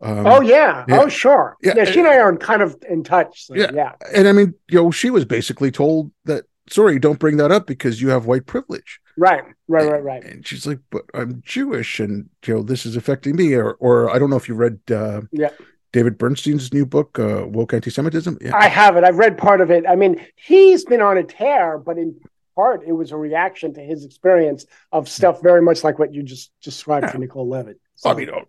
um, 0.01 0.27
oh 0.29 0.41
yeah. 0.41 0.85
yeah. 0.89 1.01
Oh 1.01 1.09
sure. 1.09 1.57
Yeah, 1.61 1.73
Yeah. 1.77 1.85
She 1.85 1.99
and 1.99 2.09
I 2.09 2.19
are 2.19 2.37
kind 2.37 2.63
of 2.63 2.77
in 2.89 3.03
touch. 3.03 3.47
So, 3.47 3.57
Yeah. 3.57 3.73
yeah. 3.75 3.93
and 4.15 4.29
i 4.29 4.33
mean 4.33 4.55
you 4.71 4.81
know 4.81 4.93
she 4.93 5.11
was 5.11 5.25
basically 5.25 5.73
told 5.73 6.13
that 6.25 6.45
sorry 6.71 7.01
don't 7.01 7.19
bring 7.19 7.37
that 7.39 7.51
up 7.51 7.67
because 7.67 8.01
you 8.01 8.11
have 8.11 8.25
white 8.27 8.47
privilege 8.47 9.01
Right. 9.19 9.43
Right. 9.67 9.91
Right. 9.91 10.03
Right. 10.05 10.25
and 10.25 10.47
she's 10.47 10.67
like 10.67 10.79
but 10.91 11.03
i'm 11.15 11.43
jewish 11.45 12.01
and 12.01 12.29
you 12.47 12.55
know 12.55 12.63
this 12.63 12.87
is 12.87 12.97
affecting 12.97 13.37
me 13.37 13.53
or 13.55 13.73
or 13.75 14.09
i 14.15 14.19
don't 14.19 14.31
know 14.31 14.37
if 14.37 14.49
you 14.49 14.55
read 14.55 14.79
uh 14.91 15.23
Yeah. 15.33 15.51
david 15.93 16.17
bernstein's 16.19 16.73
new 16.73 16.87
book 16.87 17.19
uh 17.19 17.45
woke 17.47 17.75
anti-semitism 17.75 18.39
yeah 18.41 18.57
I 18.57 18.69
have 18.69 18.97
it. 18.97 19.05
I've 19.05 19.19
read 19.19 19.37
part 19.37 19.61
of 19.61 19.71
it. 19.71 19.85
I 19.89 19.97
mean, 19.97 20.25
he's 20.37 20.85
been 20.85 21.01
on 21.03 21.19
a 21.19 21.25
tear, 21.25 21.79
but 21.79 21.99
in 21.99 22.19
part, 22.57 22.83
it 22.87 22.93
was 22.93 23.13
a 23.13 23.17
reaction 23.17 23.75
to 23.75 23.81
his 23.81 24.05
experience 24.05 24.67
of 24.93 25.09
stuff 25.09 25.43
very 25.43 25.63
much 25.63 25.85
like 25.85 25.99
what 25.99 26.13
you 26.15 26.23
just 26.23 26.51
described 26.63 27.05
Yeah. 27.07 27.13
for 27.13 27.19
Nicole 27.19 27.49
Levitt. 27.49 27.79
i 28.05 28.15
mean 28.15 28.31
oh, 28.31 28.45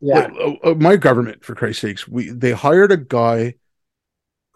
yeah. 0.00 0.26
Like, 0.26 0.32
uh, 0.64 0.70
uh, 0.70 0.74
my 0.74 0.96
government 0.96 1.44
for 1.44 1.54
christ's 1.54 1.82
sakes 1.82 2.08
we 2.08 2.30
they 2.30 2.52
hired 2.52 2.90
a 2.92 2.96
guy 2.96 3.54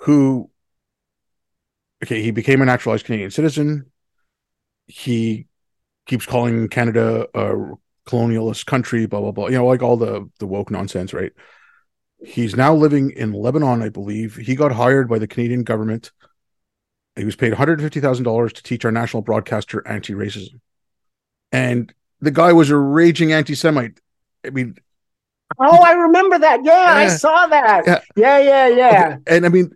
who 0.04 0.50
okay 2.02 2.22
he 2.22 2.30
became 2.30 2.62
a 2.62 2.64
naturalized 2.64 3.04
canadian 3.06 3.30
citizen 3.30 3.86
he 4.86 5.46
keeps 6.06 6.26
calling 6.26 6.68
canada 6.68 7.26
a 7.34 7.54
colonialist 8.06 8.66
country 8.66 9.06
blah 9.06 9.20
blah 9.20 9.32
blah 9.32 9.46
you 9.46 9.56
know 9.56 9.66
like 9.66 9.82
all 9.82 9.96
the 9.96 10.28
the 10.38 10.46
woke 10.46 10.70
nonsense 10.70 11.14
right 11.14 11.32
he's 12.22 12.54
now 12.56 12.74
living 12.74 13.10
in 13.10 13.32
lebanon 13.32 13.82
i 13.82 13.88
believe 13.88 14.36
he 14.36 14.54
got 14.54 14.72
hired 14.72 15.08
by 15.08 15.18
the 15.18 15.26
canadian 15.26 15.62
government 15.62 16.12
he 17.16 17.24
was 17.24 17.36
paid 17.36 17.52
$150000 17.52 18.52
to 18.52 18.62
teach 18.62 18.84
our 18.84 18.90
national 18.90 19.22
broadcaster 19.22 19.86
anti-racism 19.86 20.60
and 21.52 21.94
the 22.20 22.30
guy 22.30 22.52
was 22.52 22.70
a 22.70 22.76
raging 22.76 23.32
anti-semite 23.32 24.00
i 24.44 24.50
mean 24.50 24.76
Oh, 25.58 25.82
I 25.84 25.92
remember 25.92 26.38
that. 26.38 26.64
Yeah, 26.64 26.72
I 26.72 27.06
saw 27.06 27.46
that. 27.46 27.86
Yeah. 27.86 28.00
Yeah. 28.16 28.38
Yeah. 28.38 28.68
Yeah. 28.68 29.06
Okay, 29.08 29.18
And 29.28 29.46
I 29.46 29.48
mean, 29.50 29.70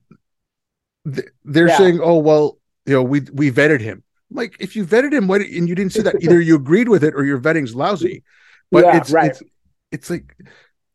th- 1.12 1.28
they're 1.44 1.68
Yeah. 1.68 1.76
saying, 1.76 2.00
"Oh 2.02 2.18
well, 2.18 2.59
you 2.86 2.94
know, 2.94 3.02
we 3.02 3.20
we 3.32 3.50
vetted 3.50 3.80
him." 3.80 4.02
I'm 4.30 4.36
like, 4.36 4.56
if 4.60 4.76
you 4.76 4.84
vetted 4.84 5.12
him, 5.12 5.26
what, 5.26 5.40
and 5.40 5.68
you 5.68 5.74
didn't 5.74 5.92
see 5.92 6.02
that, 6.02 6.16
either 6.22 6.40
you 6.40 6.56
agreed 6.56 6.88
with 6.88 7.04
it 7.04 7.14
or 7.14 7.24
your 7.24 7.38
vetting's 7.38 7.74
lousy. 7.74 8.22
But 8.70 8.84
Yeah, 8.84 8.96
it's 8.98 9.10
right. 9.10 9.30
it's 9.30 9.42
it's 9.90 10.10
like 10.10 10.36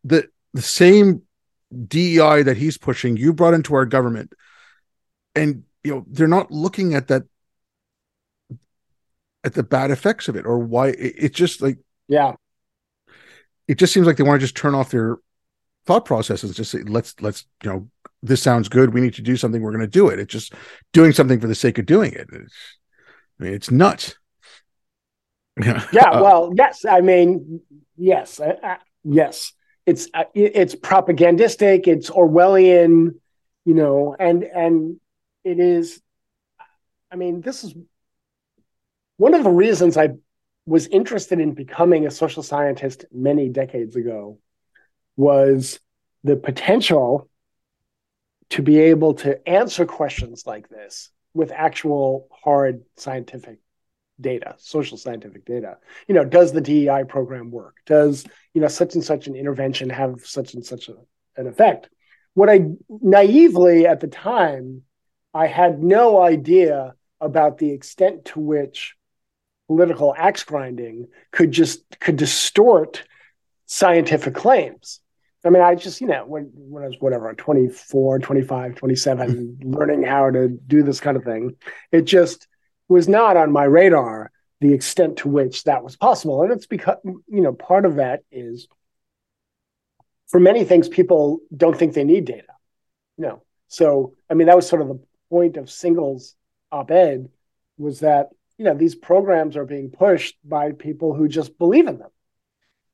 the 0.03 0.27
the 0.53 0.61
same 0.61 1.23
DEI 1.88 2.43
that 2.43 2.57
he's 2.57 2.77
pushing. 2.77 3.17
You 3.17 3.34
brought 3.34 3.55
into 3.55 3.73
our 3.73 3.86
government, 3.86 4.34
and 5.34 5.63
you 5.84 5.93
know 5.95 6.05
they're 6.07 6.27
not 6.27 6.51
looking 6.51 6.93
at 6.93 7.07
that 7.07 7.23
at 9.43 9.53
the 9.53 9.63
bad 9.63 9.91
effects 9.91 10.27
of 10.27 10.36
it 10.36 10.45
or 10.45 10.59
why 10.59 10.89
it, 10.89 11.15
it's 11.17 11.38
just 11.38 11.61
like 11.61 11.77
Yeah. 12.07 12.36
it 13.67 13.77
just 13.77 13.93
seems 13.93 14.07
like 14.07 14.17
they 14.17 14.23
want 14.23 14.39
to 14.39 14.43
just 14.43 14.55
turn 14.55 14.75
off 14.75 14.91
their 14.91 15.17
thought 15.86 16.05
processes 16.05 16.55
just 16.55 16.71
say 16.71 16.81
let's 16.84 17.13
let's 17.19 17.45
you 17.63 17.69
know 17.69 17.89
this 18.21 18.41
sounds 18.41 18.69
good 18.69 18.93
we 18.93 19.01
need 19.01 19.13
to 19.15 19.21
do 19.21 19.36
something 19.36 19.61
we're 19.61 19.71
going 19.71 19.81
to 19.81 19.88
do 19.88 20.07
it 20.07 20.19
it's 20.19 20.31
just 20.31 20.53
doing 20.93 21.11
something 21.11 21.39
for 21.39 21.47
the 21.47 21.55
sake 21.55 21.77
of 21.77 21.86
doing 21.86 22.13
it 22.13 22.27
it's, 22.31 22.53
i 23.39 23.43
mean 23.43 23.53
it's 23.53 23.71
nuts 23.71 24.15
yeah. 25.61 25.86
Uh, 25.93 26.21
well, 26.21 26.53
yes. 26.55 26.86
I 26.86 27.01
mean, 27.01 27.61
yes. 27.97 28.39
Yes. 29.03 29.53
It's 29.86 30.07
uh, 30.13 30.23
it's 30.34 30.75
propagandistic. 30.75 31.88
It's 31.88 32.09
Orwellian. 32.09 33.15
You 33.65 33.73
know, 33.73 34.15
and 34.17 34.43
and 34.43 34.99
it 35.43 35.59
is. 35.59 36.01
I 37.11 37.15
mean, 37.15 37.41
this 37.41 37.63
is 37.63 37.73
one 39.17 39.34
of 39.34 39.43
the 39.43 39.49
reasons 39.49 39.97
I 39.97 40.09
was 40.65 40.88
interested 40.88 41.39
in 41.39 41.53
becoming 41.53 42.07
a 42.07 42.11
social 42.11 42.43
scientist 42.43 43.05
many 43.11 43.49
decades 43.49 43.95
ago 43.95 44.39
was 45.15 45.79
the 46.23 46.36
potential 46.38 47.29
to 48.49 48.61
be 48.61 48.79
able 48.79 49.13
to 49.15 49.47
answer 49.47 49.86
questions 49.86 50.43
like 50.47 50.69
this 50.69 51.09
with 51.34 51.51
actual 51.51 52.27
hard 52.31 52.84
scientific 52.97 53.59
data, 54.19 54.55
social 54.57 54.97
scientific 54.97 55.45
data. 55.45 55.77
You 56.07 56.15
know, 56.15 56.25
does 56.25 56.51
the 56.51 56.61
DEI 56.61 57.03
program 57.07 57.51
work? 57.51 57.77
Does, 57.86 58.25
you 58.53 58.61
know, 58.61 58.67
such 58.67 58.95
and 58.95 59.03
such 59.03 59.27
an 59.27 59.36
intervention 59.36 59.89
have 59.89 60.21
such 60.25 60.53
and 60.53 60.65
such 60.65 60.89
a, 60.89 60.95
an 61.36 61.47
effect? 61.47 61.89
What 62.34 62.49
I 62.49 62.65
naively 62.89 63.86
at 63.86 63.99
the 63.99 64.07
time, 64.07 64.84
I 65.34 65.47
had 65.47 65.84
no 65.84 66.21
idea 66.21 66.93
about 67.19 67.57
the 67.57 67.71
extent 67.71 68.25
to 68.25 68.39
which 68.39 68.95
political 69.67 70.13
axe 70.17 70.43
grinding 70.43 71.07
could 71.31 71.51
just 71.51 71.99
could 71.99 72.17
distort 72.17 73.03
scientific 73.65 74.36
claims. 74.36 74.99
I 75.46 75.50
mean, 75.50 75.62
I 75.62 75.76
just, 75.76 76.00
you 76.00 76.08
know, 76.08 76.26
when, 76.26 76.52
when 76.54 76.84
I 76.84 76.88
was 76.88 76.96
whatever, 77.00 77.34
24, 77.34 78.20
25, 78.20 78.76
27, 78.76 79.60
learning 79.64 80.04
how 80.04 80.32
to 80.32 80.48
do 80.48 80.84
this 80.84 81.00
kind 81.00 81.18
of 81.18 81.24
thing, 81.24 81.56
it 81.91 82.04
just 82.04 82.48
was 82.88 83.10
not 83.10 83.36
on 83.36 83.52
my 83.52 83.64
radar 83.64 84.32
the 84.62 84.74
extent 84.74 85.18
to 85.18 85.28
which 85.28 85.66
that 85.66 85.84
was 85.84 85.98
possible. 85.98 86.41
And 86.41 86.52
it's 86.54 86.66
because, 86.66 86.98
you 87.04 87.41
know, 87.41 87.52
part 87.52 87.86
of 87.86 87.96
that 87.96 88.22
is 88.32 88.68
for 90.28 90.39
many 90.39 90.64
things, 90.64 90.88
people 90.88 91.39
don't 91.56 91.78
think 91.78 91.94
they 91.94 92.06
need 92.06 92.26
data. 92.26 92.48
You 93.18 93.26
know, 93.26 93.44
so 93.68 94.14
I 94.30 94.36
mean, 94.36 94.48
that 94.48 94.56
was 94.56 94.68
sort 94.68 94.82
of 94.82 94.88
the 94.88 95.00
point 95.30 95.58
of 95.58 95.70
Singal's 95.70 96.36
op 96.72 96.91
ed 96.91 97.30
was 97.78 98.00
that, 98.00 98.30
you 98.58 98.66
know, 98.66 98.74
these 98.74 98.96
programs 98.96 99.58
are 99.58 99.66
being 99.66 99.89
pushed 99.89 100.38
by 100.44 100.72
people 100.72 101.14
who 101.14 101.28
just 101.28 101.58
believe 101.58 101.88
in 101.88 101.98
them 101.98 102.10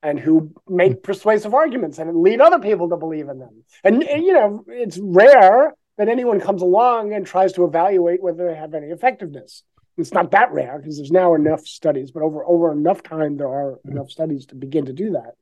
and 0.02 0.18
who 0.18 0.52
make 0.68 1.02
persuasive 1.02 1.54
arguments 1.54 1.98
and 1.98 2.22
lead 2.22 2.40
other 2.40 2.58
people 2.58 2.88
to 2.88 2.96
believe 2.96 3.28
in 3.28 3.38
them. 3.38 3.64
And, 3.84 4.02
and, 4.02 4.22
you 4.22 4.32
know, 4.32 4.64
it's 4.68 4.98
rare 4.98 5.74
that 5.98 6.08
anyone 6.08 6.40
comes 6.40 6.62
along 6.62 7.12
and 7.12 7.26
tries 7.26 7.52
to 7.52 7.64
evaluate 7.64 8.22
whether 8.22 8.48
they 8.48 8.54
have 8.54 8.74
any 8.74 8.86
effectiveness. 8.86 9.62
It's 9.98 10.14
not 10.14 10.30
that 10.30 10.52
rare 10.52 10.78
because 10.78 10.96
there's 10.96 11.10
now 11.10 11.34
enough 11.34 11.66
studies, 11.66 12.10
but 12.10 12.22
over 12.22 12.42
over 12.44 12.72
enough 12.72 13.02
time 13.02 13.36
there 13.36 13.48
are 13.48 13.78
enough 13.84 14.10
studies 14.10 14.46
to 14.46 14.54
begin 14.54 14.86
to 14.86 14.94
do 14.94 15.10
that. 15.10 15.34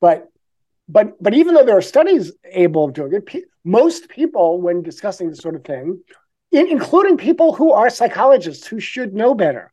But 0.00 0.30
but 0.88 1.22
but 1.22 1.34
even 1.34 1.54
though 1.54 1.64
there 1.64 1.76
are 1.76 1.82
studies 1.82 2.32
able 2.50 2.86
of 2.86 2.94
doing 2.94 3.12
it, 3.12 3.26
pe- 3.26 3.42
most 3.64 4.08
people, 4.08 4.60
when 4.60 4.82
discussing 4.82 5.28
this 5.28 5.40
sort 5.40 5.54
of 5.54 5.64
thing, 5.64 6.00
in, 6.50 6.68
including 6.68 7.18
people 7.18 7.52
who 7.52 7.72
are 7.72 7.90
psychologists 7.90 8.66
who 8.66 8.80
should 8.80 9.12
know 9.12 9.34
better, 9.34 9.70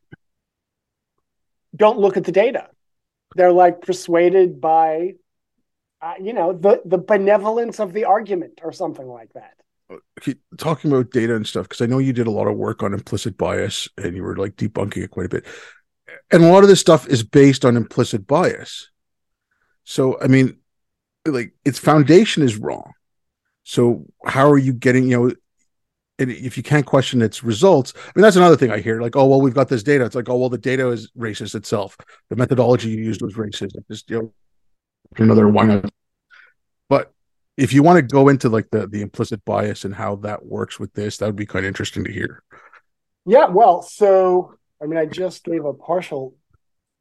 don't 1.76 2.00
look 2.00 2.18
at 2.18 2.26
the 2.26 2.32
data. 2.32 2.68
They're 3.36 3.52
like 3.52 3.82
persuaded 3.82 4.62
by, 4.62 5.16
uh, 6.02 6.16
you 6.22 6.34
know, 6.34 6.54
the 6.54 6.82
the 6.86 6.98
benevolence 6.98 7.80
of 7.80 7.94
the 7.94 8.06
argument 8.06 8.62
or 8.64 8.72
something 8.72 9.08
like 9.08 9.34
that. 9.34 9.56
okay, 10.20 10.36
talking 10.58 10.92
about 10.92 11.12
data 11.12 11.36
and 11.36 11.46
stuff 11.48 11.68
because 11.68 11.82
i 11.82 11.86
know 11.86 12.00
you 12.00 12.14
did 12.14 12.28
a 12.28 12.32
lot 12.32 12.48
of 12.48 12.58
work 12.58 12.84
on 12.84 12.94
implicit 12.94 13.38
bias 13.38 13.88
and 13.98 14.16
you 14.16 14.24
were 14.24 14.38
like 14.38 14.56
debunking 14.56 15.04
it 15.04 15.12
quite 15.12 15.26
a 15.26 15.30
bit. 15.30 15.46
And 16.32 16.44
a 16.44 16.52
lot 16.52 16.64
of 16.64 16.70
this 16.70 16.80
stuff 16.82 17.08
is 17.08 17.24
based 17.24 17.66
on 17.66 17.78
implicit 17.78 18.28
bias. 18.28 18.90
So 19.84 20.20
i 20.22 20.28
mean 20.28 20.58
like 21.26 21.54
its 21.66 21.80
foundation 21.80 22.44
is 22.44 22.58
wrong. 22.58 22.94
So 23.64 24.06
how 24.26 24.50
are 24.50 24.58
you 24.58 24.74
getting 24.74 25.10
you 25.10 25.18
know 25.18 25.36
if 26.20 26.58
you 26.58 26.64
can't 26.64 26.86
question 26.86 27.22
its 27.22 27.44
results, 27.44 27.94
I 27.96 28.12
mean 28.16 28.24
that's 28.24 28.36
another 28.36 28.56
thing 28.56 28.72
I 28.72 28.80
hear. 28.80 29.02
Like, 29.02 29.16
oh 29.16 29.26
well, 29.26 29.42
we've 29.42 29.54
got 29.54 29.70
this 29.70 29.84
data. 29.84 30.06
It's 30.06 30.16
like, 30.16 30.30
oh 30.30 30.38
well, 30.38 30.50
the 30.50 30.58
data 30.58 30.90
is 30.90 31.12
racist 31.18 31.56
itself. 31.56 31.98
The 32.30 32.36
methodology 32.36 32.90
you 32.90 32.98
used 32.98 33.22
was 33.22 33.34
racist. 33.36 33.76
Just 33.90 34.10
you 34.10 34.22
know, 34.22 34.34
another 35.18 35.48
one. 35.48 35.90
But 36.90 37.12
if 37.58 37.74
you 37.74 37.84
want 37.84 37.98
to 37.98 38.02
go 38.02 38.30
into 38.30 38.50
like 38.50 38.70
the 38.72 38.88
the 38.88 39.02
implicit 39.02 39.44
bias 39.46 39.86
and 39.86 39.96
how 39.96 40.18
that 40.18 40.46
works 40.46 40.80
with 40.80 40.94
this, 40.94 41.18
that 41.18 41.26
would 41.26 41.36
be 41.36 41.46
kind 41.46 41.66
of 41.66 41.68
interesting 41.68 42.04
to 42.04 42.12
hear. 42.12 42.44
Yeah, 43.26 43.48
well, 43.48 43.82
so 43.82 44.56
I 44.82 44.86
mean, 44.86 45.00
I 45.00 45.06
just 45.06 45.44
gave 45.44 45.66
a 45.66 45.74
partial 45.74 46.36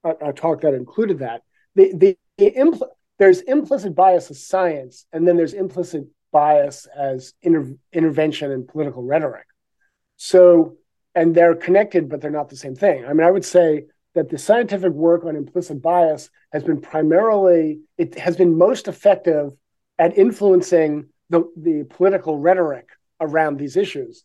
a, 0.05 0.29
a 0.29 0.33
talk 0.33 0.63
that 0.63 0.75
included 0.75 1.19
that. 1.19 1.43
The 1.75 1.93
the, 1.95 2.19
the 2.39 2.51
impl- 2.51 2.89
there's 3.19 3.41
implicit 3.41 3.95
bias 3.95 4.31
of 4.31 4.37
science, 4.37 5.07
and 5.13 5.27
then 5.27 5.37
there's 5.37 5.53
implicit 5.53 6.07
bias 6.33 6.87
as 6.97 7.35
inter- 7.43 7.77
intervention 7.93 8.51
in 8.51 8.67
political 8.67 9.03
rhetoric. 9.03 9.47
So, 10.17 10.77
and 11.15 11.35
they're 11.35 11.55
connected, 11.55 12.09
but 12.09 12.21
they're 12.21 12.31
not 12.31 12.49
the 12.49 12.57
same 12.57 12.75
thing. 12.75 13.05
I 13.05 13.13
mean, 13.13 13.27
I 13.27 13.31
would 13.31 13.45
say 13.45 13.87
that 14.15 14.29
the 14.29 14.39
scientific 14.39 14.93
work 14.93 15.25
on 15.25 15.37
implicit 15.37 15.81
bias 15.81 16.31
has 16.53 16.65
been 16.65 16.81
primarily, 16.81 17.81
it 17.97 18.19
has 18.19 18.37
been 18.37 18.59
most 18.59 18.89
effective 18.89 19.53
at 19.99 20.19
influencing 20.19 21.07
the, 21.31 21.51
the 21.57 21.85
political 21.89 22.39
rhetoric 22.39 22.89
around 23.21 23.59
these 23.59 23.77
issues. 23.77 24.25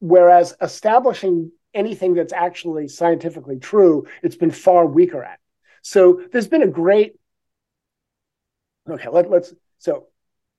Whereas 0.00 0.56
establishing 0.60 1.52
anything 1.74 2.14
that's 2.14 2.32
actually 2.32 2.88
scientifically 2.88 3.58
true, 3.58 4.06
it's 4.22 4.36
been 4.36 4.50
far 4.50 4.86
weaker 4.86 5.22
at. 5.22 5.38
So 5.82 6.22
there's 6.32 6.48
been 6.48 6.62
a 6.62 6.68
great, 6.68 7.14
okay, 8.88 9.08
let, 9.08 9.30
let's, 9.30 9.54
so 9.78 10.08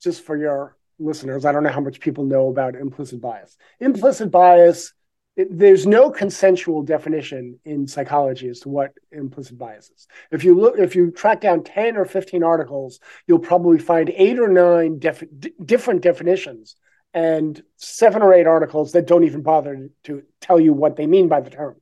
just 0.04 0.24
for 0.24 0.38
your 0.38 0.78
listeners, 1.00 1.46
I 1.46 1.52
don't 1.52 1.64
know 1.64 1.70
how 1.70 1.82
much 1.82 2.00
people 2.00 2.26
know 2.26 2.50
about 2.50 2.76
implicit 2.76 3.22
bias. 3.22 3.58
Implicit 3.80 4.30
bias, 4.32 4.94
it, 5.36 5.48
there's 5.58 5.88
no 5.88 6.12
consensual 6.12 6.84
definition 6.84 7.60
in 7.66 7.88
psychology 7.88 8.48
as 8.50 8.60
to 8.62 8.70
what 8.70 8.92
implicit 9.12 9.58
bias 9.58 9.90
is. 9.90 10.08
If 10.32 10.44
you 10.44 10.56
look, 10.56 10.78
if 10.78 10.96
you 10.96 11.12
track 11.12 11.42
down 11.42 11.64
10 11.64 11.98
or 11.98 12.06
15 12.06 12.44
articles, 12.44 13.00
you'll 13.28 13.40
probably 13.40 13.80
find 13.80 14.12
eight 14.16 14.40
or 14.40 14.48
nine 14.48 15.00
def, 15.00 15.24
d- 15.40 15.54
different 15.64 16.02
definitions 16.02 16.76
and 17.14 17.62
seven 17.78 18.22
or 18.22 18.34
eight 18.34 18.48
articles 18.48 18.92
that 18.94 19.08
don't 19.08 19.24
even 19.24 19.42
bother 19.42 19.90
to 20.04 20.24
tell 20.42 20.60
you 20.60 20.74
what 20.74 20.96
they 20.96 21.08
mean 21.08 21.28
by 21.28 21.42
the 21.42 21.50
term. 21.50 21.76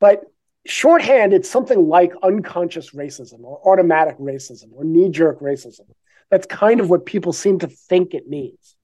But 0.00 0.24
shorthand, 0.66 1.32
it's 1.32 1.48
something 1.48 1.88
like 1.88 2.12
unconscious 2.22 2.90
racism 2.90 3.40
or 3.42 3.60
automatic 3.70 4.18
racism 4.18 4.68
or 4.74 4.84
knee 4.84 5.10
jerk 5.10 5.40
racism. 5.40 5.86
That's 6.32 6.46
kind 6.46 6.80
of 6.80 6.88
what 6.88 7.04
people 7.04 7.34
seem 7.34 7.58
to 7.58 7.68
think 7.68 8.14
it 8.14 8.26
means. 8.26 8.74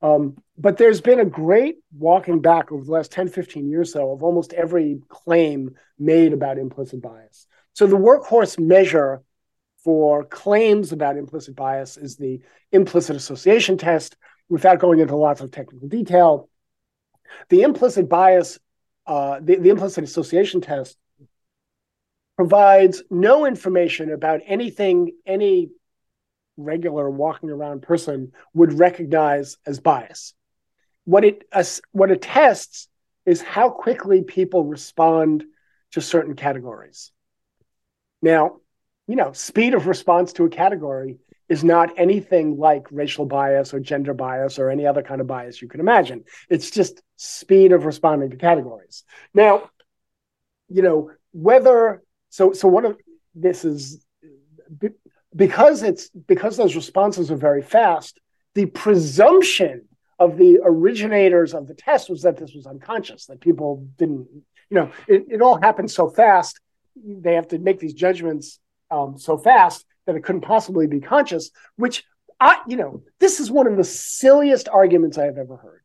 Um, 0.00 0.38
but 0.56 0.78
there's 0.78 1.02
been 1.02 1.20
a 1.20 1.26
great 1.26 1.76
walking 1.94 2.40
back 2.40 2.72
over 2.72 2.82
the 2.82 2.90
last 2.90 3.12
10, 3.12 3.28
15 3.28 3.68
years 3.68 3.92
so 3.92 4.10
of 4.10 4.22
almost 4.22 4.54
every 4.54 5.02
claim 5.08 5.74
made 5.98 6.32
about 6.32 6.56
implicit 6.56 7.02
bias. 7.02 7.46
So 7.74 7.86
the 7.86 7.96
workhorse 7.96 8.58
measure 8.58 9.22
for 9.82 10.24
claims 10.24 10.92
about 10.92 11.18
implicit 11.18 11.54
bias 11.54 11.98
is 11.98 12.16
the 12.16 12.40
implicit 12.72 13.16
association 13.16 13.76
test. 13.76 14.16
Without 14.48 14.78
going 14.78 15.00
into 15.00 15.14
lots 15.14 15.42
of 15.42 15.50
technical 15.50 15.88
detail, 15.88 16.48
the 17.50 17.62
implicit 17.62 18.08
bias, 18.08 18.58
uh, 19.06 19.40
the, 19.42 19.56
the 19.56 19.68
implicit 19.68 20.04
association 20.04 20.62
test 20.62 20.96
provides 22.36 23.02
no 23.10 23.44
information 23.44 24.10
about 24.10 24.40
anything 24.46 25.12
any 25.26 25.68
regular 26.56 27.10
walking 27.10 27.50
around 27.50 27.82
person 27.82 28.32
would 28.52 28.78
recognize 28.78 29.56
as 29.66 29.80
bias. 29.80 30.34
What 31.04 31.24
it 31.24 31.44
what 31.92 32.10
it 32.10 32.22
tests 32.22 32.88
is 33.26 33.42
how 33.42 33.70
quickly 33.70 34.22
people 34.22 34.64
respond 34.64 35.44
to 35.92 36.00
certain 36.00 36.34
categories. 36.34 37.10
Now, 38.22 38.56
you 39.06 39.16
know, 39.16 39.32
speed 39.32 39.74
of 39.74 39.86
response 39.86 40.32
to 40.34 40.44
a 40.44 40.50
category 40.50 41.18
is 41.48 41.62
not 41.62 41.98
anything 41.98 42.56
like 42.56 42.86
racial 42.90 43.26
bias 43.26 43.74
or 43.74 43.80
gender 43.80 44.14
bias 44.14 44.58
or 44.58 44.70
any 44.70 44.86
other 44.86 45.02
kind 45.02 45.20
of 45.20 45.26
bias 45.26 45.60
you 45.60 45.68
can 45.68 45.80
imagine. 45.80 46.24
It's 46.48 46.70
just 46.70 47.02
speed 47.16 47.72
of 47.72 47.84
responding 47.84 48.30
to 48.30 48.36
categories. 48.36 49.04
Now, 49.34 49.70
you 50.68 50.82
know, 50.82 51.10
whether 51.32 52.02
so 52.30 52.52
so 52.52 52.68
one 52.68 52.86
of 52.86 52.96
this 53.34 53.64
is 53.64 54.04
because 55.34 55.82
it's 55.82 56.10
because 56.10 56.56
those 56.56 56.76
responses 56.76 57.30
are 57.30 57.36
very 57.36 57.62
fast 57.62 58.20
the 58.54 58.66
presumption 58.66 59.86
of 60.18 60.36
the 60.38 60.60
originators 60.64 61.54
of 61.54 61.66
the 61.66 61.74
test 61.74 62.08
was 62.08 62.22
that 62.22 62.36
this 62.36 62.54
was 62.54 62.66
unconscious 62.66 63.26
that 63.26 63.40
people 63.40 63.86
didn't 63.98 64.26
you 64.70 64.76
know 64.76 64.90
it, 65.08 65.24
it 65.28 65.42
all 65.42 65.60
happened 65.60 65.90
so 65.90 66.08
fast 66.08 66.60
they 66.96 67.34
have 67.34 67.48
to 67.48 67.58
make 67.58 67.80
these 67.80 67.94
judgments 67.94 68.60
um, 68.90 69.18
so 69.18 69.36
fast 69.36 69.84
that 70.06 70.14
it 70.14 70.22
couldn't 70.22 70.42
possibly 70.42 70.86
be 70.86 71.00
conscious 71.00 71.50
which 71.76 72.04
i 72.40 72.60
you 72.66 72.76
know 72.76 73.02
this 73.18 73.40
is 73.40 73.50
one 73.50 73.66
of 73.66 73.76
the 73.76 73.84
silliest 73.84 74.68
arguments 74.68 75.18
i 75.18 75.24
have 75.24 75.38
ever 75.38 75.56
heard. 75.56 75.80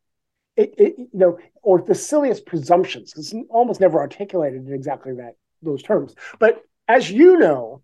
It, 0.55 0.73
it 0.77 0.95
you 0.97 1.07
know 1.13 1.39
or 1.61 1.81
the 1.81 1.95
silliest 1.95 2.45
presumptions 2.45 3.13
because 3.13 3.33
almost 3.49 3.79
never 3.79 3.99
articulated 3.99 4.67
in 4.67 4.73
exactly 4.73 5.15
that 5.15 5.35
those 5.61 5.81
terms. 5.83 6.15
But 6.39 6.61
as 6.87 7.09
you 7.09 7.37
know 7.37 7.81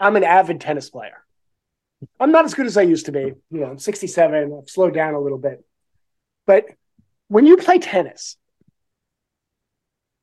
I'm 0.00 0.16
an 0.16 0.24
avid 0.24 0.60
tennis 0.60 0.90
player. 0.90 1.22
I'm 2.18 2.32
not 2.32 2.46
as 2.46 2.54
good 2.54 2.66
as 2.66 2.76
I 2.76 2.82
used 2.82 3.06
to 3.06 3.12
be. 3.12 3.20
You 3.50 3.60
know, 3.60 3.66
I'm 3.66 3.78
67. 3.78 4.58
I've 4.58 4.70
slowed 4.70 4.94
down 4.94 5.14
a 5.14 5.20
little 5.20 5.38
bit. 5.38 5.64
But 6.46 6.66
when 7.28 7.46
you 7.46 7.58
play 7.58 7.78
tennis, 7.78 8.36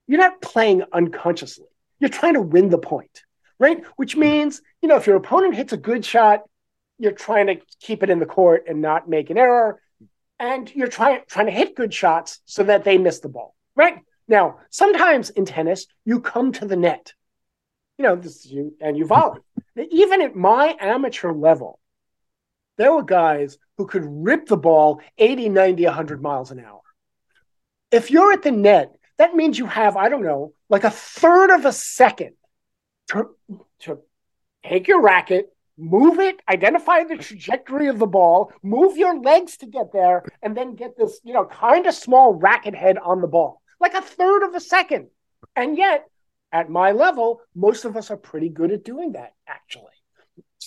you're 0.07 0.19
not 0.19 0.41
playing 0.41 0.83
unconsciously. 0.91 1.67
You're 1.99 2.09
trying 2.09 2.33
to 2.33 2.41
win 2.41 2.69
the 2.69 2.77
point, 2.77 3.23
right? 3.59 3.83
Which 3.95 4.13
hmm. 4.13 4.21
means, 4.21 4.61
you 4.81 4.89
know, 4.89 4.97
if 4.97 5.05
your 5.05 5.15
opponent 5.15 5.55
hits 5.55 5.73
a 5.73 5.77
good 5.77 6.03
shot, 6.03 6.41
you're 6.97 7.11
trying 7.11 7.47
to 7.47 7.57
keep 7.79 8.01
it 8.01 8.09
in 8.09 8.19
the 8.19 8.25
court 8.25 8.63
and 8.67 8.81
not 8.81 9.07
make 9.07 9.29
an 9.29 9.37
error. 9.37 9.79
And 10.39 10.73
you're 10.73 10.87
trying 10.87 11.21
trying 11.27 11.47
to 11.47 11.51
hit 11.51 11.75
good 11.75 11.93
shots 11.93 12.39
so 12.45 12.63
that 12.63 12.83
they 12.83 12.97
miss 12.97 13.19
the 13.19 13.29
ball, 13.29 13.55
right? 13.75 13.99
Now, 14.27 14.59
sometimes 14.69 15.29
in 15.29 15.45
tennis, 15.45 15.87
you 16.05 16.19
come 16.19 16.51
to 16.53 16.65
the 16.65 16.75
net 16.75 17.13
you 17.97 18.03
know, 18.03 18.15
this 18.15 18.45
you 18.45 18.75
and 18.79 18.97
you 18.97 19.05
volley. 19.05 19.41
Even 19.91 20.21
at 20.21 20.35
my 20.35 20.75
amateur 20.79 21.31
level, 21.31 21.79
there 22.77 22.93
were 22.93 23.03
guys 23.03 23.57
who 23.77 23.87
could 23.87 24.05
rip 24.05 24.47
the 24.47 24.57
ball 24.57 25.01
80, 25.17 25.49
90, 25.49 25.85
100 25.85 26.21
miles 26.21 26.51
an 26.51 26.59
hour. 26.59 26.81
If 27.91 28.11
you're 28.11 28.33
at 28.33 28.43
the 28.43 28.51
net, 28.51 28.95
that 29.17 29.35
means 29.35 29.57
you 29.57 29.65
have, 29.65 29.97
I 29.97 30.09
don't 30.09 30.23
know, 30.23 30.53
like 30.69 30.83
a 30.83 30.91
third 30.91 31.51
of 31.51 31.65
a 31.65 31.71
second 31.71 32.33
to, 33.09 33.29
to 33.79 33.99
take 34.63 34.87
your 34.87 35.01
racket, 35.01 35.49
move 35.77 36.19
it, 36.19 36.39
identify 36.49 37.03
the 37.03 37.17
trajectory 37.17 37.87
of 37.87 37.97
the 37.99 38.05
ball, 38.05 38.51
move 38.61 38.97
your 38.97 39.19
legs 39.19 39.57
to 39.57 39.65
get 39.65 39.91
there, 39.91 40.23
and 40.43 40.55
then 40.55 40.75
get 40.75 40.97
this, 40.97 41.19
you 41.23 41.33
know, 41.33 41.45
kind 41.45 41.87
of 41.87 41.93
small 41.93 42.33
racket 42.33 42.75
head 42.75 42.97
on 42.97 43.21
the 43.21 43.27
ball. 43.27 43.61
Like 43.79 43.93
a 43.93 44.01
third 44.01 44.43
of 44.43 44.53
a 44.53 44.59
second. 44.59 45.07
And 45.55 45.77
yet, 45.77 46.05
at 46.51 46.69
my 46.69 46.91
level, 46.91 47.41
most 47.55 47.85
of 47.85 47.97
us 47.97 48.09
are 48.11 48.17
pretty 48.17 48.49
good 48.49 48.71
at 48.71 48.83
doing 48.83 49.13
that, 49.13 49.33
actually. 49.47 49.91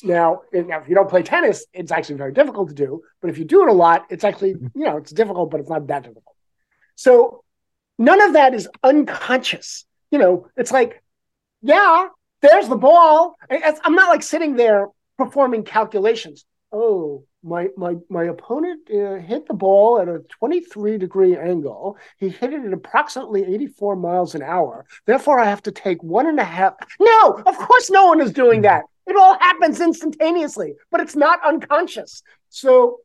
Now, 0.02 0.42
if 0.52 0.88
you 0.88 0.94
don't 0.94 1.10
play 1.10 1.22
tennis, 1.22 1.66
it's 1.72 1.92
actually 1.92 2.16
very 2.16 2.32
difficult 2.32 2.68
to 2.68 2.74
do. 2.74 3.02
But 3.20 3.30
if 3.30 3.38
you 3.38 3.44
do 3.44 3.62
it 3.62 3.68
a 3.68 3.72
lot, 3.72 4.06
it's 4.10 4.24
actually, 4.24 4.50
you 4.74 4.84
know, 4.84 4.96
it's 4.96 5.12
difficult, 5.12 5.50
but 5.50 5.60
it's 5.60 5.70
not 5.70 5.86
that 5.88 6.02
difficult. 6.02 6.36
So 6.94 7.44
none 7.98 8.20
of 8.20 8.34
that 8.34 8.54
is 8.54 8.68
unconscious. 8.82 9.84
You 10.10 10.18
know, 10.18 10.48
it's 10.56 10.72
like, 10.72 11.02
yeah, 11.62 12.08
there's 12.40 12.68
the 12.68 12.76
ball. 12.76 13.36
I'm 13.50 13.94
not 13.94 14.08
like 14.08 14.22
sitting 14.22 14.56
there 14.56 14.88
performing 15.18 15.64
calculations. 15.64 16.44
Oh, 16.72 17.24
my 17.42 17.68
my 17.76 17.94
my 18.08 18.24
opponent 18.24 18.88
uh, 18.90 19.16
hit 19.16 19.46
the 19.46 19.54
ball 19.54 20.00
at 20.00 20.08
a 20.08 20.20
23 20.28 20.98
degree 20.98 21.36
angle. 21.36 21.96
He 22.18 22.28
hit 22.28 22.52
it 22.52 22.64
at 22.64 22.72
approximately 22.72 23.44
84 23.44 23.96
miles 23.96 24.34
an 24.34 24.42
hour. 24.42 24.84
Therefore, 25.06 25.40
I 25.40 25.46
have 25.46 25.62
to 25.64 25.72
take 25.72 26.02
one 26.02 26.26
and 26.26 26.38
a 26.38 26.44
half. 26.44 26.74
No, 26.98 27.42
of 27.46 27.56
course, 27.56 27.90
no 27.90 28.06
one 28.06 28.20
is 28.20 28.32
doing 28.32 28.62
that. 28.62 28.84
It 29.06 29.16
all 29.16 29.38
happens 29.38 29.80
instantaneously, 29.80 30.74
but 30.90 31.00
it's 31.00 31.16
not 31.16 31.44
unconscious. 31.44 32.22
So, 32.48 32.98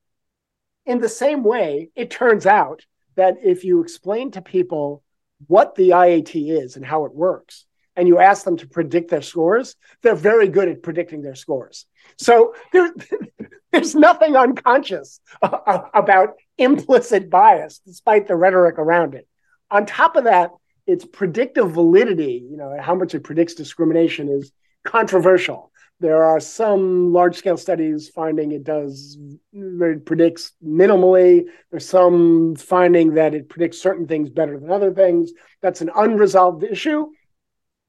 in 0.86 0.99
the 0.99 1.09
same 1.09 1.43
way, 1.43 1.89
it 1.95 2.11
turns 2.11 2.45
out 2.45 2.86
that 3.15 3.36
if 3.43 3.63
you 3.63 3.81
explain 3.81 4.31
to 4.31 4.41
people 4.41 5.01
what 5.47 5.75
the 5.75 5.89
IAT 5.91 6.36
is 6.36 6.75
and 6.75 6.86
how 6.86 7.05
it 7.05 7.13
works, 7.13 7.65
and 7.95 8.07
you 8.07 8.19
ask 8.19 8.43
them 8.43 8.57
to 8.57 8.67
predict 8.67 9.09
their 9.09 9.21
scores, 9.21 9.75
they're 10.01 10.15
very 10.15 10.47
good 10.47 10.67
at 10.67 10.83
predicting 10.83 11.21
their 11.21 11.35
scores. 11.35 11.85
So 12.17 12.53
there, 12.73 12.93
there's 13.71 13.95
nothing 13.95 14.35
unconscious 14.35 15.19
about 15.41 16.35
implicit 16.57 17.29
bias, 17.29 17.79
despite 17.85 18.27
the 18.27 18.35
rhetoric 18.35 18.77
around 18.77 19.15
it. 19.15 19.27
On 19.71 19.85
top 19.85 20.15
of 20.15 20.25
that, 20.25 20.51
its 20.87 21.05
predictive 21.05 21.71
validity, 21.71 22.45
you 22.49 22.57
know, 22.57 22.77
how 22.79 22.95
much 22.95 23.15
it 23.15 23.23
predicts 23.23 23.55
discrimination 23.55 24.29
is 24.29 24.51
controversial. 24.83 25.71
There 26.01 26.25
are 26.25 26.41
some 26.41 27.13
large 27.13 27.37
scale 27.37 27.57
studies 27.57 28.09
finding 28.09 28.51
it 28.51 28.65
does, 28.65 29.17
it 29.53 30.05
predicts 30.05 30.51
minimally. 30.63 31.45
There's 31.71 31.87
some 31.87 32.55
finding 32.57 33.13
that 33.13 33.33
it 33.33 33.47
predicts 33.47 33.81
certain 33.81 34.05
things 34.05 34.29
better 34.29 34.59
than 34.59 34.71
other 34.71 34.93
things. 34.93 35.31
That's 35.61 35.81
an 35.81 35.89
unresolved 35.95 36.63
issue. 36.63 37.07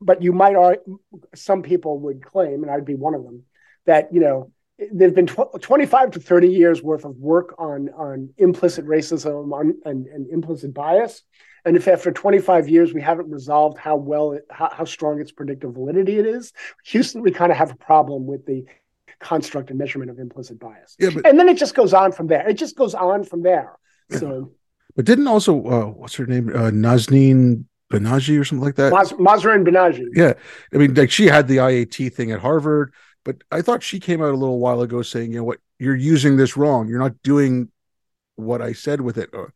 But 0.07 0.23
you 0.23 0.33
might, 0.33 0.57
some 1.35 1.63
people 1.63 1.99
would 2.01 2.25
claim, 2.25 2.63
and 2.63 2.71
I'd 2.71 2.87
be 2.87 2.95
one 2.95 3.15
of 3.15 3.23
them, 3.23 3.43
that, 3.85 4.15
you 4.15 4.21
know, 4.21 4.53
there've 4.93 5.15
been 5.15 5.27
tw- 5.27 5.61
25 5.61 6.13
to 6.13 6.21
30 6.21 6.49
years 6.49 6.83
worth 6.83 7.05
of 7.05 7.17
work 7.17 7.55
on, 7.59 7.91
on 7.91 8.31
implicit 8.39 8.87
racism 8.87 9.53
on, 9.53 9.75
and, 9.85 10.07
and 10.07 10.31
implicit 10.31 10.73
bias 10.73 11.23
and 11.67 11.77
if 11.77 11.89
after 11.89 12.13
25 12.13 12.69
years 12.69 12.95
we 12.95 13.03
haven't 13.03 13.29
resolved 13.29 13.77
how 13.77 13.97
well, 13.97 14.33
it, 14.33 14.47
how, 14.49 14.71
how 14.73 14.85
strong 14.85 15.21
its 15.21 15.33
predictive 15.33 15.75
validity 15.75 16.17
it 16.17 16.25
is, 16.25 16.53
Houston, 16.85 17.23
we 17.23 17.33
kind 17.33 17.51
of 17.51 17.59
have 17.59 17.73
a 17.73 17.77
problem 17.77 18.25
with 18.25 18.47
the 18.47 18.65
construct 19.19 19.71
and 19.71 19.79
measurement 19.79 20.13
of 20.13 20.21
implicit 20.21 20.61
bias. 20.61 20.95
Yeah, 21.01 21.11
but, 21.13 21.27
and 21.27 21.39
then 21.39 21.49
it 21.49 21.59
just 21.59 21.75
goes 21.75 21.93
on 21.93 22.13
from 22.13 22.29
there. 22.29 22.49
It 22.49 22.55
just 22.55 22.77
goes 22.77 22.95
on 22.95 23.25
from 23.25 23.43
there. 23.43 23.77
So, 24.11 24.53
but 24.95 25.05
didn't 25.05 25.27
also 25.27 25.67
uh, 25.67 25.87
what's 25.87 26.15
her 26.15 26.27
name, 26.27 26.51
uh, 26.51 26.71
Nazanin 26.71 27.65
Banaji 27.93 28.41
or 28.41 28.45
something 28.45 28.65
like 28.65 28.77
that? 28.77 28.93
Maz- 28.93 29.19
Mahzarin 29.19 29.67
Banaji. 29.67 30.07
Yeah, 30.15 30.35
I 30.73 30.77
mean, 30.77 30.95
like 30.95 31.11
she 31.11 31.27
had 31.27 31.49
the 31.49 31.59
IAT 31.59 32.13
thing 32.13 32.33
at 32.33 32.41
Harvard, 32.41 32.93
but 33.25 33.43
I 33.51 33.63
thought 33.63 33.83
she 33.83 34.01
came 34.01 34.23
out 34.23 34.33
a 34.33 34.37
little 34.37 34.59
while 34.59 34.83
ago 34.83 35.03
saying, 35.03 35.33
you 35.33 35.39
know 35.39 35.45
what, 35.45 35.59
you're 35.79 35.97
using 35.97 36.37
this 36.37 36.57
wrong. 36.57 36.89
You're 36.89 36.99
not 36.99 37.23
doing 37.23 37.71
what 38.37 38.61
I 38.63 38.73
said 38.73 39.01
with 39.01 39.19
it. 39.19 39.31
Uh, 39.33 39.47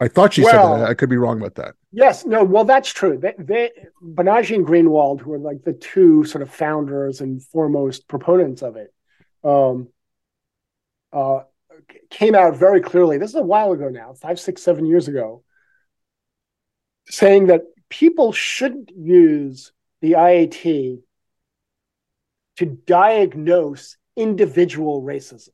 I 0.00 0.08
thought 0.08 0.34
she 0.34 0.42
well, 0.42 0.74
said 0.74 0.82
that. 0.82 0.90
I 0.90 0.94
could 0.94 1.08
be 1.08 1.16
wrong 1.16 1.38
about 1.38 1.54
that. 1.56 1.74
Yes, 1.92 2.26
no, 2.26 2.42
well, 2.44 2.64
that's 2.64 2.92
true. 2.92 3.18
They, 3.18 3.34
they 3.38 3.70
Banaji 4.02 4.56
and 4.56 4.66
Greenwald, 4.66 5.20
who 5.20 5.32
are 5.32 5.38
like 5.38 5.62
the 5.64 5.72
two 5.72 6.24
sort 6.24 6.42
of 6.42 6.50
founders 6.50 7.20
and 7.20 7.42
foremost 7.42 8.08
proponents 8.08 8.62
of 8.62 8.76
it, 8.76 8.92
um, 9.44 9.88
uh, 11.12 11.40
came 12.10 12.34
out 12.34 12.56
very 12.56 12.80
clearly. 12.80 13.18
This 13.18 13.30
is 13.30 13.36
a 13.36 13.42
while 13.42 13.72
ago 13.72 13.88
now, 13.88 14.12
five, 14.14 14.40
six, 14.40 14.62
seven 14.62 14.84
years 14.86 15.06
ago, 15.06 15.44
saying 17.08 17.48
that 17.48 17.62
people 17.88 18.32
shouldn't 18.32 18.90
use 18.96 19.72
the 20.00 20.12
IAT 20.12 21.00
to 22.56 22.66
diagnose 22.66 23.96
individual 24.16 25.02
racism. 25.02 25.50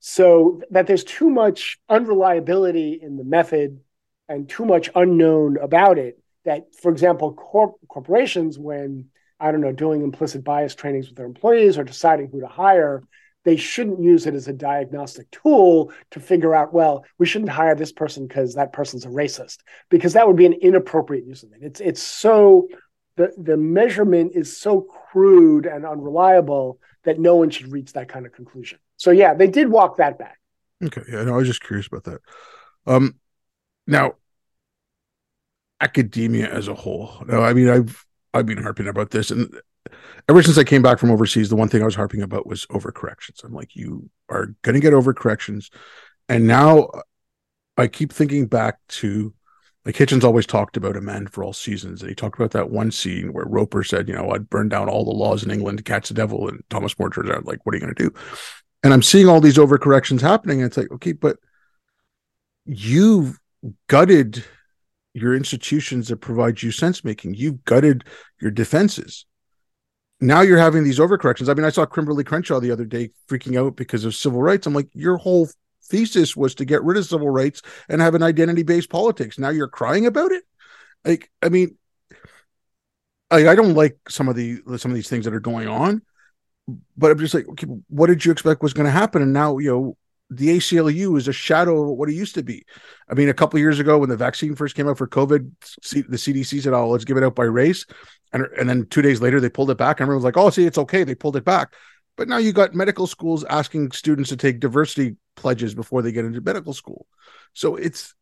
So 0.00 0.62
that 0.70 0.86
there's 0.86 1.04
too 1.04 1.28
much 1.28 1.78
unreliability 1.88 2.98
in 3.02 3.16
the 3.16 3.24
method 3.24 3.80
and 4.28 4.48
too 4.48 4.64
much 4.64 4.90
unknown 4.94 5.56
about 5.58 5.98
it 5.98 6.22
that 6.44 6.74
for 6.74 6.90
example 6.90 7.32
corp- 7.34 7.76
corporations 7.88 8.58
when 8.58 9.06
i 9.40 9.50
don't 9.50 9.60
know 9.60 9.72
doing 9.72 10.02
implicit 10.02 10.44
bias 10.44 10.74
trainings 10.74 11.08
with 11.08 11.16
their 11.16 11.26
employees 11.26 11.78
or 11.78 11.84
deciding 11.84 12.28
who 12.28 12.40
to 12.40 12.46
hire 12.46 13.02
they 13.48 13.56
shouldn't 13.56 14.02
use 14.02 14.26
it 14.26 14.34
as 14.34 14.48
a 14.48 14.52
diagnostic 14.52 15.30
tool 15.30 15.92
to 16.10 16.20
figure 16.20 16.54
out 16.54 16.72
well 16.72 17.04
we 17.18 17.26
shouldn't 17.26 17.50
hire 17.50 17.74
this 17.74 17.92
person 17.92 18.26
because 18.26 18.54
that 18.54 18.72
person's 18.72 19.04
a 19.04 19.08
racist 19.08 19.58
because 19.88 20.12
that 20.12 20.26
would 20.26 20.36
be 20.36 20.46
an 20.46 20.52
inappropriate 20.52 21.24
use 21.24 21.42
of 21.42 21.52
it 21.52 21.58
it's 21.62 21.80
it's 21.80 22.02
so 22.02 22.68
the 23.16 23.32
the 23.38 23.56
measurement 23.56 24.32
is 24.34 24.56
so 24.56 24.82
crude 24.82 25.66
and 25.66 25.84
unreliable 25.84 26.78
that 27.04 27.18
no 27.18 27.36
one 27.36 27.50
should 27.50 27.72
reach 27.72 27.92
that 27.92 28.08
kind 28.08 28.26
of 28.26 28.32
conclusion 28.32 28.78
so 28.98 29.12
yeah, 29.12 29.32
they 29.32 29.46
did 29.46 29.68
walk 29.68 29.96
that 29.96 30.18
back. 30.18 30.38
Okay, 30.84 31.02
yeah, 31.10 31.22
no, 31.22 31.34
I 31.34 31.36
was 31.38 31.46
just 31.46 31.62
curious 31.62 31.86
about 31.86 32.04
that. 32.04 32.20
Um, 32.86 33.14
now, 33.86 34.14
academia 35.80 36.52
as 36.52 36.68
a 36.68 36.74
whole. 36.74 37.22
Now, 37.26 37.42
I 37.42 37.54
mean, 37.54 37.68
I've 37.68 38.04
I've 38.34 38.46
been 38.46 38.62
harping 38.62 38.88
about 38.88 39.10
this, 39.10 39.30
and 39.30 39.54
ever 40.28 40.42
since 40.42 40.58
I 40.58 40.64
came 40.64 40.82
back 40.82 40.98
from 40.98 41.10
overseas, 41.10 41.48
the 41.48 41.56
one 41.56 41.68
thing 41.68 41.82
I 41.82 41.86
was 41.86 41.94
harping 41.94 42.22
about 42.22 42.46
was 42.46 42.66
overcorrections. 42.66 43.44
I'm 43.44 43.54
like, 43.54 43.76
you 43.76 44.10
are 44.28 44.54
going 44.62 44.74
to 44.74 44.80
get 44.80 44.92
overcorrections, 44.92 45.70
and 46.28 46.46
now 46.46 46.80
uh, 46.84 47.02
I 47.76 47.86
keep 47.86 48.12
thinking 48.12 48.46
back 48.46 48.78
to 48.88 49.34
like 49.84 49.94
Hitchens 49.94 50.24
always 50.24 50.44
talked 50.46 50.76
about 50.76 50.96
a 50.96 51.00
man 51.00 51.28
for 51.28 51.42
all 51.42 51.52
seasons. 51.54 52.02
And 52.02 52.10
he 52.10 52.14
talked 52.14 52.38
about 52.38 52.50
that 52.50 52.70
one 52.70 52.90
scene 52.90 53.32
where 53.32 53.46
Roper 53.46 53.82
said, 53.82 54.06
you 54.06 54.14
know, 54.14 54.30
I'd 54.32 54.50
burn 54.50 54.68
down 54.68 54.88
all 54.88 55.04
the 55.04 55.12
laws 55.12 55.44
in 55.44 55.50
England 55.50 55.78
to 55.78 55.84
catch 55.84 56.08
the 56.08 56.14
devil. 56.14 56.46
And 56.48 56.62
Thomas 56.68 56.98
More 56.98 57.08
turns 57.08 57.30
out, 57.30 57.46
like, 57.46 57.64
what 57.64 57.74
are 57.74 57.78
you 57.78 57.84
going 57.84 57.94
to 57.94 58.10
do? 58.10 58.14
and 58.82 58.92
I'm 58.92 59.02
seeing 59.02 59.28
all 59.28 59.40
these 59.40 59.56
overcorrections 59.56 60.20
happening. 60.20 60.60
And 60.60 60.66
it's 60.66 60.76
like, 60.76 60.90
okay, 60.92 61.12
but 61.12 61.38
you've 62.64 63.38
gutted 63.88 64.44
your 65.14 65.34
institutions 65.34 66.08
that 66.08 66.18
provide 66.18 66.62
you 66.62 66.70
sense 66.70 67.02
making. 67.02 67.34
You've 67.34 67.64
gutted 67.64 68.04
your 68.40 68.50
defenses. 68.50 69.26
Now 70.20 70.40
you're 70.40 70.58
having 70.58 70.84
these 70.84 70.98
overcorrections. 70.98 71.48
I 71.48 71.54
mean, 71.54 71.64
I 71.64 71.70
saw 71.70 71.86
Kimberlé 71.86 72.26
Crenshaw 72.26 72.60
the 72.60 72.72
other 72.72 72.84
day 72.84 73.10
freaking 73.28 73.58
out 73.58 73.76
because 73.76 74.04
of 74.04 74.14
civil 74.14 74.42
rights. 74.42 74.66
I'm 74.66 74.74
like, 74.74 74.88
your 74.92 75.16
whole 75.16 75.48
thesis 75.84 76.36
was 76.36 76.54
to 76.56 76.64
get 76.64 76.82
rid 76.82 76.96
of 76.96 77.06
civil 77.06 77.30
rights 77.30 77.62
and 77.88 78.00
have 78.00 78.14
an 78.14 78.22
identity 78.22 78.62
based 78.64 78.90
politics. 78.90 79.38
Now 79.38 79.50
you're 79.50 79.68
crying 79.68 80.06
about 80.06 80.32
it. 80.32 80.42
Like, 81.04 81.30
I 81.40 81.48
mean, 81.48 81.76
I, 83.30 83.48
I 83.48 83.54
don't 83.54 83.74
like 83.74 83.98
some 84.08 84.28
of 84.28 84.34
the 84.34 84.60
some 84.76 84.90
of 84.90 84.94
these 84.96 85.08
things 85.08 85.24
that 85.24 85.34
are 85.34 85.40
going 85.40 85.68
on 85.68 86.02
but 86.96 87.10
I'm 87.10 87.18
just 87.18 87.34
like, 87.34 87.48
okay, 87.48 87.66
what 87.88 88.08
did 88.08 88.24
you 88.24 88.32
expect 88.32 88.62
was 88.62 88.74
going 88.74 88.86
to 88.86 88.90
happen? 88.90 89.22
And 89.22 89.32
now, 89.32 89.58
you 89.58 89.70
know, 89.70 89.96
the 90.30 90.56
ACLU 90.56 91.16
is 91.16 91.28
a 91.28 91.32
shadow 91.32 91.90
of 91.90 91.96
what 91.96 92.08
it 92.08 92.14
used 92.14 92.34
to 92.34 92.42
be. 92.42 92.64
I 93.08 93.14
mean, 93.14 93.28
a 93.28 93.34
couple 93.34 93.58
years 93.58 93.78
ago 93.78 93.98
when 93.98 94.10
the 94.10 94.16
vaccine 94.16 94.54
first 94.54 94.74
came 94.74 94.88
out 94.88 94.98
for 94.98 95.08
COVID, 95.08 95.50
the 96.08 96.18
CDC 96.18 96.62
said, 96.62 96.74
"Oh, 96.74 96.90
let's 96.90 97.04
give 97.04 97.16
it 97.16 97.22
out 97.22 97.34
by 97.34 97.44
race," 97.44 97.86
and 98.32 98.46
and 98.58 98.68
then 98.68 98.86
two 98.86 99.02
days 99.02 99.20
later 99.20 99.40
they 99.40 99.48
pulled 99.48 99.70
it 99.70 99.78
back. 99.78 100.00
And 100.00 100.04
everyone 100.04 100.22
was 100.22 100.24
like, 100.24 100.36
"Oh, 100.36 100.50
see, 100.50 100.66
it's 100.66 100.78
okay." 100.78 101.04
They 101.04 101.14
pulled 101.14 101.36
it 101.36 101.44
back. 101.44 101.72
But 102.16 102.28
now 102.28 102.38
you 102.38 102.52
got 102.52 102.74
medical 102.74 103.06
schools 103.06 103.44
asking 103.44 103.92
students 103.92 104.30
to 104.30 104.36
take 104.36 104.60
diversity 104.60 105.16
pledges 105.36 105.74
before 105.74 106.02
they 106.02 106.12
get 106.12 106.24
into 106.24 106.40
medical 106.40 106.74
school. 106.74 107.06
So 107.54 107.76
it's 107.76 108.14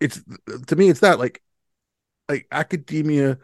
it's 0.00 0.20
to 0.68 0.76
me, 0.76 0.88
it's 0.88 1.00
that 1.00 1.18
like 1.18 1.42
like 2.28 2.46
academia 2.50 3.38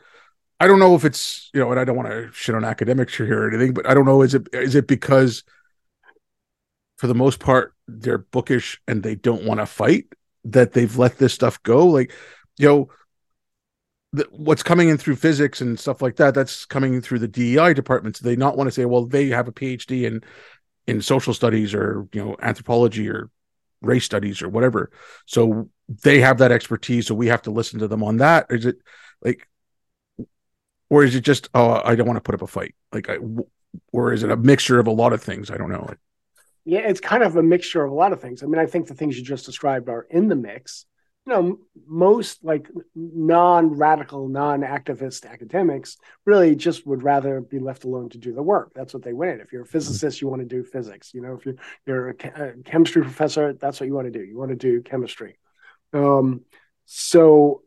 I 0.62 0.68
don't 0.68 0.78
know 0.78 0.94
if 0.94 1.04
it's 1.04 1.50
you 1.52 1.58
know, 1.58 1.72
and 1.72 1.80
I 1.80 1.84
don't 1.84 1.96
want 1.96 2.08
to 2.08 2.30
shit 2.30 2.54
on 2.54 2.64
academics 2.64 3.16
here 3.16 3.42
or 3.42 3.48
anything, 3.48 3.74
but 3.74 3.84
I 3.84 3.94
don't 3.94 4.04
know 4.04 4.22
is 4.22 4.32
it 4.32 4.46
is 4.52 4.76
it 4.76 4.86
because 4.86 5.42
for 6.98 7.08
the 7.08 7.16
most 7.16 7.40
part 7.40 7.71
they're 7.88 8.18
bookish 8.18 8.80
and 8.86 9.02
they 9.02 9.14
don't 9.14 9.44
want 9.44 9.60
to 9.60 9.66
fight 9.66 10.06
that 10.44 10.72
they've 10.72 10.96
let 10.96 11.18
this 11.18 11.34
stuff 11.34 11.62
go? 11.62 11.86
Like, 11.86 12.12
you 12.58 12.68
know, 12.68 12.88
the, 14.12 14.28
what's 14.30 14.62
coming 14.62 14.88
in 14.88 14.98
through 14.98 15.16
physics 15.16 15.60
and 15.60 15.78
stuff 15.78 16.02
like 16.02 16.16
that 16.16 16.34
that's 16.34 16.64
coming 16.64 17.00
through 17.00 17.20
the 17.20 17.28
DEI 17.28 17.74
departments. 17.74 18.20
They 18.20 18.36
not 18.36 18.56
want 18.56 18.68
to 18.68 18.72
say, 18.72 18.84
well, 18.84 19.06
they 19.06 19.28
have 19.28 19.48
a 19.48 19.52
PhD 19.52 20.04
in 20.04 20.22
in 20.86 21.00
social 21.00 21.32
studies 21.32 21.74
or 21.74 22.08
you 22.12 22.24
know 22.24 22.36
anthropology 22.42 23.08
or 23.08 23.30
race 23.80 24.04
studies 24.04 24.42
or 24.42 24.48
whatever. 24.48 24.90
So 25.26 25.70
they 25.88 26.20
have 26.20 26.38
that 26.38 26.52
expertise. 26.52 27.06
So 27.06 27.14
we 27.14 27.28
have 27.28 27.42
to 27.42 27.50
listen 27.50 27.78
to 27.80 27.88
them 27.88 28.02
on 28.02 28.18
that. 28.18 28.46
Is 28.50 28.66
it 28.66 28.76
like 29.22 29.48
or 30.92 31.04
is 31.04 31.14
it 31.14 31.22
just 31.22 31.48
oh 31.54 31.80
I 31.84 31.94
don't 31.94 32.06
want 32.06 32.18
to 32.18 32.22
put 32.22 32.34
up 32.34 32.42
a 32.42 32.46
fight 32.46 32.74
like 32.92 33.08
I, 33.08 33.16
or 33.92 34.12
is 34.12 34.22
it 34.22 34.30
a 34.30 34.36
mixture 34.36 34.78
of 34.78 34.86
a 34.86 34.92
lot 34.92 35.12
of 35.12 35.22
things 35.22 35.50
I 35.50 35.56
don't 35.56 35.70
know 35.70 35.88
yeah 36.64 36.80
it's 36.80 37.00
kind 37.00 37.22
of 37.22 37.36
a 37.36 37.42
mixture 37.42 37.84
of 37.84 37.90
a 37.90 37.94
lot 37.94 38.12
of 38.12 38.20
things. 38.20 38.42
I 38.42 38.46
mean 38.46 38.60
I 38.60 38.66
think 38.66 38.86
the 38.86 38.94
things 38.94 39.16
you 39.16 39.24
just 39.24 39.46
described 39.46 39.88
are 39.88 40.06
in 40.10 40.28
the 40.28 40.36
mix. 40.36 40.86
You 41.26 41.32
know 41.32 41.58
most 41.86 42.44
like 42.44 42.68
non-radical 42.94 44.28
non-activist 44.28 45.24
academics 45.24 45.96
really 46.24 46.56
just 46.56 46.86
would 46.86 47.02
rather 47.02 47.40
be 47.40 47.60
left 47.60 47.84
alone 47.84 48.08
to 48.10 48.18
do 48.18 48.32
the 48.32 48.42
work. 48.42 48.72
That's 48.74 48.92
what 48.92 49.02
they 49.04 49.12
went 49.12 49.32
in 49.32 49.40
if 49.40 49.52
you're 49.52 49.62
a 49.62 49.66
physicist 49.66 50.20
you 50.20 50.28
want 50.28 50.42
to 50.42 50.46
do 50.46 50.64
physics. 50.64 51.12
You 51.14 51.22
know 51.22 51.34
if 51.34 51.46
you're, 51.46 51.56
you're 51.86 52.10
a, 52.10 52.50
a 52.50 52.62
chemistry 52.64 53.02
professor 53.02 53.52
that's 53.52 53.78
what 53.78 53.86
you 53.86 53.94
want 53.94 54.12
to 54.12 54.18
do. 54.18 54.24
You 54.24 54.38
want 54.38 54.50
to 54.50 54.56
do 54.56 54.82
chemistry. 54.82 55.38
Um, 55.92 56.42
so 56.86 57.62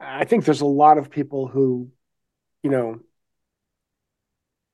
I 0.00 0.24
think 0.24 0.44
there's 0.44 0.60
a 0.60 0.66
lot 0.66 0.98
of 0.98 1.10
people 1.10 1.48
who, 1.48 1.90
you 2.62 2.70
know, 2.70 3.00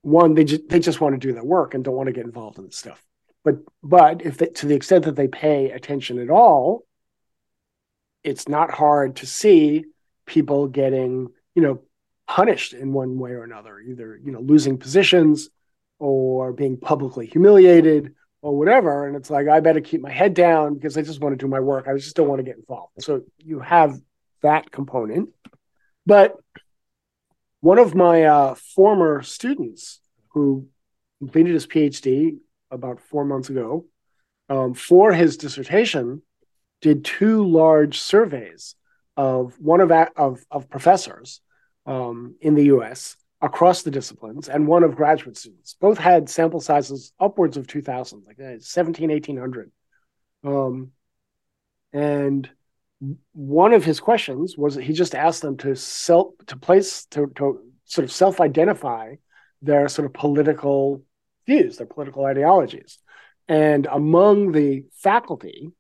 one 0.05 0.35
they 0.35 0.45
just 0.45 0.69
they 0.69 0.79
just 0.79 1.01
want 1.01 1.15
to 1.15 1.27
do 1.27 1.33
their 1.33 1.45
work 1.45 1.75
and 1.75 1.83
don't 1.83 1.95
want 1.95 2.09
to 2.09 2.13
get 2.13 2.25
involved 2.25 2.59
in 2.59 2.67
this 2.67 2.77
stuff. 2.77 3.03
But 3.43 3.57
but 3.83 4.23
if 4.25 4.39
they, 4.39 4.47
to 4.47 4.67
the 4.67 4.75
extent 4.75 5.05
that 5.05 5.17
they 5.17 5.29
pay 5.29 5.71
attention 5.71 6.19
at 6.19 6.31
all, 6.31 6.85
it's 8.23 8.49
not 8.49 8.71
hard 8.71 9.17
to 9.17 9.27
see 9.27 9.85
people 10.27 10.69
getting 10.69 11.29
you 11.55 11.63
know 11.63 11.83
punished 12.27 12.73
in 12.73 12.93
one 12.93 13.19
way 13.19 13.33
or 13.33 13.45
another, 13.45 13.81
either 13.81 14.19
you 14.23 14.33
know 14.33 14.41
losing 14.41 14.79
positions 14.79 15.49
or 15.99 16.53
being 16.53 16.77
publicly 16.77 17.27
humiliated 17.27 18.15
or 18.43 18.57
whatever. 18.57 19.07
And 19.07 19.17
it's 19.17 19.31
like 19.31 19.49
I 19.49 19.61
better 19.61 19.81
keep 19.81 20.03
my 20.03 20.13
head 20.13 20.35
down 20.35 20.75
because 20.75 20.99
I 20.99 21.03
just 21.03 21.21
want 21.21 21.33
to 21.33 21.43
do 21.43 21.49
my 21.49 21.61
work. 21.61 21.89
I 21.89 21.95
just 21.95 22.15
don't 22.15 22.29
want 22.29 22.41
to 22.41 22.45
get 22.45 22.57
involved. 22.57 22.93
So 23.01 23.23
you 23.39 23.61
have 23.61 23.99
that 24.43 24.71
component. 24.71 25.31
But 26.05 26.37
one 27.65 27.79
of 27.79 27.95
my 27.95 28.25
uh, 28.25 28.55
former 28.55 29.23
students 29.23 30.01
who 30.35 30.69
completed 31.19 31.55
his 31.55 31.67
PhD 31.67 32.37
about 32.71 33.01
four 33.01 33.25
months 33.25 33.49
ago, 33.49 33.87
um, 34.51 34.75
for 34.75 35.15
his 35.15 35.39
dissertation, 35.39 36.21
did 36.83 37.07
two 37.07 37.49
large 37.49 37.99
surveys 37.99 38.75
of 39.17 39.59
one 39.59 39.81
of 39.81 39.91
of, 39.91 40.45
of 40.51 40.69
professors 40.69 41.41
um, 41.87 42.35
in 42.43 42.55
the 42.55 42.65
US 42.65 43.17
across 43.41 43.81
the 43.81 43.91
disciplines 43.91 44.51
and 44.51 44.69
one 44.69 44.85
of 44.85 44.95
graduate 44.95 45.39
students. 45.39 45.75
Both 45.81 45.97
had 45.97 46.29
sample 46.29 46.61
sizes 46.61 47.15
upwards 47.19 47.57
of 47.57 47.67
2,000, 47.67 48.25
like 48.27 48.39
uh, 48.41 48.59
17, 48.59 49.09
1800. 49.09 49.73
Um, 50.45 50.91
and 51.95 52.51
one 53.33 53.73
of 53.73 53.85
his 53.85 54.01
questions 54.01 54.57
was 54.57 54.75
he 54.75 54.93
just 54.93 55.15
asked 55.15 55.43
them 55.43 55.57
to 55.59 55.75
self 55.75 56.35
to 56.47 56.57
place 56.57 57.07
to, 57.07 57.27
to 57.37 57.61
sort 57.85 58.05
of 58.05 58.13
self-identify 58.13 59.15
their 59.63 59.89
sort 59.89 60.07
of 60.07 60.13
political 60.13 61.03
views, 61.47 61.77
their 61.77 61.87
political 61.87 62.25
ideologies. 62.25 62.99
And 63.49 63.87
among 63.91 64.53
the 64.53 64.85
faculty, 64.97 65.73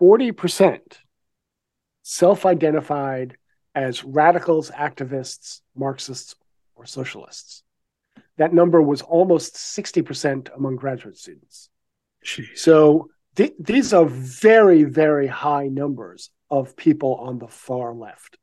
40% 0.00 0.80
self 2.02 2.46
identified 2.46 3.36
as 3.74 4.04
radicals, 4.04 4.70
activists, 4.70 5.60
Marxists, 5.76 6.34
or 6.76 6.86
socialists. 6.86 7.62
That 8.36 8.52
number 8.52 8.82
was 8.82 9.02
almost 9.02 9.54
60% 9.54 10.54
among 10.54 10.76
graduate 10.76 11.16
students. 11.16 11.68
Jeez. 12.24 12.58
So 12.58 13.10
th- 13.36 13.54
these 13.58 13.92
are 13.92 14.04
very, 14.06 14.84
very 14.84 15.26
high 15.26 15.68
numbers 15.68 16.30
of 16.50 16.76
people 16.76 17.14
on 17.16 17.38
the 17.38 17.48
far 17.48 17.94
left. 17.94 18.38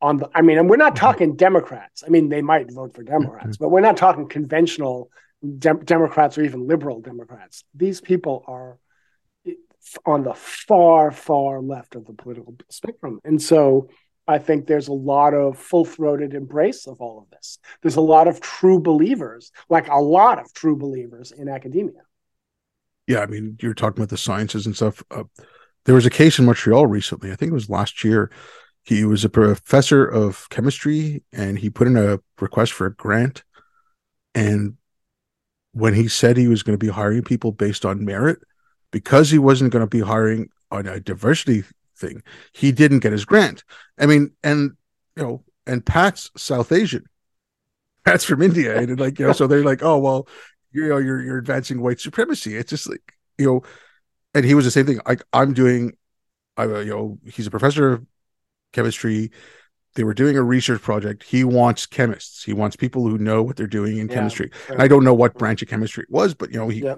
On 0.00 0.16
the, 0.16 0.30
I 0.34 0.42
mean, 0.42 0.58
and 0.58 0.68
we're 0.68 0.76
not 0.76 0.94
mm-hmm. 0.94 1.06
talking 1.06 1.36
Democrats. 1.36 2.02
I 2.04 2.10
mean, 2.10 2.28
they 2.28 2.42
might 2.42 2.72
vote 2.72 2.94
for 2.94 3.02
Democrats, 3.02 3.56
but 3.56 3.70
we're 3.70 3.80
not 3.80 3.96
talking 3.96 4.28
conventional 4.28 5.10
de- 5.58 5.74
Democrats 5.74 6.38
or 6.38 6.42
even 6.42 6.66
liberal 6.66 7.00
Democrats. 7.00 7.64
These 7.74 8.00
people 8.00 8.44
are 8.46 8.78
on 10.06 10.22
the 10.22 10.34
far, 10.34 11.10
far 11.10 11.60
left 11.60 11.96
of 11.96 12.06
the 12.06 12.12
political 12.12 12.56
spectrum. 12.68 13.20
And 13.24 13.40
so 13.40 13.88
I 14.28 14.38
think 14.38 14.66
there's 14.66 14.88
a 14.88 14.92
lot 14.92 15.34
of 15.34 15.58
full 15.58 15.84
throated 15.84 16.34
embrace 16.34 16.86
of 16.86 17.00
all 17.00 17.18
of 17.18 17.30
this. 17.30 17.58
There's 17.82 17.96
a 17.96 18.00
lot 18.00 18.28
of 18.28 18.40
true 18.40 18.78
believers, 18.78 19.50
like 19.68 19.88
a 19.88 19.96
lot 19.96 20.38
of 20.38 20.52
true 20.52 20.76
believers 20.76 21.32
in 21.32 21.48
academia. 21.48 22.02
Yeah, 23.06 23.20
I 23.20 23.26
mean, 23.26 23.56
you're 23.60 23.74
talking 23.74 24.00
about 24.00 24.10
the 24.10 24.16
sciences 24.16 24.66
and 24.66 24.76
stuff. 24.76 25.02
Uh, 25.10 25.24
there 25.84 25.94
was 25.94 26.06
a 26.06 26.10
case 26.10 26.38
in 26.38 26.44
Montreal 26.44 26.86
recently, 26.86 27.32
I 27.32 27.36
think 27.36 27.50
it 27.50 27.54
was 27.54 27.68
last 27.68 28.04
year. 28.04 28.30
He 28.84 29.04
was 29.04 29.24
a 29.24 29.28
professor 29.28 30.04
of 30.04 30.48
chemistry 30.50 31.22
and 31.32 31.58
he 31.58 31.70
put 31.70 31.86
in 31.86 31.96
a 31.96 32.20
request 32.40 32.72
for 32.72 32.86
a 32.86 32.94
grant. 32.94 33.44
And 34.34 34.76
when 35.72 35.94
he 35.94 36.08
said 36.08 36.36
he 36.36 36.48
was 36.48 36.62
going 36.62 36.78
to 36.78 36.84
be 36.84 36.92
hiring 36.92 37.22
people 37.22 37.52
based 37.52 37.84
on 37.84 38.04
merit, 38.04 38.38
because 38.90 39.30
he 39.30 39.38
wasn't 39.38 39.72
going 39.72 39.84
to 39.84 39.88
be 39.88 40.00
hiring 40.00 40.48
on 40.70 40.86
a 40.86 41.00
diversity 41.00 41.64
thing, 41.96 42.22
he 42.52 42.72
didn't 42.72 43.00
get 43.00 43.12
his 43.12 43.24
grant. 43.24 43.64
I 43.98 44.06
mean, 44.06 44.32
and 44.42 44.72
you 45.16 45.22
know, 45.22 45.44
and 45.66 45.84
Pat's 45.84 46.30
South 46.36 46.72
Asian. 46.72 47.04
Pat's 48.04 48.24
from 48.24 48.42
India, 48.42 48.76
and 48.76 48.98
like 48.98 49.18
you 49.18 49.26
know, 49.26 49.32
so 49.32 49.46
they're 49.46 49.64
like, 49.64 49.82
oh 49.82 49.98
well, 49.98 50.26
you 50.72 50.88
know, 50.88 50.98
you're 50.98 51.22
you're 51.22 51.38
advancing 51.38 51.80
white 51.80 52.00
supremacy. 52.00 52.56
It's 52.56 52.70
just 52.70 52.88
like 52.88 53.14
you 53.38 53.46
know, 53.46 53.62
and 54.34 54.44
he 54.44 54.54
was 54.54 54.64
the 54.64 54.70
same 54.70 54.86
thing. 54.86 55.00
Like 55.06 55.22
I'm 55.32 55.52
doing, 55.52 55.92
I 56.56 56.64
you 56.64 56.90
know, 56.90 57.18
he's 57.24 57.46
a 57.46 57.50
professor 57.50 57.92
of 57.92 58.06
chemistry. 58.72 59.30
They 59.94 60.04
were 60.04 60.14
doing 60.14 60.36
a 60.36 60.42
research 60.42 60.80
project. 60.80 61.22
He 61.22 61.44
wants 61.44 61.84
chemists. 61.84 62.42
He 62.42 62.54
wants 62.54 62.76
people 62.76 63.06
who 63.06 63.18
know 63.18 63.42
what 63.42 63.56
they're 63.56 63.66
doing 63.66 63.98
in 63.98 64.08
yeah, 64.08 64.14
chemistry. 64.14 64.50
Right. 64.70 64.80
I 64.80 64.88
don't 64.88 65.04
know 65.04 65.14
what 65.14 65.34
branch 65.34 65.60
of 65.60 65.68
chemistry 65.68 66.04
it 66.04 66.10
was, 66.10 66.32
but 66.34 66.50
you 66.50 66.58
know, 66.58 66.68
he, 66.68 66.80
yeah, 66.80 66.94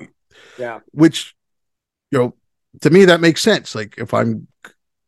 yeah. 0.58 0.80
which 0.92 1.34
you 2.10 2.18
know, 2.18 2.34
to 2.82 2.90
me 2.90 3.04
that 3.06 3.20
makes 3.20 3.42
sense. 3.42 3.74
Like 3.74 3.94
if 3.98 4.14
I'm 4.14 4.46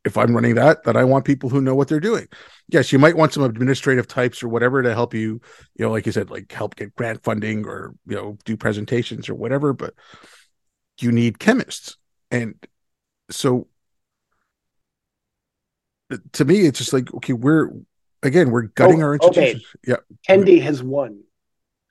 if 0.07 0.17
I'm 0.17 0.33
running 0.33 0.55
that, 0.55 0.83
that 0.85 0.97
I 0.97 1.03
want 1.03 1.25
people 1.25 1.49
who 1.49 1.61
know 1.61 1.75
what 1.75 1.87
they're 1.87 1.99
doing. 1.99 2.27
Yes, 2.69 2.91
you 2.91 2.97
might 2.97 3.15
want 3.15 3.33
some 3.33 3.43
administrative 3.43 4.07
types 4.07 4.41
or 4.41 4.47
whatever 4.47 4.81
to 4.81 4.93
help 4.93 5.13
you, 5.13 5.39
you 5.75 5.85
know, 5.85 5.91
like 5.91 6.05
you 6.05 6.11
said, 6.11 6.31
like 6.31 6.51
help 6.51 6.75
get 6.75 6.95
grant 6.95 7.23
funding 7.23 7.67
or 7.67 7.93
you 8.07 8.15
know 8.15 8.37
do 8.45 8.57
presentations 8.57 9.29
or 9.29 9.35
whatever. 9.35 9.73
But 9.73 9.93
you 10.99 11.11
need 11.11 11.37
chemists, 11.37 11.97
and 12.31 12.55
so 13.29 13.67
uh, 16.11 16.17
to 16.33 16.45
me, 16.45 16.61
it's 16.61 16.79
just 16.79 16.93
like 16.93 17.13
okay, 17.15 17.33
we're 17.33 17.69
again 18.23 18.49
we're 18.49 18.63
gutting 18.63 19.03
oh, 19.03 19.05
our 19.05 19.13
institutions. 19.15 19.65
Okay. 19.87 19.99
Yeah, 19.99 20.35
Kendi 20.35 20.61
has 20.61 20.81
won 20.81 21.21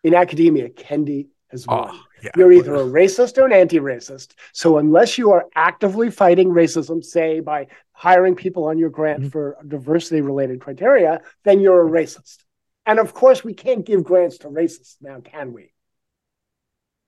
in 0.02 0.14
academia. 0.14 0.70
Kendi 0.70 1.28
has 1.50 1.64
ah, 1.68 1.82
won. 1.82 1.90
Oh, 1.92 2.02
yeah, 2.22 2.30
You're 2.36 2.52
either 2.52 2.74
a 2.74 2.78
racist 2.78 3.36
or 3.36 3.46
an 3.46 3.52
anti-racist. 3.52 4.32
So 4.52 4.78
unless 4.78 5.18
you 5.18 5.32
are 5.32 5.46
actively 5.54 6.10
fighting 6.10 6.48
racism, 6.48 7.04
say 7.04 7.40
by 7.40 7.66
hiring 7.96 8.34
people 8.34 8.64
on 8.64 8.78
your 8.78 8.90
grant 8.90 9.20
mm-hmm. 9.20 9.28
for 9.30 9.56
diversity-related 9.66 10.60
criteria, 10.60 11.22
then 11.44 11.60
you're 11.60 11.86
a 11.86 11.90
racist. 11.90 12.44
And 12.84 12.98
of 12.98 13.14
course, 13.14 13.42
we 13.42 13.54
can't 13.54 13.84
give 13.84 14.04
grants 14.04 14.38
to 14.38 14.48
racists 14.48 14.96
now, 15.00 15.20
can 15.20 15.52
we? 15.52 15.72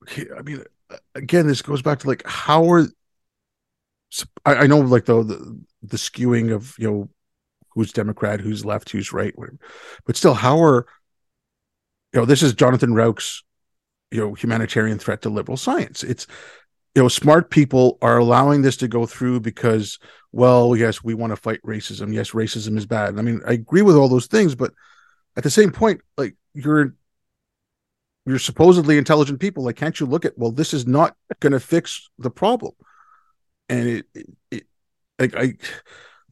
Okay, 0.05 0.26
I 0.36 0.43
mean, 0.43 0.64
again, 1.14 1.47
this 1.47 1.62
goes 1.62 1.82
back 1.82 2.01
to 2.01 2.07
like 2.07 2.26
how 2.26 2.70
are 2.72 2.86
I, 4.47 4.55
I 4.55 4.66
know 4.66 4.78
like 4.78 5.05
the, 5.05 5.22
the 5.22 5.61
the 5.82 5.97
skewing 5.97 6.53
of 6.53 6.74
you 6.78 6.91
know 6.91 7.09
who's 7.74 7.93
Democrat, 7.93 8.41
who's 8.41 8.64
left, 8.64 8.91
who's 8.91 9.12
right, 9.12 9.36
whatever. 9.39 9.59
But 10.07 10.16
still, 10.16 10.34
how 10.34 10.62
are 10.62 10.86
you 12.12 12.20
know 12.20 12.24
this 12.24 12.43
is 12.43 12.55
Jonathan 12.55 12.95
Rauch's 12.95 13.45
you 14.11 14.20
know 14.20 14.34
humanitarian 14.34 14.99
threat 14.99 15.22
to 15.22 15.28
liberal 15.28 15.57
science 15.57 16.03
it's 16.03 16.26
you 16.99 17.05
know 17.05 17.09
smart 17.09 17.51
people 17.51 17.96
are 18.03 18.18
allowing 18.18 18.62
this 18.62 18.76
to 18.78 18.88
go 18.88 19.07
through 19.07 19.38
because 19.38 20.01
well 20.32 20.74
yes 20.74 21.05
we 21.05 21.14
want 21.14 21.30
to 21.30 21.36
fight 21.36 21.62
racism. 21.62 22.12
Yes 22.12 22.32
racism 22.32 22.76
is 22.76 22.86
bad. 22.86 23.16
I 23.16 23.22
mean 23.22 23.40
i 23.46 23.53
agree 23.53 23.82
with 23.82 23.94
all 23.94 24.09
those 24.09 24.26
things 24.26 24.57
but 24.57 24.72
at 25.36 25.44
the 25.44 25.51
same 25.51 25.70
point 25.70 26.01
like 26.16 26.34
you're 26.55 26.94
you're 28.26 28.40
supposedly 28.40 28.99
intelligent 28.99 29.38
people. 29.38 29.62
Like 29.62 29.76
can't 29.76 30.01
you 30.01 30.07
look 30.07 30.24
at 30.24 30.36
well 30.36 30.51
this 30.51 30.74
is 30.74 30.88
not 30.88 31.14
going 31.38 31.53
to 31.53 31.61
fix 31.61 32.11
the 32.18 32.30
problem? 32.30 32.72
And 33.68 33.88
it, 33.88 34.07
it, 34.12 34.26
it 34.51 34.66
like 35.20 35.36
I, 35.36 35.55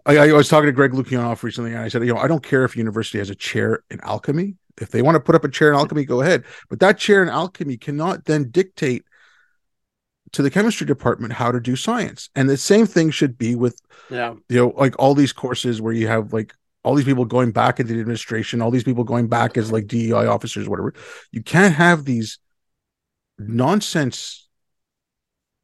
I 0.04 0.30
i 0.30 0.32
was 0.32 0.48
talking 0.48 0.66
to 0.66 0.72
greg 0.72 0.92
lukianoff 0.92 1.44
recently 1.44 1.74
and 1.74 1.80
i 1.80 1.88
said 1.88 2.02
you 2.02 2.12
know 2.12 2.20
i 2.20 2.26
don't 2.26 2.42
care 2.42 2.64
if 2.64 2.76
university 2.76 3.18
has 3.18 3.30
a 3.30 3.36
chair 3.36 3.84
in 3.88 4.00
alchemy. 4.00 4.56
If 4.80 4.90
they 4.90 5.00
want 5.00 5.14
to 5.14 5.20
put 5.20 5.36
up 5.36 5.44
a 5.44 5.48
chair 5.48 5.68
in 5.68 5.74
mm-hmm. 5.74 5.82
alchemy, 5.82 6.04
go 6.06 6.22
ahead. 6.22 6.44
But 6.68 6.80
that 6.80 6.98
chair 6.98 7.22
in 7.22 7.28
alchemy 7.28 7.76
cannot 7.76 8.24
then 8.24 8.50
dictate 8.50 9.04
to 10.36 10.42
the 10.42 10.50
chemistry 10.50 10.86
department 10.86 11.32
how 11.32 11.50
to 11.50 11.58
do 11.58 11.74
science. 11.74 12.28
And 12.34 12.46
the 12.46 12.58
same 12.58 12.84
thing 12.84 13.10
should 13.10 13.38
be 13.38 13.54
with, 13.54 13.80
yeah, 14.10 14.34
you 14.50 14.56
know, 14.58 14.74
like 14.76 14.94
all 14.98 15.14
these 15.14 15.32
courses 15.32 15.80
where 15.80 15.94
you 15.94 16.08
have 16.08 16.34
like 16.34 16.52
all 16.84 16.94
these 16.94 17.06
people 17.06 17.24
going 17.24 17.52
back 17.52 17.80
into 17.80 17.94
the 17.94 18.00
administration, 18.00 18.60
all 18.60 18.70
these 18.70 18.84
people 18.84 19.02
going 19.02 19.28
back 19.28 19.56
as 19.56 19.72
like 19.72 19.86
DEI 19.86 20.26
officers, 20.26 20.68
whatever. 20.68 20.92
You 21.32 21.42
can't 21.42 21.74
have 21.74 22.04
these 22.04 22.38
nonsense, 23.38 24.46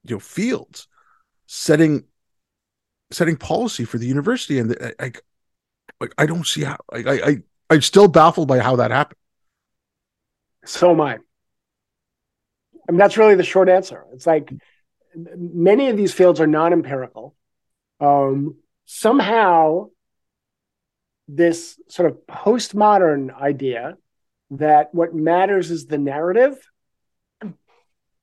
you 0.04 0.16
know, 0.16 0.20
fields 0.20 0.88
setting 1.46 2.04
setting 3.10 3.36
policy 3.36 3.84
for 3.84 3.98
the 3.98 4.06
university. 4.06 4.58
And 4.58 4.72
uh, 4.72 4.74
the, 4.74 5.04
I, 5.04 5.12
like 6.00 6.14
I 6.16 6.24
don't 6.24 6.46
see 6.46 6.64
how 6.64 6.78
I, 6.90 6.98
I 7.06 7.36
I'm 7.68 7.82
still 7.82 8.08
baffled 8.08 8.48
by 8.48 8.60
how 8.60 8.76
that 8.76 8.90
happened. 8.90 9.18
So 10.64 10.92
am 10.92 11.02
I. 11.02 11.18
I 12.88 12.92
mean, 12.92 12.98
that's 12.98 13.16
really 13.16 13.34
the 13.34 13.44
short 13.44 13.68
answer. 13.68 14.04
It's 14.12 14.26
like 14.26 14.52
many 15.14 15.88
of 15.88 15.96
these 15.96 16.12
fields 16.12 16.40
are 16.40 16.46
non-empirical. 16.46 17.34
Um, 18.00 18.56
somehow, 18.86 19.90
this 21.28 21.78
sort 21.88 22.10
of 22.10 22.18
postmodern 22.26 23.34
idea 23.34 23.96
that 24.50 24.92
what 24.92 25.14
matters 25.14 25.70
is 25.70 25.86
the 25.86 25.98
narrative 25.98 26.56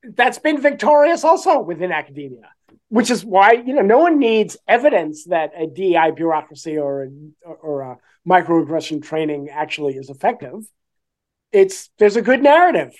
that's 0.03 0.39
been 0.39 0.61
victorious 0.61 1.23
also 1.23 1.59
within 1.59 1.91
academia 1.91 2.51
which 2.89 3.11
is 3.11 3.23
why 3.23 3.53
you 3.53 3.73
know 3.73 3.81
no 3.81 3.99
one 3.99 4.19
needs 4.19 4.57
evidence 4.67 5.25
that 5.25 5.51
a 5.55 5.67
DI 5.67 6.11
bureaucracy 6.11 6.77
or 6.77 7.03
a, 7.03 7.09
or 7.49 7.81
a 7.81 7.97
microaggression 8.27 9.01
training 9.01 9.49
actually 9.49 9.93
is 9.93 10.09
effective. 10.09 10.67
It's 11.51 11.89
there's 11.97 12.15
a 12.15 12.21
good 12.21 12.43
narrative. 12.43 12.93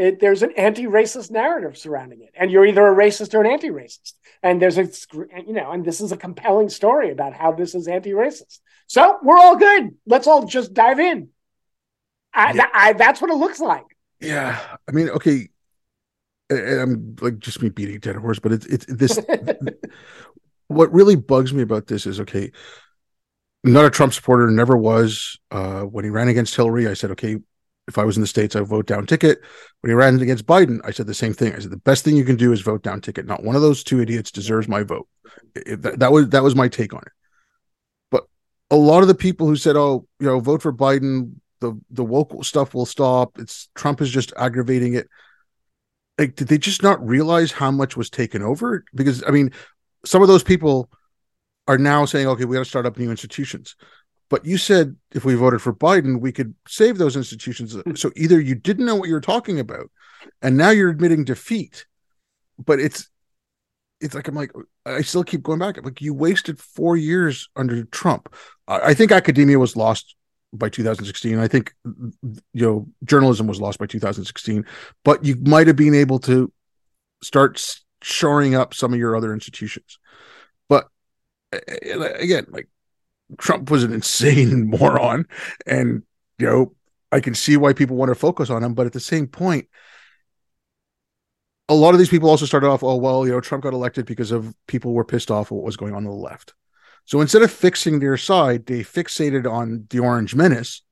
It, 0.00 0.18
there's 0.18 0.42
an 0.42 0.52
anti-racist 0.56 1.30
narrative 1.30 1.76
surrounding 1.76 2.22
it, 2.22 2.30
and 2.34 2.50
you're 2.50 2.64
either 2.64 2.86
a 2.86 2.94
racist 2.94 3.34
or 3.34 3.42
an 3.42 3.50
anti-racist. 3.50 4.14
And 4.42 4.60
there's 4.60 4.78
a 4.78 4.88
you 5.46 5.52
know, 5.52 5.72
and 5.72 5.84
this 5.84 6.00
is 6.00 6.10
a 6.10 6.16
compelling 6.16 6.70
story 6.70 7.10
about 7.10 7.34
how 7.34 7.52
this 7.52 7.74
is 7.74 7.86
anti-racist. 7.86 8.60
So 8.86 9.18
we're 9.22 9.36
all 9.36 9.56
good. 9.56 9.90
Let's 10.06 10.26
all 10.26 10.46
just 10.46 10.72
dive 10.72 11.00
in. 11.00 11.28
I, 12.32 12.54
yeah. 12.54 12.66
I, 12.72 12.92
that's 12.94 13.20
what 13.20 13.30
it 13.30 13.34
looks 13.34 13.60
like. 13.60 13.84
Yeah, 14.20 14.58
I 14.88 14.92
mean, 14.92 15.10
okay, 15.10 15.50
I'm 16.50 17.14
like 17.20 17.38
just 17.38 17.60
me 17.60 17.68
beating 17.68 18.00
dead 18.00 18.16
horse, 18.16 18.38
but 18.38 18.52
it's 18.52 18.64
it's 18.64 18.86
this. 18.86 19.20
what 20.68 20.90
really 20.94 21.16
bugs 21.16 21.52
me 21.52 21.60
about 21.62 21.88
this 21.88 22.06
is 22.06 22.20
okay. 22.20 22.52
not 23.64 23.84
a 23.84 23.90
Trump 23.90 24.14
supporter, 24.14 24.50
never 24.50 24.78
was. 24.78 25.38
Uh, 25.50 25.82
when 25.82 26.06
he 26.06 26.10
ran 26.10 26.28
against 26.28 26.56
Hillary, 26.56 26.88
I 26.88 26.94
said, 26.94 27.10
okay, 27.10 27.36
if 27.90 27.98
I 27.98 28.04
was 28.04 28.16
in 28.16 28.20
the 28.20 28.26
states, 28.26 28.56
I 28.56 28.60
vote 28.60 28.86
down 28.86 29.04
ticket. 29.04 29.40
When 29.80 29.90
he 29.90 29.94
ran 29.94 30.20
against 30.20 30.46
Biden, 30.46 30.80
I 30.84 30.92
said 30.92 31.06
the 31.06 31.14
same 31.14 31.34
thing. 31.34 31.54
I 31.54 31.58
said 31.58 31.70
the 31.70 31.76
best 31.76 32.04
thing 32.04 32.16
you 32.16 32.24
can 32.24 32.36
do 32.36 32.52
is 32.52 32.60
vote 32.60 32.82
down 32.82 33.00
ticket. 33.00 33.26
Not 33.26 33.42
one 33.42 33.56
of 33.56 33.62
those 33.62 33.82
two 33.82 34.00
idiots 34.00 34.30
deserves 34.30 34.68
my 34.68 34.84
vote. 34.84 35.08
That, 35.54 35.98
that 35.98 36.12
was 36.12 36.28
that 36.30 36.44
was 36.44 36.54
my 36.54 36.68
take 36.68 36.94
on 36.94 37.02
it. 37.04 37.12
But 38.10 38.24
a 38.70 38.76
lot 38.76 39.02
of 39.02 39.08
the 39.08 39.14
people 39.14 39.46
who 39.48 39.56
said, 39.56 39.76
"Oh, 39.76 40.06
you 40.20 40.26
know, 40.26 40.38
vote 40.38 40.62
for 40.62 40.72
Biden," 40.72 41.34
the 41.60 41.78
the 41.90 42.04
woke 42.04 42.44
stuff 42.44 42.72
will 42.72 42.86
stop. 42.86 43.38
It's 43.38 43.68
Trump 43.74 44.00
is 44.00 44.10
just 44.10 44.32
aggravating 44.36 44.94
it. 44.94 45.08
Like, 46.16 46.36
did 46.36 46.48
they 46.48 46.58
just 46.58 46.82
not 46.82 47.04
realize 47.04 47.50
how 47.50 47.70
much 47.70 47.96
was 47.96 48.08
taken 48.08 48.42
over? 48.42 48.84
Because 48.94 49.24
I 49.26 49.30
mean, 49.30 49.50
some 50.04 50.22
of 50.22 50.28
those 50.28 50.44
people 50.44 50.90
are 51.66 51.78
now 51.78 52.04
saying, 52.04 52.28
"Okay, 52.28 52.44
we 52.44 52.54
got 52.54 52.64
to 52.64 52.70
start 52.70 52.86
up 52.86 52.96
new 52.96 53.10
institutions." 53.10 53.74
But 54.30 54.46
you 54.46 54.56
said 54.56 54.96
if 55.12 55.24
we 55.24 55.34
voted 55.34 55.60
for 55.60 55.74
Biden, 55.74 56.20
we 56.20 56.32
could 56.32 56.54
save 56.66 56.96
those 56.96 57.16
institutions. 57.16 57.74
Hmm. 57.74 57.94
So 57.96 58.12
either 58.16 58.40
you 58.40 58.54
didn't 58.54 58.86
know 58.86 58.94
what 58.94 59.08
you 59.08 59.14
were 59.14 59.20
talking 59.20 59.60
about, 59.60 59.90
and 60.40 60.56
now 60.56 60.70
you're 60.70 60.88
admitting 60.88 61.24
defeat. 61.24 61.84
But 62.58 62.80
it's 62.80 63.10
it's 64.00 64.14
like 64.14 64.28
I'm 64.28 64.36
like 64.36 64.52
I 64.86 65.02
still 65.02 65.24
keep 65.24 65.42
going 65.42 65.58
back. 65.58 65.84
Like 65.84 66.00
you 66.00 66.14
wasted 66.14 66.58
four 66.58 66.96
years 66.96 67.50
under 67.56 67.84
Trump. 67.84 68.34
I, 68.68 68.80
I 68.80 68.94
think 68.94 69.12
academia 69.12 69.58
was 69.58 69.76
lost 69.76 70.14
by 70.52 70.68
2016. 70.68 71.38
I 71.38 71.48
think 71.48 71.74
you 71.84 72.42
know 72.54 72.88
journalism 73.04 73.48
was 73.48 73.60
lost 73.60 73.78
by 73.78 73.86
2016. 73.86 74.64
But 75.04 75.24
you 75.24 75.36
might 75.42 75.66
have 75.66 75.76
been 75.76 75.94
able 75.94 76.20
to 76.20 76.52
start 77.22 77.62
shoring 78.02 78.54
up 78.54 78.74
some 78.74 78.92
of 78.92 78.98
your 78.98 79.16
other 79.16 79.34
institutions. 79.34 79.98
But 80.68 80.88
again, 81.52 82.46
like 82.50 82.68
Trump 83.38 83.70
was 83.70 83.84
an 83.84 83.92
insane 84.00 84.68
moron, 84.68 85.26
and 85.66 86.02
you 86.38 86.46
know 86.46 86.74
I 87.12 87.20
can 87.20 87.34
see 87.34 87.56
why 87.56 87.72
people 87.72 87.96
want 87.96 88.10
to 88.10 88.14
focus 88.14 88.50
on 88.50 88.62
him. 88.62 88.74
But 88.74 88.86
at 88.86 88.92
the 88.92 89.00
same 89.00 89.26
point, 89.26 89.68
a 91.68 91.74
lot 91.74 91.94
of 91.94 91.98
these 91.98 92.08
people 92.08 92.28
also 92.28 92.46
started 92.46 92.68
off, 92.68 92.82
oh 92.82 92.96
well, 92.96 93.26
you 93.26 93.32
know, 93.32 93.40
Trump 93.40 93.62
got 93.62 93.72
elected 93.72 94.06
because 94.06 94.32
of 94.32 94.54
people 94.66 94.92
were 94.92 95.04
pissed 95.04 95.30
off 95.30 95.48
at 95.48 95.52
what 95.52 95.64
was 95.64 95.76
going 95.76 95.92
on 95.92 96.04
on 96.06 96.10
the 96.10 96.10
left. 96.10 96.54
So 97.04 97.20
instead 97.20 97.42
of 97.42 97.50
fixing 97.50 97.98
their 97.98 98.16
side, 98.16 98.66
they 98.66 98.80
fixated 98.80 99.50
on 99.50 99.86
the 99.90 100.00
Orange 100.00 100.34
Menace, 100.34 100.82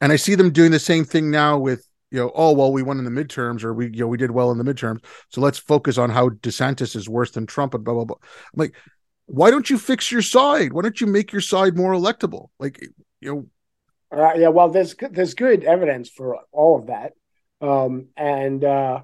and 0.00 0.12
I 0.12 0.16
see 0.16 0.34
them 0.34 0.50
doing 0.50 0.70
the 0.70 0.78
same 0.78 1.04
thing 1.04 1.30
now 1.30 1.58
with 1.58 1.86
you 2.10 2.18
know, 2.18 2.30
oh 2.34 2.52
well, 2.52 2.72
we 2.72 2.82
won 2.82 2.98
in 2.98 3.04
the 3.04 3.10
midterms, 3.10 3.64
or 3.64 3.74
we 3.74 3.86
you 3.86 4.00
know 4.00 4.06
we 4.06 4.16
did 4.16 4.30
well 4.30 4.50
in 4.50 4.58
the 4.58 4.64
midterms, 4.64 5.04
so 5.30 5.40
let's 5.40 5.58
focus 5.58 5.98
on 5.98 6.10
how 6.10 6.28
DeSantis 6.28 6.94
is 6.94 7.08
worse 7.08 7.32
than 7.32 7.46
Trump 7.46 7.74
and 7.74 7.84
blah 7.84 7.94
blah 7.94 8.04
blah. 8.04 8.16
I'm 8.20 8.58
like, 8.58 8.74
why 9.26 9.50
don't 9.50 9.68
you 9.68 9.78
fix 9.78 10.10
your 10.10 10.22
side? 10.22 10.72
Why 10.72 10.82
don't 10.82 11.00
you 11.00 11.06
make 11.06 11.32
your 11.32 11.40
side 11.40 11.76
more 11.76 11.92
electable? 11.92 12.48
Like, 12.58 12.80
you 13.20 13.34
know. 13.34 13.46
Uh, 14.16 14.34
yeah, 14.36 14.48
well, 14.48 14.68
there's 14.68 14.94
there's 15.10 15.34
good 15.34 15.64
evidence 15.64 16.08
for 16.08 16.38
all 16.52 16.78
of 16.78 16.86
that, 16.86 17.12
um, 17.60 18.06
and 18.16 18.64
uh, 18.64 19.00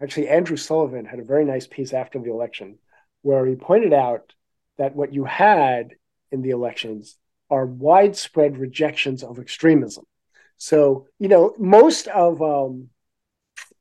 Actually, 0.00 0.28
Andrew 0.28 0.56
Sullivan 0.56 1.04
had 1.04 1.18
a 1.18 1.24
very 1.24 1.44
nice 1.44 1.66
piece 1.66 1.92
after 1.92 2.18
the 2.18 2.30
election 2.30 2.78
where 3.22 3.44
he 3.46 3.56
pointed 3.56 3.92
out 3.92 4.32
that 4.76 4.94
what 4.94 5.12
you 5.12 5.24
had 5.24 5.94
in 6.30 6.42
the 6.42 6.50
elections 6.50 7.16
are 7.50 7.66
widespread 7.66 8.58
rejections 8.58 9.24
of 9.24 9.38
extremism. 9.38 10.04
So, 10.56 11.06
you 11.18 11.28
know, 11.28 11.54
most 11.58 12.06
of 12.08 12.40
um, 12.42 12.90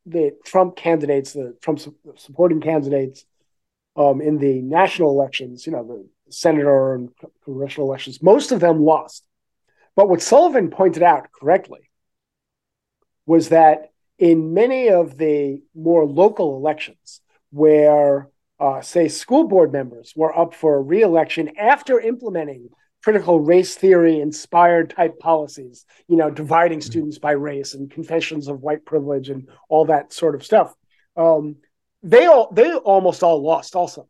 the 0.05 0.35
Trump 0.43 0.75
candidates, 0.75 1.33
the 1.33 1.55
Trump 1.61 1.81
supporting 2.15 2.61
candidates 2.61 3.25
um, 3.97 4.21
in 4.21 4.37
the 4.37 4.61
national 4.61 5.09
elections, 5.09 5.65
you 5.65 5.73
know, 5.73 5.83
the 5.83 6.07
senator 6.31 6.93
and 6.93 7.09
congressional 7.43 7.87
elections, 7.87 8.21
most 8.21 8.51
of 8.51 8.59
them 8.59 8.81
lost. 8.81 9.25
But 9.95 10.07
what 10.07 10.21
Sullivan 10.21 10.69
pointed 10.69 11.03
out 11.03 11.31
correctly 11.31 11.89
was 13.25 13.49
that 13.49 13.89
in 14.19 14.53
many 14.53 14.89
of 14.89 15.17
the 15.17 15.61
more 15.75 16.05
local 16.05 16.55
elections 16.55 17.21
where 17.51 18.29
uh, 18.59 18.81
say 18.81 19.07
school 19.07 19.47
board 19.47 19.71
members 19.71 20.13
were 20.15 20.37
up 20.37 20.53
for 20.53 20.81
reelection 20.81 21.57
after 21.57 21.99
implementing 21.99 22.69
critical 23.03 23.39
race 23.39 23.75
theory 23.75 24.19
inspired 24.19 24.89
type 24.89 25.19
policies 25.19 25.85
you 26.07 26.17
know 26.17 26.31
dividing 26.31 26.79
mm-hmm. 26.79 26.89
students 26.89 27.19
by 27.19 27.31
race 27.31 27.75
and 27.75 27.91
confessions 27.91 28.47
of 28.47 28.61
white 28.61 28.83
privilege 28.85 29.29
and 29.29 29.47
all 29.69 29.85
that 29.85 30.11
sort 30.11 30.33
of 30.33 30.43
stuff 30.43 30.73
um, 31.15 31.55
they 32.07 32.25
all 32.25 32.49
they 32.51 32.73
almost 32.73 33.23
all 33.23 33.41
lost 33.41 33.75
also 33.75 34.07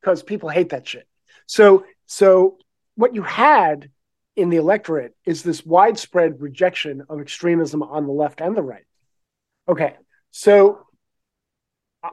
because 0.00 0.22
people 0.22 0.48
hate 0.48 0.70
that 0.70 0.86
shit 0.86 1.06
so 1.46 1.84
so 2.06 2.58
what 2.94 3.14
you 3.14 3.22
had 3.22 3.90
in 4.36 4.50
the 4.50 4.56
electorate 4.56 5.14
is 5.24 5.42
this 5.42 5.64
widespread 5.64 6.40
rejection 6.40 7.02
of 7.08 7.20
extremism 7.20 7.82
on 7.82 8.06
the 8.06 8.12
left 8.12 8.40
and 8.40 8.56
the 8.56 8.62
right 8.62 8.84
Okay, 9.66 9.94
so 10.30 10.86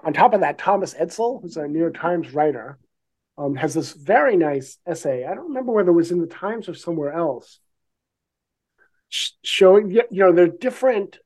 on 0.04 0.14
top 0.14 0.34
of 0.34 0.40
that, 0.42 0.58
Thomas 0.58 0.94
Edsall, 0.94 1.42
who's 1.42 1.58
a 1.58 1.68
New 1.68 1.80
York 1.80 1.98
Times 1.98 2.34
writer, 2.34 2.80
um, 3.38 3.56
has 3.56 3.74
this 3.74 3.92
very 3.92 4.38
nice 4.38 4.78
essay. 4.86 5.26
I 5.26 5.34
don't 5.34 5.50
remember 5.50 5.74
whether 5.74 5.90
it 5.90 5.96
was 5.96 6.12
in 6.12 6.22
the 6.22 6.28
Times 6.28 6.70
or 6.70 6.74
somewhere 6.74 7.12
else, 7.12 7.60
showing 9.10 9.92
you 9.92 10.04
know 10.12 10.32
there 10.32 10.46
are 10.46 10.48
different 10.48 11.18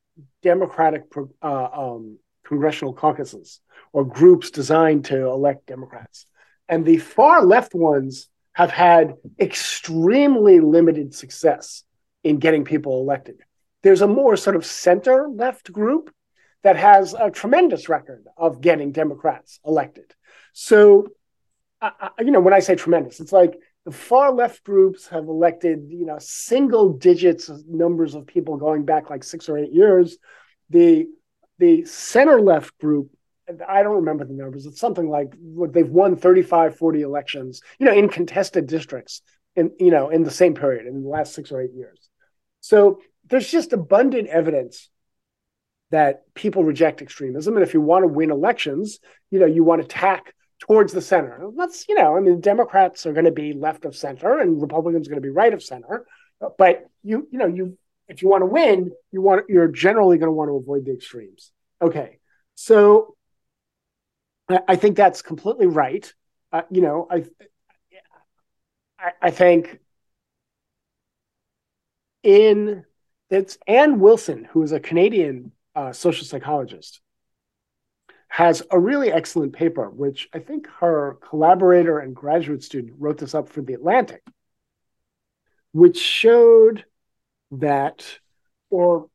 Democratic 0.41 1.03
uh, 1.43 1.67
um, 1.73 2.17
congressional 2.43 2.93
caucuses 2.93 3.59
or 3.95 4.03
groups 4.03 4.51
designed 4.51 5.05
to 5.05 5.25
elect 5.27 5.67
Democrats, 5.67 6.25
and 6.67 6.83
the 6.83 6.97
far 6.97 7.45
left 7.45 7.73
ones 7.73 8.27
have 8.51 8.69
had 8.69 9.13
extremely 9.39 10.59
limited 10.59 11.15
success 11.15 11.83
in 12.21 12.37
getting 12.37 12.65
people 12.65 12.99
elected. 12.99 13.37
There's 13.83 14.01
a 14.01 14.07
more 14.07 14.35
sort 14.35 14.57
of 14.57 14.65
center 14.65 15.29
left 15.29 15.71
group 15.71 16.13
that 16.63 16.75
has 16.75 17.13
a 17.13 17.31
tremendous 17.31 17.87
record 17.87 18.25
of 18.35 18.59
getting 18.59 18.91
Democrats 18.91 19.61
elected. 19.65 20.13
So, 20.51 21.07
you 22.19 22.31
know, 22.31 22.41
when 22.41 22.53
I 22.53 22.59
say 22.59 22.75
tremendous, 22.75 23.21
it's 23.21 23.31
like 23.31 23.53
the 23.85 23.91
far 23.91 24.33
left 24.33 24.65
groups 24.65 25.07
have 25.07 25.25
elected, 25.27 25.85
you 25.87 26.05
know, 26.05 26.17
single 26.19 26.91
digits 26.91 27.49
numbers 27.65 28.13
of 28.13 28.27
people 28.27 28.57
going 28.57 28.83
back 28.83 29.09
like 29.09 29.23
six 29.23 29.47
or 29.47 29.57
eight 29.57 29.71
years. 29.71 30.17
The 30.69 31.07
the 31.59 31.85
center 31.85 32.41
left 32.41 32.77
group, 32.79 33.11
I 33.67 33.83
don't 33.83 33.97
remember 33.97 34.25
the 34.25 34.33
numbers. 34.33 34.65
It's 34.65 34.79
something 34.79 35.07
like 35.07 35.33
they've 35.71 35.89
won 35.89 36.15
35, 36.15 36.77
40 36.77 37.01
elections, 37.01 37.61
you 37.79 37.85
know, 37.85 37.93
in 37.93 38.09
contested 38.09 38.67
districts 38.67 39.21
in, 39.55 39.71
you 39.79 39.91
know, 39.91 40.09
in 40.09 40.23
the 40.23 40.31
same 40.31 40.55
period 40.55 40.87
in 40.87 41.03
the 41.03 41.09
last 41.09 41.33
six 41.33 41.51
or 41.51 41.61
eight 41.61 41.73
years. 41.73 42.09
So 42.61 43.01
there's 43.27 43.49
just 43.49 43.73
abundant 43.73 44.27
evidence 44.27 44.89
that 45.91 46.23
people 46.33 46.63
reject 46.63 47.01
extremism. 47.01 47.55
And 47.55 47.63
if 47.63 47.73
you 47.73 47.81
want 47.81 48.03
to 48.03 48.07
win 48.07 48.31
elections, 48.31 48.99
you 49.29 49.39
know, 49.39 49.45
you 49.45 49.63
want 49.63 49.81
to 49.81 49.87
tack 49.87 50.33
towards 50.59 50.93
the 50.93 51.01
center. 51.01 51.49
That's, 51.55 51.87
you 51.87 51.95
know, 51.95 52.17
I 52.17 52.19
mean, 52.21 52.41
Democrats 52.41 53.05
are 53.05 53.13
going 53.13 53.25
to 53.25 53.31
be 53.31 53.53
left 53.53 53.85
of 53.85 53.95
center 53.95 54.39
and 54.39 54.61
Republicans 54.61 55.07
are 55.07 55.11
going 55.11 55.21
to 55.21 55.27
be 55.27 55.33
right 55.33 55.53
of 55.53 55.61
center. 55.61 56.05
But 56.57 56.85
you, 57.03 57.27
you 57.31 57.37
know, 57.37 57.47
you 57.47 57.77
if 58.07 58.21
you 58.21 58.29
want 58.29 58.41
to 58.41 58.47
win, 58.47 58.91
you 59.11 59.21
want 59.21 59.45
you're 59.49 59.67
generally 59.67 60.17
going 60.17 60.27
to 60.27 60.33
want 60.33 60.49
to 60.49 60.55
avoid 60.55 60.85
the 60.85 60.93
extremes. 60.93 61.51
Okay. 61.81 62.19
So 62.55 63.14
I, 64.49 64.59
I 64.67 64.75
think 64.75 64.95
that's 64.95 65.21
completely 65.21 65.67
right. 65.67 66.11
Uh, 66.51 66.63
you 66.69 66.81
know, 66.81 67.07
I, 67.09 67.25
I 68.99 69.11
I 69.21 69.31
think 69.31 69.79
in 72.23 72.85
it's 73.29 73.57
Anne 73.67 73.99
Wilson, 73.99 74.45
who 74.45 74.61
is 74.61 74.71
a 74.71 74.79
Canadian 74.79 75.51
uh, 75.75 75.91
social 75.91 76.25
psychologist, 76.25 77.01
has 78.27 78.63
a 78.69 78.79
really 78.79 79.11
excellent 79.11 79.53
paper, 79.53 79.89
which 79.89 80.29
I 80.33 80.39
think 80.39 80.67
her 80.79 81.17
collaborator 81.21 81.99
and 81.99 82.15
graduate 82.15 82.63
student 82.63 82.95
wrote 82.99 83.17
this 83.17 83.33
up 83.35 83.49
for 83.49 83.61
The 83.61 83.73
Atlantic, 83.73 84.21
which 85.71 85.97
showed 85.99 86.85
that, 87.51 88.19
or 88.69 89.09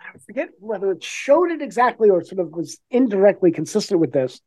I 0.00 0.18
forget 0.18 0.50
whether 0.58 0.92
it 0.92 1.02
showed 1.02 1.50
it 1.50 1.62
exactly 1.62 2.10
or 2.10 2.22
sort 2.24 2.40
of 2.40 2.50
was 2.50 2.78
indirectly 2.90 3.50
consistent 3.52 4.00
with 4.00 4.12
this. 4.12 4.40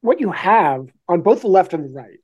What 0.00 0.20
you 0.20 0.30
have 0.32 0.88
on 1.08 1.22
both 1.22 1.42
the 1.42 1.48
left 1.48 1.72
and 1.72 1.84
the 1.84 1.88
right 1.88 2.18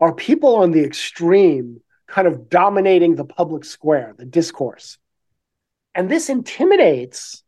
are 0.00 0.14
people 0.14 0.56
on 0.56 0.70
the 0.70 0.82
extreme 0.82 1.80
kind 2.06 2.26
of 2.26 2.48
dominating 2.48 3.14
the 3.14 3.24
public 3.24 3.64
square, 3.64 4.14
the 4.16 4.24
discourse. 4.24 4.98
And 5.94 6.10
this 6.10 6.28
intimidates 6.28 7.42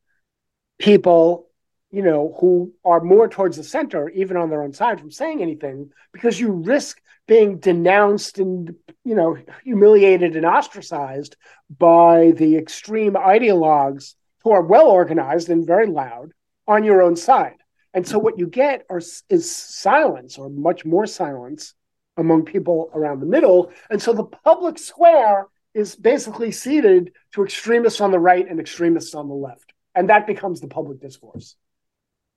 people, 0.79 1.49
you 1.93 2.03
know, 2.03 2.35
who 2.41 2.73
are 2.85 3.01
more 3.01 3.29
towards 3.29 3.59
the 3.59 3.63
center, 3.63 4.09
even 4.09 4.37
on 4.37 4.49
their 4.49 4.63
own 4.63 4.73
side, 4.73 4.99
from 4.99 5.11
saying 5.11 5.43
anything, 5.43 5.91
because 6.13 6.41
you 6.41 6.51
risk 6.51 7.01
being 7.29 7.59
denounced 7.59 8.39
and, 8.39 8.75
you 9.05 9.15
know, 9.15 9.37
humiliated 9.63 10.35
and 10.35 10.47
ostracized 10.47 11.37
by 11.79 12.33
the 12.33 12.57
extreme 12.57 13.13
ideologues 13.13 14.15
who 14.43 14.51
are 14.51 14.63
well 14.63 14.89
organized 14.89 15.51
and 15.51 15.67
very 15.67 15.87
loud 15.87 16.33
on 16.67 16.83
your 16.83 17.03
own 17.03 17.15
side. 17.15 17.57
And 17.95 18.09
so 18.09 18.19
what 18.19 18.39
you 18.39 18.47
get 18.47 18.87
are, 18.89 19.03
is 19.29 19.55
silence 19.55 20.39
or 20.39 20.49
much 20.49 20.85
more 20.87 21.07
silence 21.07 21.75
among 22.17 22.47
people 22.47 22.91
around 22.95 23.21
the 23.21 23.27
middle. 23.27 23.71
And 23.91 24.01
so 24.01 24.15
the 24.15 24.25
public 24.25 24.79
square 24.79 25.47
is 25.75 25.95
basically 25.95 26.53
ceded 26.53 27.13
to 27.33 27.45
extremists 27.45 28.01
on 28.01 28.11
the 28.11 28.19
right 28.19 28.49
and 28.49 28.59
extremists 28.59 29.15
on 29.15 29.29
the 29.29 29.35
left. 29.35 29.73
And 29.95 30.09
that 30.09 30.27
becomes 30.27 30.61
the 30.61 30.69
public 30.69 31.01
discourse. 31.01 31.55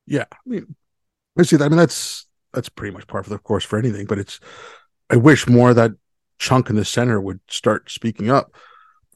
Yeah. 0.08 0.26
I 0.32 0.38
mean, 0.46 0.76
I 1.38 1.44
see 1.44 1.58
that. 1.58 1.66
I 1.66 1.70
mean, 1.70 1.78
that's, 1.78 2.28
that's 2.54 2.70
pretty 2.70 2.94
much 2.94 3.08
part 3.08 3.26
of 3.26 3.30
the 3.30 3.38
course 3.38 3.64
for 3.64 3.78
anything, 3.78 4.06
but 4.06 4.20
it's, 4.20 4.40
I 5.10 5.18
wish 5.18 5.48
more 5.48 5.72
of 5.72 5.76
that 5.76 5.92
chunk 6.40 6.70
in 6.70 6.76
the 6.76 6.86
center 6.86 7.20
would 7.20 7.40
start 7.48 7.90
speaking 7.90 8.30
up. 8.30 8.54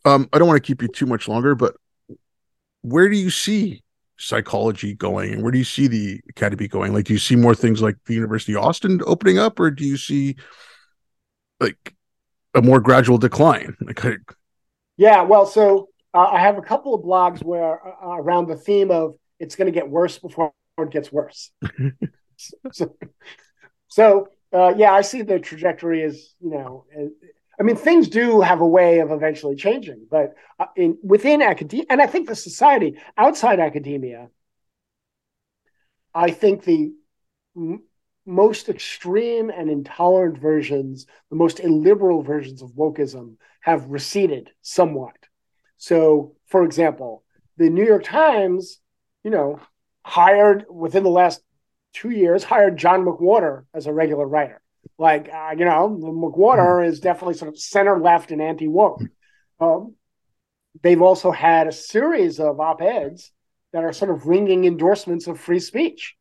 Um, 0.05 0.29
I 0.31 0.39
don't 0.39 0.47
want 0.47 0.61
to 0.61 0.67
keep 0.67 0.81
you 0.81 0.87
too 0.87 1.05
much 1.05 1.27
longer, 1.27 1.55
but 1.55 1.75
where 2.81 3.09
do 3.09 3.15
you 3.15 3.29
see 3.29 3.83
psychology 4.17 4.93
going 4.93 5.33
and 5.33 5.41
where 5.41 5.51
do 5.51 5.57
you 5.57 5.63
see 5.63 5.87
the 5.87 6.19
academy 6.27 6.67
going 6.67 6.93
like 6.93 7.05
do 7.05 7.13
you 7.13 7.19
see 7.19 7.37
more 7.37 7.55
things 7.55 7.81
like 7.81 7.95
the 8.05 8.13
university 8.13 8.53
of 8.53 8.61
austin 8.61 9.01
opening 9.07 9.39
up 9.39 9.57
or 9.61 9.71
do 9.71 9.85
you 9.85 9.95
see 9.95 10.35
like 11.61 11.95
a 12.53 12.61
more 12.61 12.81
gradual 12.81 13.17
decline 13.17 13.77
like 13.81 14.19
yeah 14.97 15.21
well 15.21 15.45
so 15.45 15.87
uh, 16.13 16.27
i 16.33 16.37
have 16.37 16.57
a 16.57 16.61
couple 16.61 16.93
of 16.93 17.01
blogs 17.01 17.41
where 17.41 17.79
uh, 17.87 18.17
around 18.17 18.47
the 18.47 18.57
theme 18.57 18.91
of 18.91 19.15
it's 19.39 19.55
going 19.55 19.67
to 19.67 19.71
get 19.71 19.89
worse 19.89 20.19
before 20.19 20.51
it 20.83 20.91
gets 20.91 21.11
worse 21.11 21.51
so, 22.71 22.95
so 23.87 24.27
uh, 24.53 24.73
yeah 24.75 24.93
i 24.93 25.01
see 25.01 25.21
the 25.21 25.39
trajectory 25.39 26.03
as 26.03 26.33
you 26.39 26.49
know 26.49 26.85
I 27.59 27.63
mean, 27.63 27.75
things 27.75 28.07
do 28.07 28.39
have 28.39 28.61
a 28.61 28.67
way 28.67 28.99
of 28.99 29.11
eventually 29.11 29.55
changing, 29.55 30.07
but 30.09 30.33
uh, 30.59 30.67
in 30.77 30.97
within 31.03 31.41
academia, 31.41 31.85
and 31.89 32.01
I 32.01 32.07
think 32.07 32.29
the 32.29 32.35
society 32.35 32.97
outside 33.17 33.59
academia, 33.59 34.29
I 36.15 36.31
think 36.31 36.63
the 36.63 36.93
m- 37.57 37.83
most 38.25 38.69
extreme 38.69 39.49
and 39.49 39.69
intolerant 39.69 40.37
versions, 40.37 41.05
the 41.29 41.35
most 41.35 41.59
illiberal 41.59 42.21
versions 42.21 42.61
of 42.61 42.71
wokeism, 42.71 43.35
have 43.61 43.89
receded 43.89 44.51
somewhat. 44.61 45.17
So, 45.77 46.35
for 46.45 46.63
example, 46.63 47.23
the 47.57 47.69
New 47.69 47.85
York 47.85 48.03
Times, 48.05 48.79
you 49.23 49.31
know, 49.31 49.59
hired 50.09 50.65
within 50.69 51.03
the 51.03 51.09
last 51.09 51.41
two 51.93 52.09
years 52.09 52.43
hired 52.43 52.77
John 52.77 53.05
McWhorter 53.05 53.65
as 53.73 53.85
a 53.85 53.93
regular 53.93 54.27
writer. 54.27 54.61
Like, 54.97 55.29
uh, 55.31 55.51
you 55.57 55.65
know, 55.65 55.97
McWhorter 56.01 56.85
is 56.85 56.99
definitely 56.99 57.35
sort 57.35 57.49
of 57.49 57.59
center 57.59 57.99
left 57.99 58.31
and 58.31 58.41
anti 58.41 58.67
woke. 58.67 59.01
Um, 59.59 59.95
they've 60.81 61.01
also 61.01 61.31
had 61.31 61.67
a 61.67 61.71
series 61.71 62.39
of 62.39 62.59
op 62.59 62.81
eds 62.81 63.31
that 63.71 63.83
are 63.83 63.93
sort 63.93 64.11
of 64.11 64.25
ringing 64.25 64.65
endorsements 64.65 65.27
of 65.27 65.39
free 65.39 65.59
speech, 65.59 66.15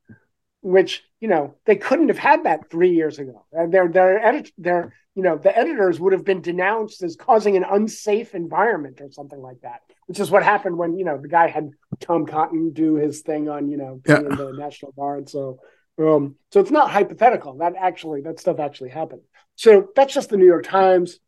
which 0.60 1.02
you 1.20 1.28
know 1.28 1.54
they 1.66 1.76
couldn't 1.76 2.08
have 2.08 2.18
had 2.18 2.44
that 2.44 2.70
three 2.70 2.90
years 2.90 3.18
ago. 3.18 3.44
Their 3.52 3.88
their 3.88 4.24
edit 4.24 4.50
their 4.58 4.94
you 5.14 5.22
know 5.22 5.36
the 5.36 5.56
editors 5.56 5.98
would 5.98 6.12
have 6.12 6.24
been 6.24 6.40
denounced 6.40 7.02
as 7.02 7.16
causing 7.16 7.56
an 7.56 7.64
unsafe 7.68 8.34
environment 8.34 9.00
or 9.00 9.10
something 9.10 9.40
like 9.40 9.60
that, 9.62 9.80
which 10.06 10.20
is 10.20 10.30
what 10.30 10.42
happened 10.42 10.78
when 10.78 10.96
you 10.96 11.04
know 11.04 11.18
the 11.18 11.28
guy 11.28 11.48
had 11.48 11.70
Tom 12.00 12.26
Cotton 12.26 12.72
do 12.72 12.94
his 12.94 13.22
thing 13.22 13.48
on 13.48 13.68
you 13.68 13.76
know 13.76 14.00
yeah. 14.06 14.18
in 14.18 14.36
the 14.36 14.52
National 14.52 14.92
Guard. 14.92 15.18
and 15.18 15.28
so 15.28 15.58
um, 15.98 16.36
so 16.52 16.60
it's 16.60 16.70
not 16.70 16.90
hypothetical. 16.90 17.58
That 17.58 17.74
actually, 17.78 18.22
that 18.22 18.38
stuff 18.38 18.60
actually 18.60 18.90
happened. 18.90 19.22
So 19.56 19.88
that's 19.96 20.14
just 20.14 20.30
the 20.30 20.36
New 20.36 20.46
York 20.46 20.64
Times. 20.64 21.18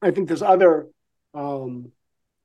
I 0.00 0.12
think 0.12 0.28
there's 0.28 0.42
other 0.42 0.86
um, 1.34 1.92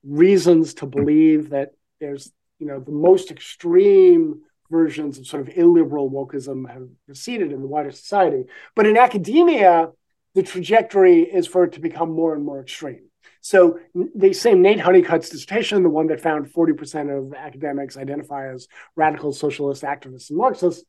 reasons 0.03 0.75
to 0.75 0.85
believe 0.87 1.51
that 1.51 1.71
there's, 1.99 2.31
you 2.59 2.67
know, 2.67 2.79
the 2.79 2.91
most 2.91 3.31
extreme 3.31 4.41
versions 4.69 5.17
of 5.17 5.27
sort 5.27 5.47
of 5.47 5.57
illiberal 5.57 6.09
wokeism 6.09 6.69
have 6.69 6.87
receded 7.07 7.51
in 7.51 7.61
the 7.61 7.67
wider 7.67 7.91
society. 7.91 8.45
But 8.75 8.87
in 8.87 8.97
academia, 8.97 9.91
the 10.33 10.43
trajectory 10.43 11.21
is 11.21 11.47
for 11.47 11.63
it 11.63 11.73
to 11.73 11.79
become 11.79 12.11
more 12.11 12.33
and 12.33 12.43
more 12.43 12.61
extreme. 12.61 13.09
So 13.41 13.79
the 13.93 14.33
same 14.33 14.61
Nate 14.61 14.79
Honeycutt's 14.79 15.29
dissertation, 15.29 15.83
the 15.83 15.89
one 15.89 16.07
that 16.07 16.19
found 16.19 16.51
40% 16.51 17.15
of 17.15 17.33
academics 17.33 17.95
identify 17.95 18.51
as 18.51 18.67
radical 18.95 19.31
socialist 19.33 19.83
activists 19.83 20.29
and 20.29 20.39
Marxists, 20.39 20.83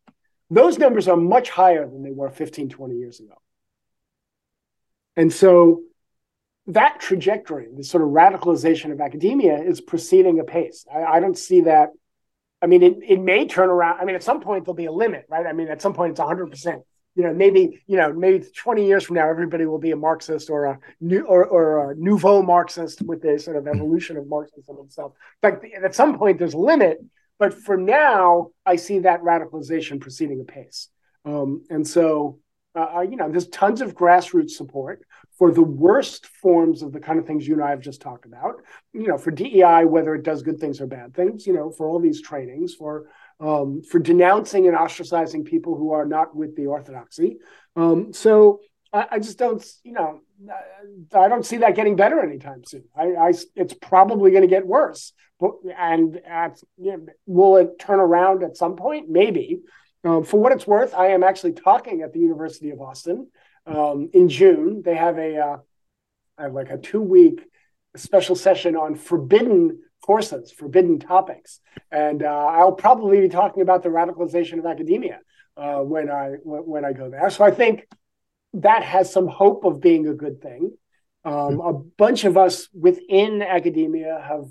those 0.49 0.79
numbers 0.79 1.07
are 1.07 1.17
much 1.17 1.51
higher 1.51 1.87
than 1.87 2.03
they 2.03 2.13
were 2.13 2.31
15, 2.31 2.71
20 2.71 2.95
years 2.95 3.21
ago. 3.21 3.35
And 5.17 5.33
so 5.33 5.83
that 6.69 7.01
trajectory, 7.01 7.69
the 7.75 7.85
sort 7.85 8.03
of 8.03 8.11
radicalization 8.11 8.93
of 8.93 9.01
academia, 9.01 9.59
is 9.59 9.81
proceeding 9.81 10.41
apace. 10.41 10.85
I, 10.93 11.03
I 11.05 11.21
don't 11.21 11.39
see 11.39 11.63
that. 11.63 11.91
I 12.63 12.67
mean, 12.67 12.83
it, 12.83 12.99
it 13.07 13.21
may 13.21 13.47
turn 13.47 13.69
around. 13.69 14.01
I 14.01 14.05
mean, 14.05 14.15
at 14.15 14.23
some 14.23 14.41
point 14.41 14.65
there'll 14.65 14.75
be 14.75 14.87
a 14.87 14.93
limit, 14.93 15.27
right? 15.29 15.47
I 15.47 15.53
mean, 15.53 15.69
at 15.69 15.83
some 15.83 15.95
point 15.95 16.13
it's 16.13 16.21
100%. 16.21 16.83
You 17.15 17.23
know, 17.23 17.33
maybe 17.33 17.83
you 17.87 17.97
know, 17.97 18.13
maybe 18.13 18.45
20 18.45 18.87
years 18.87 19.05
from 19.05 19.17
now, 19.17 19.29
everybody 19.29 19.65
will 19.65 19.79
be 19.79 19.93
a 19.93 19.97
Marxist 19.97 20.51
or 20.51 20.67
a 20.67 20.79
new 21.01 21.23
or, 21.23 21.47
or 21.47 21.93
a 21.93 21.97
nouveau 21.97 22.43
Marxist 22.43 23.01
with 23.01 23.23
the 23.23 23.39
sort 23.39 23.57
of 23.57 23.67
evolution 23.67 24.19
of 24.19 24.27
Marxism 24.27 24.77
itself. 24.85 25.13
But 25.41 25.63
at 25.83 25.95
some 25.95 26.19
point, 26.19 26.39
there's 26.39 26.53
a 26.53 26.59
limit 26.59 26.99
but 27.39 27.55
for 27.55 27.77
now, 27.77 28.51
I 28.65 28.77
see 28.77 29.01
that 29.01 29.23
radicalization 29.23 30.01
proceeding 30.01 30.41
apace. 30.41 30.89
Um, 31.25 31.65
and 31.71 31.87
so, 31.87 32.39
uh, 32.75 33.01
you 33.01 33.17
know, 33.17 33.31
there's 33.31 33.49
tons 33.49 33.81
of 33.81 33.95
grassroots 33.95 34.51
support 34.51 35.03
for 35.39 35.53
the 35.53 35.63
worst 35.63 36.27
forms 36.27 36.83
of 36.83 36.93
the 36.93 37.01
kind 37.01 37.19
of 37.19 37.27
things 37.27 37.47
you 37.47 37.55
and 37.55 37.63
I 37.63 37.71
have 37.71 37.81
just 37.81 38.01
talked 38.01 38.25
about. 38.25 38.63
You 38.93 39.09
know, 39.09 39.19
for 39.19 39.31
DEI, 39.31 39.85
whether 39.85 40.15
it 40.15 40.23
does 40.23 40.43
good 40.43 40.59
things 40.59 40.81
or 40.81 40.87
bad 40.87 41.15
things. 41.15 41.47
You 41.47 41.53
know, 41.53 41.71
for 41.71 41.87
all 41.87 42.01
these 42.01 42.23
trainings, 42.23 42.75
for 42.75 43.09
um, 43.41 43.83
for 43.83 43.99
denouncing 43.99 44.67
and 44.67 44.77
ostracizing 44.77 45.45
people 45.45 45.77
who 45.77 45.93
are 45.93 46.07
not 46.07 46.35
with 46.35 46.57
the 46.57 46.67
orthodoxy. 46.67 47.39
Um, 47.75 48.13
so 48.13 48.61
I, 48.93 49.07
I, 49.13 49.19
just 49.19 49.39
don't, 49.39 49.65
you 49.85 49.93
know, 49.93 50.21
I 51.15 51.29
don't 51.29 51.45
see 51.45 51.59
that 51.59 51.75
getting 51.75 51.97
better 51.97 52.21
anytime 52.21 52.63
soon. 52.65 52.85
I, 52.97 53.13
I 53.15 53.33
it's 53.55 53.75
probably 53.75 54.31
going 54.31 54.43
to 54.43 54.49
get 54.49 54.67
worse. 54.67 55.13
But 55.39 55.53
and 55.77 56.19
at, 56.27 56.59
you 56.79 56.93
know, 56.93 57.07
will 57.27 57.57
it 57.59 57.79
turn 57.79 58.01
around 58.01 58.43
at 58.43 58.57
some 58.57 58.77
point? 58.77 59.11
Maybe. 59.11 59.61
Um, 60.03 60.25
for 60.25 60.39
what 60.39 60.53
it's 60.53 60.67
worth, 60.67 60.95
I 60.95 61.09
am 61.09 61.23
actually 61.23 61.53
talking 61.53 62.03
at 62.03 62.13
the 62.13 62.21
University 62.21 62.71
of 62.71 62.81
Austin 62.81 63.29
um, 63.67 64.11
in 64.13 64.29
June. 64.29 64.83
They 64.85 64.95
have 64.95 65.19
a 65.19 65.39
uh, 65.39 65.57
have 66.39 66.53
like 66.53 66.71
a 66.71 66.79
two 66.79 67.03
week 67.03 67.41
special 67.97 68.37
session 68.37 68.77
on 68.77 68.95
forbidden 68.95 69.81
courses, 70.03 70.53
forbidden 70.53 70.99
topics, 70.99 71.61
and 71.91 72.23
uh, 72.23 72.27
I'll 72.27 72.73
probably 72.73 73.21
be 73.21 73.29
talking 73.29 73.63
about 73.63 73.83
the 73.83 73.89
radicalization 73.89 74.59
of 74.59 74.67
academia 74.67 75.21
uh, 75.57 75.79
when 75.79 76.11
I 76.11 76.37
when 76.43 76.85
I 76.85 76.93
go 76.93 77.11
there. 77.11 77.29
So 77.31 77.45
I 77.45 77.51
think 77.51 77.87
that 78.55 78.83
has 78.83 79.13
some 79.13 79.27
hope 79.27 79.65
of 79.65 79.81
being 79.81 80.09
a 80.09 80.15
good 80.15 80.41
thing. 80.41 80.73
Um, 81.25 81.61
a 81.61 81.73
bunch 81.73 82.25
of 82.25 82.37
us 82.37 82.69
within 82.73 83.43
academia 83.43 84.23
have 84.27 84.45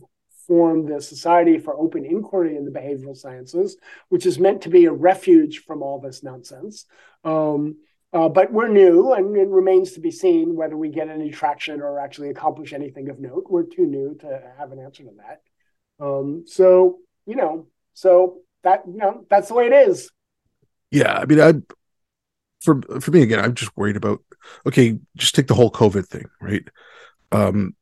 formed 0.46 0.90
the 0.90 1.02
Society 1.02 1.58
for 1.58 1.76
Open 1.76 2.06
Inquiry 2.06 2.56
in 2.56 2.66
the 2.66 2.72
Behavioral 2.72 3.16
Sciences, 3.16 3.78
which 4.10 4.26
is 4.26 4.38
meant 4.38 4.62
to 4.64 4.70
be 4.70 4.86
a 4.86 4.92
refuge 4.92 5.60
from 5.60 5.82
all 5.82 6.00
this 6.00 6.22
nonsense. 6.22 6.86
Um, 7.24 7.78
but 8.16 8.50
we're 8.50 8.70
new, 8.70 9.12
and 9.14 9.36
it 9.36 9.50
remains 9.50 9.92
to 9.92 10.00
be 10.00 10.10
seen 10.10 10.56
whether 10.56 10.78
we 10.78 10.88
get 10.88 11.10
any 11.10 11.32
traction 11.32 11.82
or 11.82 12.00
actually 12.00 12.30
accomplish 12.30 12.72
anything 12.72 13.10
of 13.10 13.20
note. 13.20 13.48
We're 13.50 13.64
too 13.64 13.86
new 13.86 14.16
to 14.22 14.54
have 14.58 14.72
an 14.72 14.80
answer 14.80 15.04
to 15.04 15.12
that. 15.18 15.42
Um, 16.00 16.46
so 16.48 17.00
you 17.26 17.36
know, 17.36 17.68
so 17.94 18.38
that 18.64 18.84
you 18.88 18.98
know, 18.98 19.26
that's 19.30 19.50
the 19.50 19.54
way 19.54 19.68
it 19.68 19.74
is. 19.74 20.10
Yeah, 20.92 21.14
I 21.14 21.26
mean, 21.26 21.42
I 21.42 21.54
for 22.62 22.82
for 23.02 23.12
me 23.12 23.22
again, 23.22 23.40
I'm 23.40 23.54
just 23.54 23.76
worried 23.76 23.98
about 23.98 24.24
okay, 24.66 24.98
just 25.18 25.36
take 25.36 25.48
the 25.48 25.54
whole 25.54 25.72
COVID 25.72 26.08
thing, 26.08 26.30
right? 26.40 26.64
Um 27.34 27.76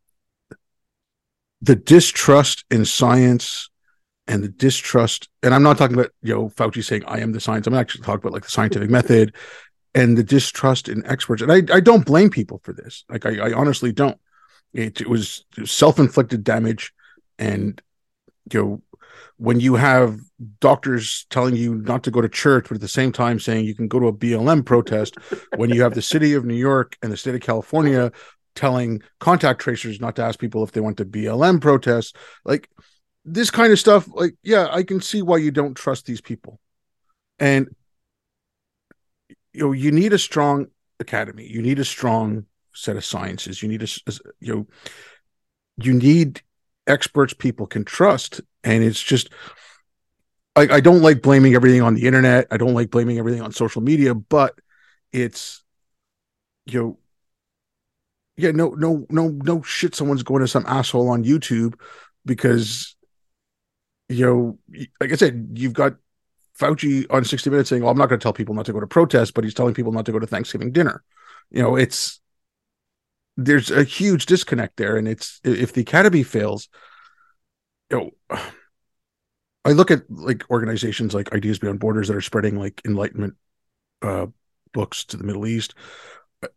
the 1.62 1.76
distrust 1.76 2.66
in 2.72 2.86
science 2.86 3.70
and 4.28 4.44
the 4.44 4.50
distrust, 4.50 5.30
and 5.44 5.54
I'm 5.54 5.64
not 5.64 5.78
talking 5.78 5.98
about 5.98 6.12
you 6.24 6.34
know 6.34 6.50
Fauci 6.50 6.84
saying 6.84 7.04
I 7.06 7.20
am 7.20 7.34
the 7.34 7.40
science. 7.40 7.68
I'm 7.68 7.76
actually 7.76 8.04
talking 8.04 8.22
about 8.22 8.34
like 8.34 8.46
the 8.46 8.52
scientific 8.52 8.90
method 8.90 9.36
and 9.96 10.18
the 10.18 10.24
distrust 10.24 10.90
in 10.90 11.06
experts. 11.06 11.42
And 11.42 11.52
I, 11.52 11.62
I 11.74 11.80
don't 11.80 12.06
blame 12.06 12.30
people 12.30 12.60
for 12.64 12.74
this. 12.74 13.06
Like 13.10 13.26
I, 13.26 13.50
I 13.50 13.54
honestly 13.54 13.92
don't. 13.92 14.18
It, 14.74 15.02
it 15.02 15.10
was 15.10 15.46
self-inflicted 15.64 16.44
damage, 16.44 16.94
and 17.38 17.80
you 18.52 18.62
know 18.62 18.82
when 19.38 19.60
you 19.60 19.76
have 19.76 20.20
doctors 20.60 21.26
telling 21.30 21.56
you 21.56 21.76
not 21.76 22.04
to 22.04 22.12
go 22.12 22.22
to 22.22 22.30
church, 22.30 22.66
but 22.68 22.76
at 22.76 22.82
the 22.82 22.88
same 22.88 23.12
time 23.12 23.40
saying 23.40 23.66
you 23.66 23.76
can 23.76 23.88
go 23.88 24.00
to 24.00 24.08
a 24.08 24.14
BLM 24.14 24.66
protest, 24.66 25.16
when 25.56 25.70
you 25.70 25.82
have 25.82 25.94
the 25.94 26.02
city 26.02 26.34
of 26.34 26.46
New 26.46 26.56
York 26.56 26.98
and 27.02 27.12
the 27.12 27.18
state 27.18 27.36
of 27.36 27.42
California 27.42 28.12
telling 28.56 29.02
contact 29.20 29.60
tracers 29.60 30.00
not 30.00 30.16
to 30.16 30.24
ask 30.24 30.40
people 30.40 30.64
if 30.64 30.72
they 30.72 30.82
went 30.82 30.98
to 30.98 31.06
BLM 31.06 31.60
protests, 31.60 32.14
like 32.46 32.70
this 33.26 33.50
kind 33.50 33.72
of 33.72 33.80
stuff, 33.80 34.08
like, 34.14 34.36
yeah, 34.44 34.68
I 34.72 34.84
can 34.84 35.02
see 35.02 35.22
why 35.22 35.38
you 35.38 35.52
don't 35.52 35.76
trust 35.76 36.06
these 36.06 36.22
people. 36.22 36.60
And 37.40 37.76
you 39.54 39.62
know, 39.62 39.72
you 39.72 39.92
need 39.92 40.14
a 40.14 40.20
strong 40.20 40.68
academy, 41.00 41.48
you 41.48 41.62
need 41.62 41.80
a 41.80 41.86
strong 41.86 42.46
set 42.74 42.96
of 42.96 43.06
sciences, 43.06 43.62
you 43.62 43.70
need 43.70 43.84
a 43.84 43.88
you 44.40 44.56
know, 44.56 44.68
you 45.78 45.94
need 45.94 46.42
experts 46.86 47.34
people 47.34 47.66
can 47.66 47.86
trust 47.86 48.42
and 48.64 48.84
it's 48.84 49.02
just 49.02 49.30
I, 50.56 50.68
I 50.76 50.80
don't 50.82 51.02
like 51.02 51.22
blaming 51.22 51.56
everything 51.56 51.82
on 51.82 51.96
the 51.96 52.06
internet. 52.06 52.48
I 52.52 52.58
don't 52.58 52.76
like 52.76 52.92
blaming 52.92 53.18
everything 53.18 53.42
on 53.42 53.52
social 53.52 53.82
media, 53.82 54.14
but 54.14 54.54
it's 55.12 55.64
you 56.66 56.82
know 56.82 56.98
yeah, 58.36 58.52
no, 58.52 58.70
no, 58.70 59.06
no, 59.10 59.28
no 59.30 59.62
shit. 59.62 59.94
Someone's 59.96 60.24
going 60.24 60.42
to 60.42 60.48
some 60.48 60.66
asshole 60.68 61.10
on 61.10 61.24
YouTube 61.24 61.76
because 62.26 62.96
you 64.10 64.26
know, 64.26 64.60
like 65.00 65.12
I 65.12 65.16
said, 65.16 65.50
you've 65.54 65.74
got 65.74 65.94
Fauci 66.60 67.06
on 67.10 67.26
60 67.26 67.50
Minutes 67.50 67.70
saying, 67.70 67.82
"Well, 67.82 67.92
I'm 67.92 67.98
not 67.98 68.10
going 68.10 68.20
to 68.20 68.24
tell 68.24 68.34
people 68.34 68.56
not 68.56 68.66
to 68.68 68.74
go 68.74 68.80
to 68.80 68.88
protests," 68.88 69.32
but 69.32 69.44
he's 69.44 69.54
telling 69.54 69.74
people 69.74 69.92
not 69.92 70.06
to 70.06 70.12
go 70.12 70.20
to 70.20 70.28
Thanksgiving 70.28 70.72
dinner. 70.72 71.04
you 71.50 71.62
know, 71.62 71.76
it's 71.76 72.22
there's 73.36 73.72
a 73.72 73.84
huge 73.84 74.26
disconnect 74.26 74.78
there, 74.78 74.96
and 74.96 75.08
it's 75.08 75.42
if 75.44 75.74
the 75.74 75.82
academy 75.82 76.24
fails, 76.24 76.70
you 77.90 77.98
know. 78.30 78.40
I 79.66 79.72
look 79.72 79.92
at 79.92 80.04
like 80.10 80.44
organizations 80.50 81.14
like 81.14 81.34
Ideas 81.34 81.58
Beyond 81.58 81.80
Borders 81.80 82.10
that 82.10 82.18
are 82.18 82.22
spreading 82.22 82.60
like 82.60 82.82
enlightenment 82.84 83.36
uh, 84.02 84.26
books 84.74 85.06
to 85.06 85.16
the 85.16 85.24
Middle 85.24 85.48
East. 85.48 85.74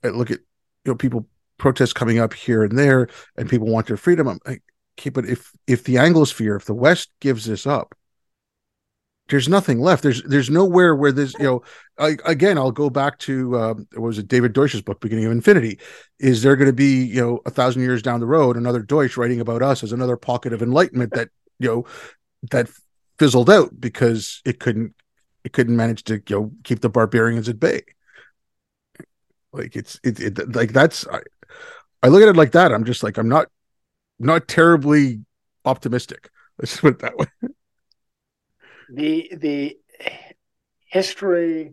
I 0.03 0.09
look 0.09 0.33
at 0.33 0.41
you 0.85 0.93
know 0.93 0.97
people 0.97 1.29
protests 1.59 1.93
coming 1.93 2.19
up 2.19 2.35
here 2.35 2.65
and 2.65 2.77
there, 2.77 3.09
and 3.37 3.49
people 3.49 3.69
want 3.69 3.87
their 3.87 3.97
freedom. 3.97 4.29
I'm 4.29 4.41
like, 4.45 4.63
okay, 4.99 5.11
but 5.11 5.25
if 5.27 5.53
if 5.67 5.85
the 5.85 5.97
Anglosphere, 5.97 6.57
if 6.57 6.65
the 6.65 6.75
West 6.75 7.11
gives 7.21 7.45
this 7.45 7.67
up, 7.67 7.95
there's 9.29 9.49
nothing 9.49 9.81
left. 9.81 10.03
There's 10.03 10.23
there's 10.23 10.51
nowhere 10.51 10.95
where 10.95 11.13
this 11.13 11.35
you 11.39 11.45
know. 11.45 11.63
I, 11.99 12.17
again, 12.27 12.59
I'll 12.59 12.71
go 12.71 12.91
back 12.91 13.19
to 13.21 13.57
uh, 13.57 13.75
what 13.95 14.01
was 14.01 14.19
it 14.19 14.29
David 14.29 14.53
Deutsch's 14.53 14.83
book, 14.83 15.01
Beginning 15.01 15.25
of 15.25 15.33
Infinity. 15.33 15.81
Is 16.19 16.43
there 16.43 16.55
going 16.57 16.67
to 16.69 16.73
be 16.73 17.05
you 17.05 17.21
know 17.21 17.41
a 17.47 17.51
thousand 17.51 17.83
years 17.83 18.03
down 18.03 18.21
the 18.21 18.27
road 18.27 18.57
another 18.57 18.83
Deutsch 18.83 19.17
writing 19.17 19.41
about 19.41 19.63
us 19.63 19.83
as 19.83 19.93
another 19.93 20.17
pocket 20.17 20.53
of 20.53 20.63
enlightenment 20.63 21.13
that 21.15 21.31
you 21.59 21.69
know 21.69 21.87
that 22.51 22.69
fizzled 23.19 23.51
out 23.51 23.81
because 23.81 24.43
it 24.45 24.61
couldn't 24.61 24.95
it 25.45 25.53
couldn't 25.53 25.77
manage 25.77 26.05
to 26.05 26.15
you 26.29 26.37
know 26.37 26.53
keep 26.63 26.81
the 26.81 26.89
barbarians 26.89 27.49
at 27.49 27.59
bay. 27.59 27.83
Like 29.53 29.75
it's 29.75 29.99
it, 30.05 30.21
it 30.21 30.55
like 30.55 30.73
that's 30.73 31.07
I, 31.09 31.21
I 32.03 32.09
look 32.09 32.23
at 32.23 32.29
it 32.29 32.37
like 32.37 32.53
that. 32.53 32.73
I'm 32.73 32.85
just 32.85 33.03
like 33.03 33.17
I'm 33.17 33.29
not 33.29 33.49
not 34.19 34.47
terribly 34.47 35.25
optimistic. 35.65 36.31
Let's 36.59 36.81
put 36.81 36.95
it 36.95 36.99
that 37.01 37.17
way. 37.17 37.27
The 38.93 39.33
the 39.37 39.79
history 40.87 41.73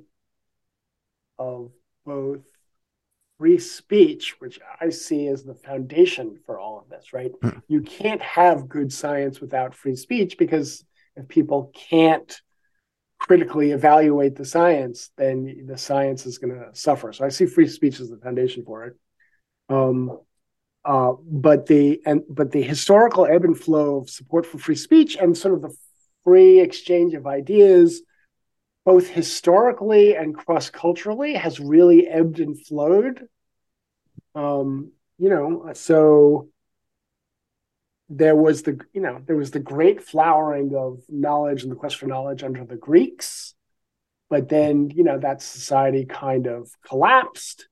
of 1.38 1.72
both 2.06 2.42
free 3.38 3.60
speech, 3.60 4.36
which 4.40 4.60
I 4.80 4.90
see 4.90 5.28
as 5.28 5.44
the 5.44 5.56
foundation 5.56 6.40
for 6.46 6.60
all 6.60 6.80
of 6.80 6.90
this, 6.90 7.14
right? 7.14 7.32
Hmm. 7.42 7.60
You 7.68 7.82
can't 7.82 8.22
have 8.22 8.70
good 8.70 8.92
science 8.92 9.42
without 9.42 9.76
free 9.76 9.96
speech 9.96 10.38
because 10.38 10.86
if 11.16 11.28
people 11.28 11.72
can't 11.74 12.42
critically 13.20 13.72
evaluate 13.72 14.36
the 14.36 14.46
science, 14.46 15.10
then 15.18 15.66
the 15.66 15.78
science 15.78 16.26
is 16.26 16.38
going 16.38 16.54
to 16.54 16.70
suffer. 16.74 17.14
So 17.14 17.26
I 17.26 17.30
see 17.30 17.46
free 17.46 17.68
speech 17.68 18.00
as 18.00 18.10
the 18.10 18.18
foundation 18.18 18.64
for 18.66 18.86
it. 18.86 18.96
Um, 19.70 20.20
uh, 20.86 21.14
but 21.26 21.66
the 21.66 22.02
and 22.06 22.24
but 22.30 22.52
the 22.52 22.62
historical 22.62 23.26
ebb 23.26 23.46
and 23.46 23.58
flow 23.58 24.00
of 24.00 24.10
support 24.10 24.46
for 24.46 24.58
free 24.58 24.76
speech 24.76 25.16
and 25.16 25.38
sort 25.38 25.54
of 25.54 25.62
the 25.62 25.74
free 26.24 26.60
exchange 26.60 27.14
of 27.14 27.28
ideas, 27.28 28.02
both 28.86 29.08
historically 29.08 30.16
and 30.16 30.36
cross 30.36 30.70
culturally, 30.70 31.34
has 31.34 31.60
really 31.60 32.08
ebbed 32.08 32.40
and 32.40 32.60
flowed. 32.66 33.28
Um, 34.36 34.92
you 35.18 35.30
know, 35.30 35.72
so 35.74 36.50
there 38.10 38.36
was 38.36 38.64
the 38.64 38.80
you 38.94 39.02
know 39.02 39.22
there 39.26 39.36
was 39.36 39.52
the 39.52 39.60
great 39.60 40.04
flowering 40.04 40.76
of 40.76 41.02
knowledge 41.10 41.64
and 41.64 41.72
the 41.72 41.76
quest 41.76 41.98
for 41.98 42.06
knowledge 42.06 42.44
under 42.44 42.66
the 42.66 42.76
Greeks, 42.76 43.56
but 44.30 44.50
then 44.50 44.90
you 44.90 45.04
know 45.04 45.18
that 45.20 45.42
society 45.42 46.06
kind 46.06 46.48
of 46.48 46.70
collapsed. 46.86 47.68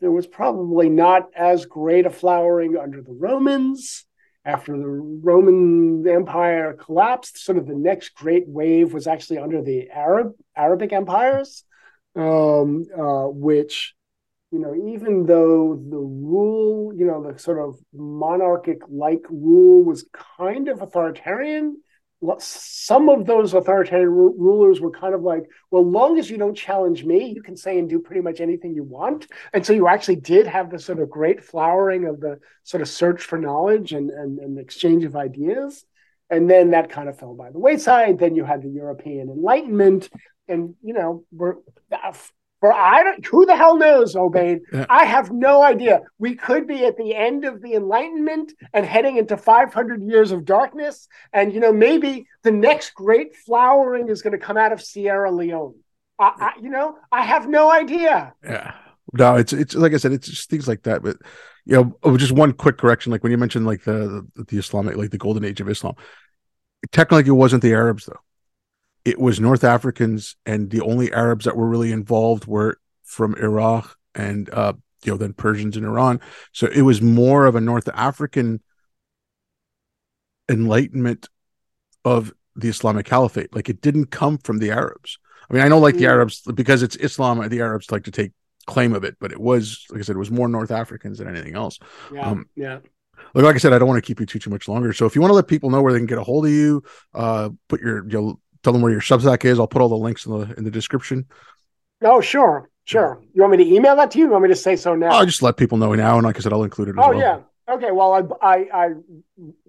There 0.00 0.10
was 0.10 0.26
probably 0.26 0.88
not 0.88 1.30
as 1.34 1.66
great 1.66 2.06
a 2.06 2.10
flowering 2.10 2.76
under 2.76 3.02
the 3.02 3.12
Romans. 3.12 4.04
After 4.44 4.76
the 4.76 4.86
Roman 4.88 6.06
Empire 6.08 6.72
collapsed, 6.72 7.38
sort 7.38 7.58
of 7.58 7.66
the 7.66 7.74
next 7.74 8.14
great 8.14 8.48
wave 8.48 8.94
was 8.94 9.06
actually 9.06 9.38
under 9.38 9.62
the 9.62 9.90
Arab 9.90 10.32
Arabic 10.56 10.92
empires, 10.92 11.64
um, 12.16 12.84
uh, 12.96 13.26
which 13.26 13.94
you 14.50 14.58
know, 14.58 14.74
even 14.74 15.26
though 15.26 15.74
the 15.74 15.98
rule, 15.98 16.94
you 16.94 17.04
know, 17.04 17.30
the 17.30 17.38
sort 17.38 17.58
of 17.58 17.78
monarchic 17.92 18.80
like 18.88 19.24
rule 19.28 19.84
was 19.84 20.06
kind 20.38 20.68
of 20.68 20.80
authoritarian, 20.80 21.76
some 22.38 23.08
of 23.08 23.26
those 23.26 23.54
authoritarian 23.54 24.10
rulers 24.10 24.80
were 24.80 24.90
kind 24.90 25.14
of 25.14 25.22
like, 25.22 25.44
well, 25.70 25.88
long 25.88 26.18
as 26.18 26.28
you 26.28 26.36
don't 26.36 26.56
challenge 26.56 27.04
me, 27.04 27.32
you 27.34 27.42
can 27.42 27.56
say 27.56 27.78
and 27.78 27.88
do 27.88 28.00
pretty 28.00 28.22
much 28.22 28.40
anything 28.40 28.74
you 28.74 28.82
want. 28.82 29.28
And 29.52 29.64
so 29.64 29.72
you 29.72 29.86
actually 29.86 30.16
did 30.16 30.46
have 30.46 30.70
this 30.70 30.84
sort 30.84 30.98
of 30.98 31.10
great 31.10 31.44
flowering 31.44 32.06
of 32.06 32.20
the 32.20 32.40
sort 32.64 32.80
of 32.80 32.88
search 32.88 33.22
for 33.22 33.38
knowledge 33.38 33.92
and, 33.92 34.10
and, 34.10 34.38
and 34.40 34.58
exchange 34.58 35.04
of 35.04 35.14
ideas. 35.14 35.84
And 36.28 36.50
then 36.50 36.72
that 36.72 36.90
kind 36.90 37.08
of 37.08 37.18
fell 37.18 37.34
by 37.34 37.50
the 37.50 37.58
wayside. 37.58 38.18
Then 38.18 38.34
you 38.34 38.44
had 38.44 38.62
the 38.62 38.68
European 38.68 39.30
Enlightenment, 39.30 40.10
and 40.46 40.74
you 40.82 40.94
know, 40.94 41.24
we're 41.32 41.54
uh, 41.92 42.12
for 42.60 42.72
I 42.72 43.02
don't 43.02 43.24
who 43.24 43.46
the 43.46 43.56
hell 43.56 43.76
knows, 43.76 44.14
Obaid. 44.14 44.60
Yeah. 44.72 44.86
I 44.88 45.04
have 45.04 45.30
no 45.30 45.62
idea. 45.62 46.02
We 46.18 46.34
could 46.34 46.66
be 46.66 46.84
at 46.84 46.96
the 46.96 47.14
end 47.14 47.44
of 47.44 47.62
the 47.62 47.74
Enlightenment 47.74 48.52
and 48.72 48.84
heading 48.84 49.16
into 49.16 49.36
500 49.36 50.02
years 50.02 50.32
of 50.32 50.44
darkness. 50.44 51.08
And 51.32 51.52
you 51.52 51.60
know, 51.60 51.72
maybe 51.72 52.26
the 52.42 52.50
next 52.50 52.94
great 52.94 53.36
flowering 53.36 54.08
is 54.08 54.22
going 54.22 54.32
to 54.32 54.44
come 54.44 54.56
out 54.56 54.72
of 54.72 54.82
Sierra 54.82 55.30
Leone. 55.30 55.74
I, 56.18 56.32
I, 56.38 56.52
you 56.60 56.70
know, 56.70 56.96
I 57.12 57.22
have 57.22 57.48
no 57.48 57.70
idea. 57.70 58.34
Yeah. 58.42 58.74
No, 59.12 59.36
it's 59.36 59.52
it's 59.52 59.74
like 59.74 59.94
I 59.94 59.96
said, 59.96 60.12
it's 60.12 60.28
just 60.28 60.50
things 60.50 60.68
like 60.68 60.82
that. 60.82 61.02
But 61.02 61.16
you 61.64 61.76
know, 61.76 61.98
oh, 62.02 62.16
just 62.16 62.32
one 62.32 62.52
quick 62.52 62.76
correction. 62.76 63.12
Like 63.12 63.22
when 63.22 63.32
you 63.32 63.38
mentioned 63.38 63.66
like 63.66 63.84
the 63.84 64.26
the, 64.34 64.44
the 64.44 64.58
Islamic, 64.58 64.96
like 64.96 65.10
the 65.10 65.18
golden 65.18 65.44
age 65.44 65.60
of 65.60 65.68
Islam, 65.68 65.94
technically 66.92 67.30
it 67.30 67.32
wasn't 67.32 67.62
the 67.62 67.72
Arabs 67.72 68.06
though 68.06 68.20
it 69.08 69.18
was 69.18 69.40
North 69.40 69.64
Africans, 69.64 70.36
and 70.44 70.70
the 70.70 70.82
only 70.82 71.10
Arabs 71.12 71.46
that 71.46 71.56
were 71.56 71.66
really 71.66 71.92
involved 71.92 72.46
were 72.46 72.78
from 73.04 73.34
Iraq 73.36 73.96
and 74.14 74.50
uh, 74.50 74.74
you 75.02 75.12
know 75.12 75.16
then 75.16 75.32
Persians 75.32 75.78
in 75.78 75.84
Iran. 75.86 76.20
So 76.52 76.66
it 76.66 76.82
was 76.82 77.00
more 77.00 77.46
of 77.46 77.54
a 77.54 77.60
North 77.60 77.88
African 77.94 78.60
enlightenment 80.46 81.26
of 82.04 82.34
the 82.54 82.68
Islamic 82.68 83.06
Caliphate. 83.06 83.54
Like 83.54 83.70
it 83.70 83.80
didn't 83.80 84.10
come 84.10 84.36
from 84.36 84.58
the 84.58 84.72
Arabs. 84.72 85.18
I 85.50 85.54
mean, 85.54 85.62
I 85.62 85.68
know 85.68 85.78
like 85.78 85.96
the 85.96 86.06
Arabs 86.06 86.42
because 86.42 86.82
it's 86.82 86.96
Islam, 86.96 87.48
the 87.48 87.60
Arabs 87.60 87.90
like 87.90 88.04
to 88.04 88.10
take 88.10 88.32
claim 88.66 88.92
of 88.92 89.04
it, 89.04 89.16
but 89.18 89.32
it 89.32 89.40
was 89.40 89.86
like 89.90 90.00
I 90.00 90.02
said, 90.02 90.16
it 90.16 90.18
was 90.18 90.30
more 90.30 90.48
North 90.48 90.70
Africans 90.70 91.16
than 91.16 91.28
anything 91.28 91.54
else. 91.54 91.78
Yeah, 92.12 92.26
um, 92.26 92.46
yeah. 92.54 92.80
Like, 93.34 93.44
like 93.44 93.54
I 93.54 93.58
said, 93.58 93.72
I 93.72 93.78
don't 93.78 93.88
want 93.88 94.02
to 94.02 94.06
keep 94.06 94.20
you 94.20 94.26
too 94.26 94.38
too 94.38 94.50
much 94.50 94.68
longer. 94.68 94.92
So 94.92 95.06
if 95.06 95.14
you 95.14 95.20
want 95.20 95.30
to 95.30 95.36
let 95.36 95.48
people 95.48 95.70
know 95.70 95.82
where 95.82 95.92
they 95.92 95.98
can 95.98 96.06
get 96.06 96.18
a 96.18 96.22
hold 96.22 96.46
of 96.46 96.52
you, 96.52 96.82
uh, 97.14 97.50
put 97.68 97.80
your 97.80 98.04
you 98.08 98.20
know, 98.20 98.40
tell 98.68 98.74
them 98.74 98.82
where 98.82 98.92
your 98.92 99.00
Substack 99.00 99.46
is. 99.46 99.58
I'll 99.58 99.66
put 99.66 99.80
all 99.80 99.88
the 99.88 99.96
links 99.96 100.26
in 100.26 100.38
the 100.38 100.54
in 100.58 100.64
the 100.64 100.70
description. 100.70 101.26
Oh, 102.02 102.20
sure, 102.20 102.68
sure. 102.84 103.18
You 103.32 103.40
want 103.40 103.56
me 103.56 103.64
to 103.64 103.74
email 103.74 103.96
that 103.96 104.10
to 104.10 104.18
you? 104.18 104.26
you 104.26 104.30
want 104.30 104.42
me 104.42 104.50
to 104.50 104.56
say 104.56 104.76
so 104.76 104.94
now? 104.94 105.08
I'll 105.08 105.24
just 105.24 105.42
let 105.42 105.56
people 105.56 105.78
know 105.78 105.94
now, 105.94 106.18
and 106.18 106.26
like 106.26 106.36
I 106.36 106.40
said, 106.40 106.52
I'll 106.52 106.64
include 106.64 106.88
it. 106.88 106.96
oh 106.98 107.10
well. 107.10 107.18
yeah. 107.18 107.40
Okay. 107.66 107.90
Well, 107.90 108.12
I, 108.42 108.46
I, 108.46 108.68
I 108.72 108.88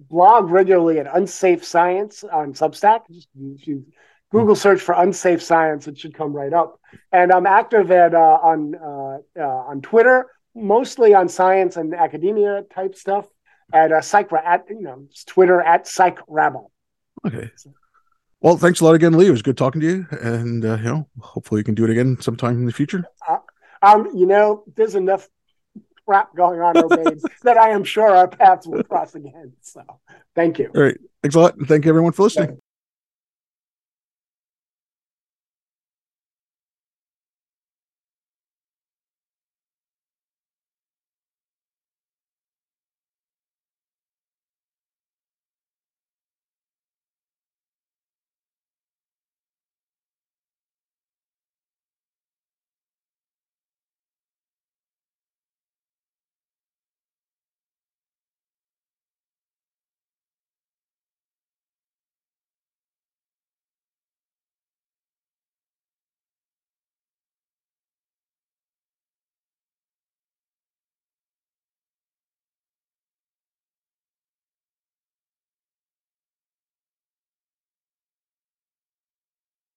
blog 0.10 0.50
regularly 0.50 1.00
at 1.00 1.08
Unsafe 1.14 1.64
Science 1.64 2.26
on 2.26 2.54
Substack. 2.54 3.02
Just 3.10 3.30
you 3.36 3.86
Google 4.32 4.56
search 4.56 4.82
for 4.82 4.96
Unsafe 4.96 5.42
Science; 5.42 5.88
it 5.88 5.98
should 5.98 6.14
come 6.14 6.34
right 6.34 6.52
up. 6.54 6.80
And 7.14 7.32
I'm 7.32 7.48
active 7.48 7.90
at 7.92 8.14
uh, 8.14 8.40
on 8.44 8.76
uh, 8.76 9.42
uh, 9.42 9.70
on 9.70 9.82
Twitter, 9.82 10.28
mostly 10.54 11.14
on 11.14 11.30
science 11.30 11.78
and 11.78 11.96
academia 11.96 12.64
type 12.76 12.96
stuff. 12.96 13.28
At 13.72 13.94
uh, 13.94 14.02
Psych 14.02 14.30
at 14.34 14.66
you 14.70 14.82
know 14.82 15.08
Twitter 15.26 15.62
at 15.62 15.88
Psych 15.88 16.20
Rabble. 16.28 16.72
Okay. 17.26 17.50
Well, 18.42 18.58
thanks 18.58 18.80
a 18.80 18.86
lot 18.86 18.96
again, 18.96 19.18
Lee. 19.18 19.28
It 19.28 19.32
was 19.32 19.42
good 19.42 19.58
talking 19.58 19.82
to 19.82 19.88
you, 19.88 20.08
and 20.22 20.64
uh, 20.64 20.78
you 20.78 20.84
know, 20.84 21.08
hopefully, 21.20 21.60
you 21.60 21.66
can 21.66 21.76
do 21.76 21.84
it 21.84 21.90
again 21.90 22.18
sometime 22.22 22.56
in 22.56 22.66
the 22.66 22.72
future. 22.72 23.04
Uh, 23.28 23.38
um, 23.82 24.10
you 24.16 24.26
know, 24.26 24.64
there's 24.76 24.96
enough 24.96 25.28
crap 26.06 26.34
going 26.36 26.62
on, 26.62 26.76
Obaid, 26.76 27.22
that 27.44 27.58
I 27.58 27.70
am 27.70 27.84
sure 27.84 28.08
our 28.08 28.28
paths 28.28 28.66
will 28.66 28.84
cross 28.84 29.14
again. 29.14 29.54
So, 29.62 29.84
thank 30.36 30.58
you. 30.58 30.72
All 30.74 30.84
right, 30.84 30.98
thanks 31.22 31.36
a 31.36 31.40
lot, 31.40 31.58
and 31.58 31.68
thank 31.68 31.84
you 31.84 31.90
everyone 31.90 32.14
for 32.14 32.24
listening. 32.24 32.60